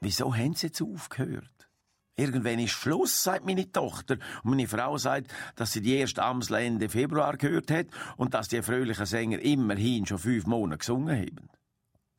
Wieso 0.00 0.34
haben 0.34 0.54
sie 0.54 0.68
jetzt 0.68 0.80
aufgehört? 0.80 1.68
Irgendwann 2.16 2.58
ist 2.58 2.70
Schluss, 2.70 3.22
sagt 3.22 3.44
meine 3.44 3.70
Tochter. 3.70 4.16
Und 4.44 4.52
meine 4.52 4.66
Frau 4.66 4.96
sagt, 4.96 5.30
dass 5.56 5.72
sie 5.72 5.82
die 5.82 5.96
erste 5.96 6.22
Amsel 6.22 6.56
Ende 6.56 6.88
Februar 6.88 7.36
gehört 7.36 7.70
hat 7.70 7.88
und 8.16 8.32
dass 8.32 8.48
die 8.48 8.62
fröhlichen 8.62 9.04
Sänger 9.04 9.38
immerhin 9.40 10.06
schon 10.06 10.18
fünf 10.18 10.46
Monate 10.46 10.78
gesungen 10.78 11.18
haben. 11.18 11.50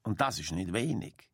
Und 0.03 0.22
das 0.22 0.38
ist 0.38 0.51
nicht 0.51 0.74
wenig. 0.74 1.26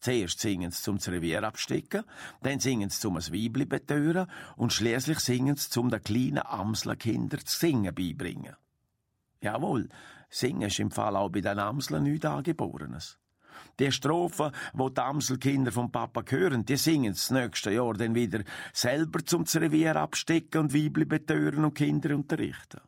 Zuerst 0.00 0.40
singen 0.40 0.70
sie 0.70 0.82
zum 0.82 0.96
Revier 0.98 1.42
abstecken, 1.42 2.04
dann 2.42 2.60
singen 2.60 2.90
sie 2.90 3.00
zum 3.00 3.16
ein 3.16 3.32
Weibli 3.32 3.64
betören 3.64 4.30
und 4.56 4.72
schließlich 4.72 5.18
singen 5.18 5.56
sie 5.56 5.70
zum 5.70 5.90
den 5.90 6.02
kleinen 6.02 6.46
Amslerkinder 6.46 7.38
das 7.38 7.58
Singen 7.58 7.94
beibringen. 7.94 8.54
Jawohl, 9.40 9.88
Singen 10.30 10.68
ist 10.68 10.78
im 10.78 10.90
Fall 10.90 11.16
auch 11.16 11.30
bei 11.30 11.40
den 11.40 11.58
Amseln 11.58 12.02
nichts 12.02 12.26
Angeborenes. 12.26 13.18
Die 13.78 13.90
Strophen, 13.90 14.52
wo 14.72 14.88
die 14.88 15.00
Amselkinder 15.00 15.72
vom 15.72 15.90
Papa 15.90 16.22
hören, 16.28 16.64
die 16.64 16.76
singen 16.76 17.12
das 17.12 17.30
nächste 17.30 17.72
Jahr 17.72 17.94
dann 17.94 18.14
wieder 18.14 18.44
selber 18.72 19.24
zum 19.24 19.44
Revier 19.44 19.96
abstecken 19.96 20.62
und 20.62 20.74
Weibli 20.74 21.04
betören 21.04 21.64
und 21.64 21.74
Kinder 21.74 22.14
unterrichten. 22.14 22.80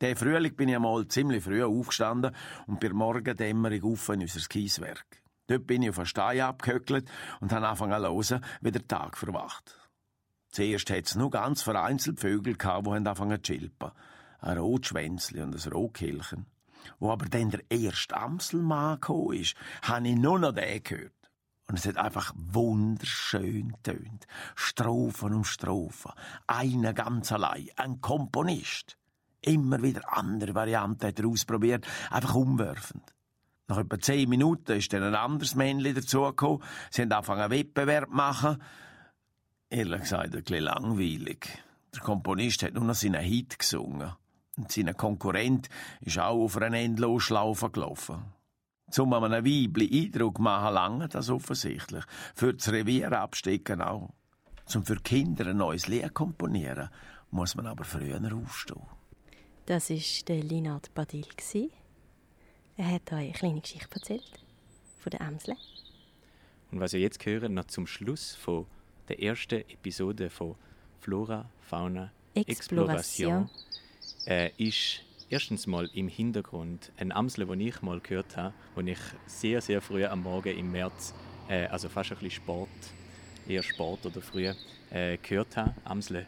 Der 0.00 0.16
Frühling 0.16 0.54
bin 0.54 0.68
ich 0.68 0.76
einmal 0.76 1.06
ziemlich 1.06 1.44
früh 1.44 1.62
aufgestanden 1.62 2.34
und 2.66 2.80
bei 2.80 2.90
Morgendämmerung 2.90 3.92
auf 3.92 4.08
in 4.08 4.22
unser 4.22 4.40
Kieswerk. 4.48 5.21
Dort 5.52 5.66
bin 5.66 5.82
ich 5.82 5.90
auf 5.90 5.98
einen 5.98 6.06
Stein 6.06 6.40
abgehöckelt 6.40 7.10
und 7.40 7.52
habe 7.52 7.66
angefangen 7.66 8.22
zu 8.22 8.34
hören, 8.34 8.44
wie 8.62 8.70
der 8.70 8.88
Tag 8.88 9.18
verwacht. 9.18 9.78
Zuerst 10.48 10.88
hat 10.88 11.04
es 11.04 11.14
nur 11.14 11.30
ganz 11.30 11.60
vereinzelt 11.62 12.20
Vögel 12.20 12.56
gehabt, 12.56 12.86
die 12.86 12.90
haben 12.90 13.06
angefangen 13.06 13.44
zu 13.44 13.52
chilpen. 13.52 13.90
Ein 14.40 14.56
Rotschwänzli 14.56 15.42
und 15.42 15.54
ein 15.54 15.72
Rotkehlchen. 15.72 16.46
Wo 16.98 17.12
aber 17.12 17.26
dann 17.26 17.50
der 17.50 17.60
erste 17.68 18.16
Amselmann 18.16 18.94
gekommen 18.94 19.34
ist, 19.34 19.54
habe 19.82 20.08
ich 20.08 20.16
nur 20.16 20.38
noch 20.38 20.52
den 20.52 20.82
gehört. 20.82 21.12
Und 21.68 21.78
es 21.78 21.86
hat 21.86 21.98
einfach 21.98 22.32
wunderschön 22.34 23.74
tönt. 23.82 24.26
Strophen 24.54 25.34
um 25.34 25.44
Strophen. 25.44 26.12
Einer 26.46 26.94
ganz 26.94 27.30
allein. 27.30 27.68
Ein 27.76 28.00
Komponist. 28.00 28.96
Immer 29.42 29.82
wieder 29.82 30.16
andere 30.16 30.54
Varianten 30.54 31.06
hat 31.06 31.18
er 31.18 31.26
ausprobiert. 31.26 31.86
Einfach 32.10 32.36
umwerfend. 32.36 33.12
Nach 33.68 33.78
etwa 33.78 33.98
zehn 33.98 34.28
Minuten 34.28 34.72
ist 34.72 34.92
dann 34.92 35.02
ein 35.02 35.14
anderes 35.14 35.54
Männchen 35.54 35.94
dazugekommen. 35.94 36.62
Sie 36.90 37.02
haben 37.02 37.12
angefangen, 37.12 37.42
einen 37.42 37.52
Wettbewerb 37.52 38.08
zu 38.08 38.14
machen. 38.14 38.62
Ehrlich 39.70 40.00
gesagt, 40.00 40.34
ein 40.34 40.42
bisschen 40.42 40.64
langweilig. 40.64 41.48
Der 41.94 42.02
Komponist 42.02 42.62
hat 42.62 42.74
nur 42.74 42.84
noch 42.84 42.94
seinen 42.94 43.22
Hit 43.22 43.58
gesungen. 43.58 44.12
Und 44.56 44.70
sein 44.70 44.94
Konkurrent 44.96 45.68
ist 46.00 46.18
auch 46.18 46.44
auf 46.44 46.56
einer 46.56 46.76
Endlosschlaufe 46.76 47.70
gelaufen. 47.70 48.24
Zum 48.90 49.14
einem 49.14 49.44
Weibli 49.44 50.04
Eindruck 50.04 50.38
machen 50.38 50.74
lange 50.74 51.08
das 51.08 51.30
offensichtlich. 51.30 52.04
Für 52.34 52.52
das 52.52 52.70
Revier 52.70 53.12
abstecken 53.12 53.80
auch. 53.80 54.10
Zum 54.66 54.84
für 54.84 54.96
Kinder 54.96 55.46
ein 55.46 55.56
neues 55.56 55.88
Lied 55.88 56.12
komponieren, 56.12 56.90
muss 57.30 57.54
man 57.54 57.66
aber 57.66 57.84
früher 57.84 58.20
aufstehen. 58.34 58.82
Das 59.64 59.88
war 59.88 60.24
der 60.28 60.42
Linard 60.42 60.92
Badil. 60.94 61.26
Er 62.76 62.90
hat 62.90 63.12
euch 63.12 63.18
eine 63.18 63.32
kleine 63.32 63.60
Geschichte 63.60 63.94
erzählt 63.94 64.40
von 64.98 65.10
der 65.10 65.20
Amsel. 65.20 65.54
Und 66.70 66.80
was 66.80 66.94
ihr 66.94 67.00
jetzt 67.00 67.24
hören, 67.26 67.54
noch 67.54 67.66
zum 67.66 67.86
Schluss 67.86 68.34
von 68.34 68.66
der 69.08 69.22
ersten 69.22 69.60
Episode 69.68 70.30
von 70.30 70.54
Flora, 71.00 71.50
Fauna, 71.60 72.10
Exploration. 72.34 73.42
Exploration, 73.44 73.50
äh, 74.26 74.50
ist 74.56 75.02
erstens 75.28 75.66
mal 75.66 75.90
im 75.92 76.08
Hintergrund 76.08 76.92
ein 76.96 77.12
Amsel, 77.12 77.46
den 77.46 77.60
ich 77.60 77.82
mal 77.82 78.00
gehört 78.00 78.38
habe, 78.38 78.54
wo 78.74 78.80
ich 78.80 78.98
sehr, 79.26 79.60
sehr 79.60 79.82
früh 79.82 80.06
am 80.06 80.22
Morgen 80.22 80.56
im 80.56 80.72
März, 80.72 81.12
äh, 81.48 81.66
also 81.66 81.90
fast 81.90 82.12
ein 82.12 82.18
bisschen 82.18 82.42
Sport, 82.42 82.68
eher 83.46 83.62
Sport 83.62 84.06
oder 84.06 84.22
früh, 84.22 84.50
äh, 84.90 85.18
gehört 85.18 85.58
habe. 85.58 85.74
Amsel, 85.84 86.26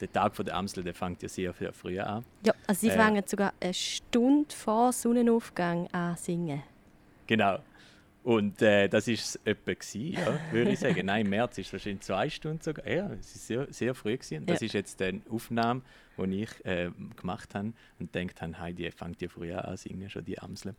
der 0.00 0.12
Tag 0.12 0.36
von 0.36 0.44
der 0.44 0.54
Amsel, 0.56 0.82
der 0.84 0.94
fängt 0.94 1.22
ja 1.22 1.28
sehr, 1.28 1.52
sehr 1.52 1.72
früh 1.72 1.98
an. 2.00 2.24
Ja, 2.44 2.54
also 2.66 2.80
sie 2.80 2.88
Äh, 2.88 2.96
fangen 2.96 3.22
sogar 3.26 3.52
eine 3.60 3.74
Stunde 3.74 4.54
vor 4.54 4.92
Sonnenaufgang 4.92 5.88
an 5.92 6.16
zu 6.16 6.24
singen. 6.24 6.62
Genau. 7.26 7.58
Und 8.22 8.60
äh, 8.60 8.88
das 8.88 9.06
war 9.06 9.14
es 9.14 9.38
etwa, 9.44 9.72
gewesen, 9.72 10.12
ja, 10.14 10.40
würde 10.50 10.72
ich 10.72 10.80
sagen. 10.80 11.06
Nein, 11.06 11.24
im 11.26 11.30
März 11.30 11.58
ist 11.58 11.68
es 11.68 11.72
wahrscheinlich 11.72 12.02
zwei 12.02 12.28
Stunden 12.28 12.60
sogar. 12.60 12.86
Ja, 12.88 13.08
es 13.12 13.36
ist 13.36 13.46
sehr, 13.46 13.66
sehr 13.72 13.94
früh. 13.94 14.16
Gewesen. 14.16 14.38
Und 14.38 14.50
Das 14.50 14.60
Ja. 14.60 14.66
ist 14.66 14.72
jetzt 14.72 15.00
eine 15.00 15.20
Aufnahme, 15.30 15.82
die 16.18 16.42
ich 16.42 16.64
äh, 16.64 16.90
gemacht 17.16 17.54
habe 17.54 17.72
und 18.00 18.14
denkt 18.14 18.42
habe, 18.42 18.60
hey, 18.60 18.74
die 18.74 18.90
fängt 18.90 19.22
ja 19.22 19.28
früher 19.28 19.64
an 19.66 19.76
zu 19.76 19.88
singen, 19.88 20.10
schon 20.10 20.24
die 20.24 20.38
Amsel. 20.40 20.74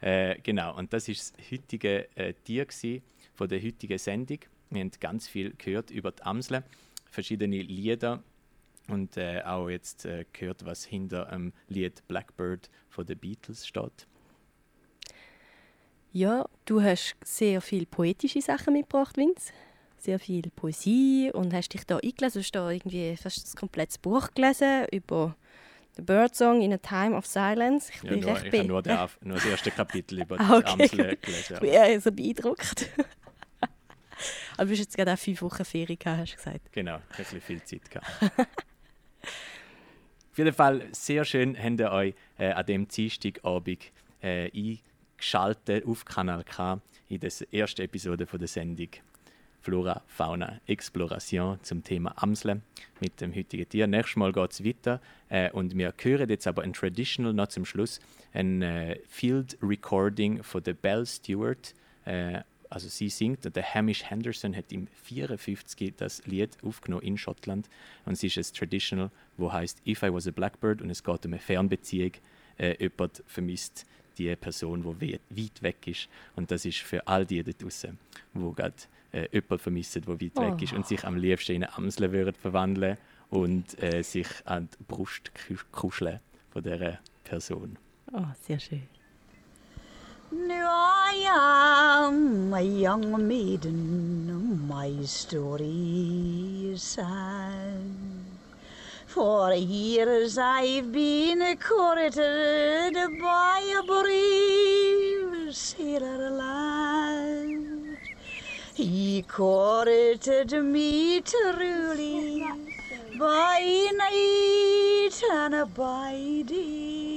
Äh, 0.00 0.36
genau, 0.40 0.76
und 0.76 0.92
das 0.92 1.08
ist 1.08 1.36
das 1.36 1.50
heutige 1.50 2.06
äh, 2.16 2.32
Tier 2.44 2.64
gewesen, 2.64 3.02
von 3.34 3.48
der 3.48 3.60
heutigen 3.60 3.98
Sendung. 3.98 4.38
Wir 4.70 4.80
haben 4.82 4.92
ganz 5.00 5.26
viel 5.26 5.54
gehört 5.58 5.90
über 5.90 6.12
die 6.12 6.22
Amsel, 6.22 6.62
verschiedene 7.10 7.60
Lieder 7.60 8.22
und 8.88 9.16
äh, 9.16 9.42
auch 9.44 9.68
jetzt 9.68 10.04
äh, 10.04 10.24
gehört, 10.32 10.64
was 10.64 10.84
hinter 10.84 11.26
dem 11.26 11.52
Lied 11.68 12.06
Blackbird 12.08 12.70
von 12.88 13.06
den 13.06 13.18
Beatles 13.18 13.66
steht. 13.66 14.06
Ja, 16.12 16.46
du 16.64 16.82
hast 16.82 17.16
sehr 17.24 17.60
viele 17.60 17.86
poetische 17.86 18.40
Sachen 18.40 18.72
mitgebracht, 18.74 19.16
Vince. 19.16 19.52
Sehr 19.98 20.18
viel 20.18 20.42
Poesie 20.54 21.30
und 21.34 21.52
hast 21.52 21.70
dich 21.74 21.84
da 21.84 21.96
eingelesen. 21.98 22.40
Du 22.40 22.44
hast 22.44 22.52
da 22.52 22.70
irgendwie 22.70 23.16
fast 23.16 23.42
das 23.42 23.56
komplette 23.56 23.98
Buch 24.00 24.28
gelesen 24.34 24.86
über 24.92 25.36
The 25.96 26.02
Bird 26.02 26.34
Song 26.36 26.62
in 26.62 26.72
a 26.72 26.78
Time 26.78 27.16
of 27.16 27.26
Silence. 27.26 27.90
Ich 27.94 28.02
Ja, 28.04 28.10
bin 28.10 28.20
nur, 28.20 28.30
recht 28.30 28.44
ich 28.44 28.50
be- 28.52 28.58
habe 28.58 28.68
nur, 28.68 28.82
nur 29.22 29.36
das 29.36 29.44
erste 29.44 29.70
Kapitel 29.72 30.20
über 30.20 30.38
die 30.38 30.44
Ah, 30.44 30.58
okay. 30.58 30.70
Amsel 30.72 31.12
Ich 31.12 31.20
gelesen. 31.20 31.56
bin 31.60 31.72
Ja. 31.72 31.84
eher 31.86 32.00
so 32.00 32.12
beeindruckt. 32.12 32.88
Aber 34.56 34.64
du 34.66 34.70
hast 34.72 34.78
jetzt 34.78 34.96
gerade 34.96 35.12
auch 35.12 35.18
fünf 35.18 35.42
Wochen 35.42 35.64
Ferien 35.64 35.98
gehabt, 35.98 36.20
hast 36.20 36.32
du 36.32 36.36
gesagt. 36.36 36.72
Genau, 36.72 36.98
ich 37.18 37.26
habe 37.28 37.40
viel 37.40 37.62
Zeit 37.62 37.90
gehabt. 37.90 38.08
Auf 39.22 40.38
jeden 40.38 40.52
Fall 40.52 40.86
sehr 40.92 41.24
schön 41.24 41.56
habt 41.60 41.80
ihr 41.80 41.90
euch 41.90 42.14
äh, 42.38 42.52
an 42.52 42.66
dem 42.66 42.88
Dienstagabend 42.88 43.92
äh, 44.22 44.50
eingeschaltet 44.50 45.84
auf 45.84 46.04
Kanal 46.04 46.44
K 46.44 46.80
in 47.08 47.20
der 47.20 47.32
ersten 47.50 47.82
Episode 47.82 48.26
von 48.26 48.38
der 48.38 48.48
Sendung 48.48 48.88
Flora, 49.60 50.02
Fauna, 50.06 50.60
Exploration 50.66 51.58
zum 51.62 51.82
Thema 51.82 52.14
Amsel 52.16 52.62
mit 53.00 53.20
dem 53.20 53.34
heutigen 53.34 53.68
Tier. 53.68 53.86
Nächstes 53.86 54.16
Mal 54.16 54.32
geht 54.32 54.52
es 54.52 54.64
weiter 54.64 55.00
äh, 55.28 55.50
und 55.50 55.76
wir 55.76 55.92
hören 56.00 56.28
jetzt 56.30 56.46
aber 56.46 56.62
ein 56.62 56.72
Traditional 56.72 57.32
noch 57.32 57.48
zum 57.48 57.64
Schluss, 57.64 58.00
ein 58.32 58.62
äh, 58.62 58.98
Field 59.08 59.58
Recording 59.60 60.42
von 60.42 60.62
der 60.62 60.74
Belle 60.74 61.04
Stewart. 61.04 61.74
Also 62.70 62.88
sie 62.88 63.08
singt 63.08 63.46
und 63.46 63.56
der 63.56 63.74
Hamish 63.74 64.04
Henderson 64.04 64.54
hat 64.54 64.70
im 64.72 64.88
54 65.04 65.94
das 65.96 66.26
Lied 66.26 66.56
aufgenommen 66.62 67.02
in 67.02 67.16
Schottland 67.16 67.68
und 68.04 68.12
es 68.12 68.22
ist 68.22 68.36
ein 68.36 68.54
Traditional, 68.56 69.10
wo 69.36 69.52
heißt 69.52 69.80
If 69.86 70.02
I 70.02 70.12
Was 70.12 70.26
a 70.26 70.30
Blackbird 70.30 70.82
und 70.82 70.90
es 70.90 71.02
geht 71.02 71.24
um 71.26 71.32
eine 71.32 71.40
Fernbeziehung. 71.40 72.12
Äh, 72.58 72.76
jemand 72.80 73.22
vermisst 73.26 73.86
die 74.18 74.34
Person, 74.36 74.82
die 75.00 75.12
weit, 75.12 75.20
weit 75.30 75.62
weg 75.62 75.86
ist 75.86 76.08
und 76.36 76.50
das 76.50 76.64
ist 76.64 76.78
für 76.78 77.06
all 77.06 77.24
die 77.24 77.42
da 77.42 77.52
draußen, 77.52 77.96
wo 78.34 78.50
gerade 78.52 78.74
äh, 79.12 79.28
jemand 79.32 79.62
vermissen, 79.62 80.02
der 80.02 80.20
weit 80.20 80.36
weg 80.36 80.62
ist 80.62 80.72
Oh. 80.72 80.76
und 80.76 80.86
sich 80.86 81.04
am 81.04 81.16
liebsten 81.16 81.52
in 81.52 81.64
eine 81.64 81.76
Amsel 81.76 82.10
würden 82.12 82.34
verwandeln 82.34 82.98
und 83.30 83.80
äh, 83.82 84.02
sich 84.02 84.26
an 84.44 84.68
die 84.78 84.84
Brust 84.88 85.30
kusch- 85.34 85.64
kuscheln 85.72 86.20
von 86.50 86.62
dieser 86.62 86.98
Person. 87.24 87.78
Oh, 88.12 88.24
sehr 88.42 88.58
schön. 88.58 88.82
Now 90.30 90.68
I 90.70 92.06
am 92.06 92.52
a 92.52 92.60
young 92.60 93.26
maiden, 93.26 94.68
my 94.68 95.02
story 95.04 96.70
is 96.72 96.82
sad. 96.82 97.86
For 99.06 99.54
years 99.54 100.36
I've 100.36 100.92
been 100.92 101.56
courted 101.56 102.14
by 103.18 103.74
a 103.78 103.82
brave 103.82 105.56
sailor 105.56 106.30
lad. 106.30 107.96
He 108.74 109.22
courted 109.22 110.52
me 110.52 111.22
truly 111.22 112.42
by 113.14 113.88
night 113.96 115.22
and 115.32 115.72
by 115.72 116.42
day. 116.44 117.07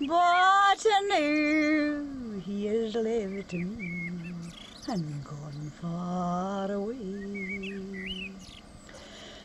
But 0.00 0.84
now 1.08 2.32
he 2.40 2.66
has 2.66 2.96
left 2.96 3.54
me 3.54 4.50
and 4.88 5.24
gone 5.24 5.72
far 5.80 6.72
away. 6.72 6.96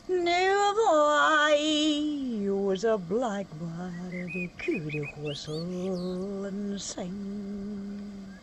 Now 0.08 0.74
I 0.90 2.48
was 2.50 2.84
a 2.84 2.98
blackbird, 2.98 4.50
could 4.58 5.08
whistle 5.18 6.46
and 6.46 6.82
sing. 6.82 8.40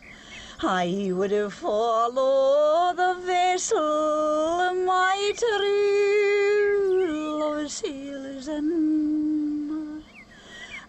I 0.63 1.11
would 1.13 1.51
follow 1.51 2.93
the 2.95 3.15
vessel 3.25 4.73
my 4.85 5.33
true 5.37 7.39
love 7.39 7.69
sails 7.69 8.47
in, 8.47 9.16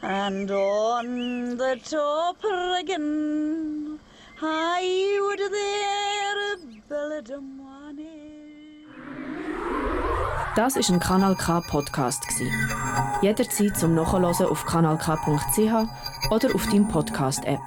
and 0.02 0.50
on 0.50 1.56
the 1.56 1.78
top 1.84 2.42
rigging 2.44 3.98
I 4.40 5.18
would 5.20 5.40
there 5.50 6.58
a 6.90 7.38
Das 10.56 10.76
ist 10.76 10.90
ein 10.90 10.98
Kanal 10.98 11.36
K 11.36 11.60
Podcast. 11.60 12.24
Jederzeit 13.22 13.76
zum 13.76 13.94
Nachhören 13.94 14.24
auf 14.24 14.64
kanalk.ch 14.64 16.30
oder 16.30 16.54
auf 16.54 16.66
deinem 16.66 16.88
Podcast 16.88 17.44
App. 17.44 17.60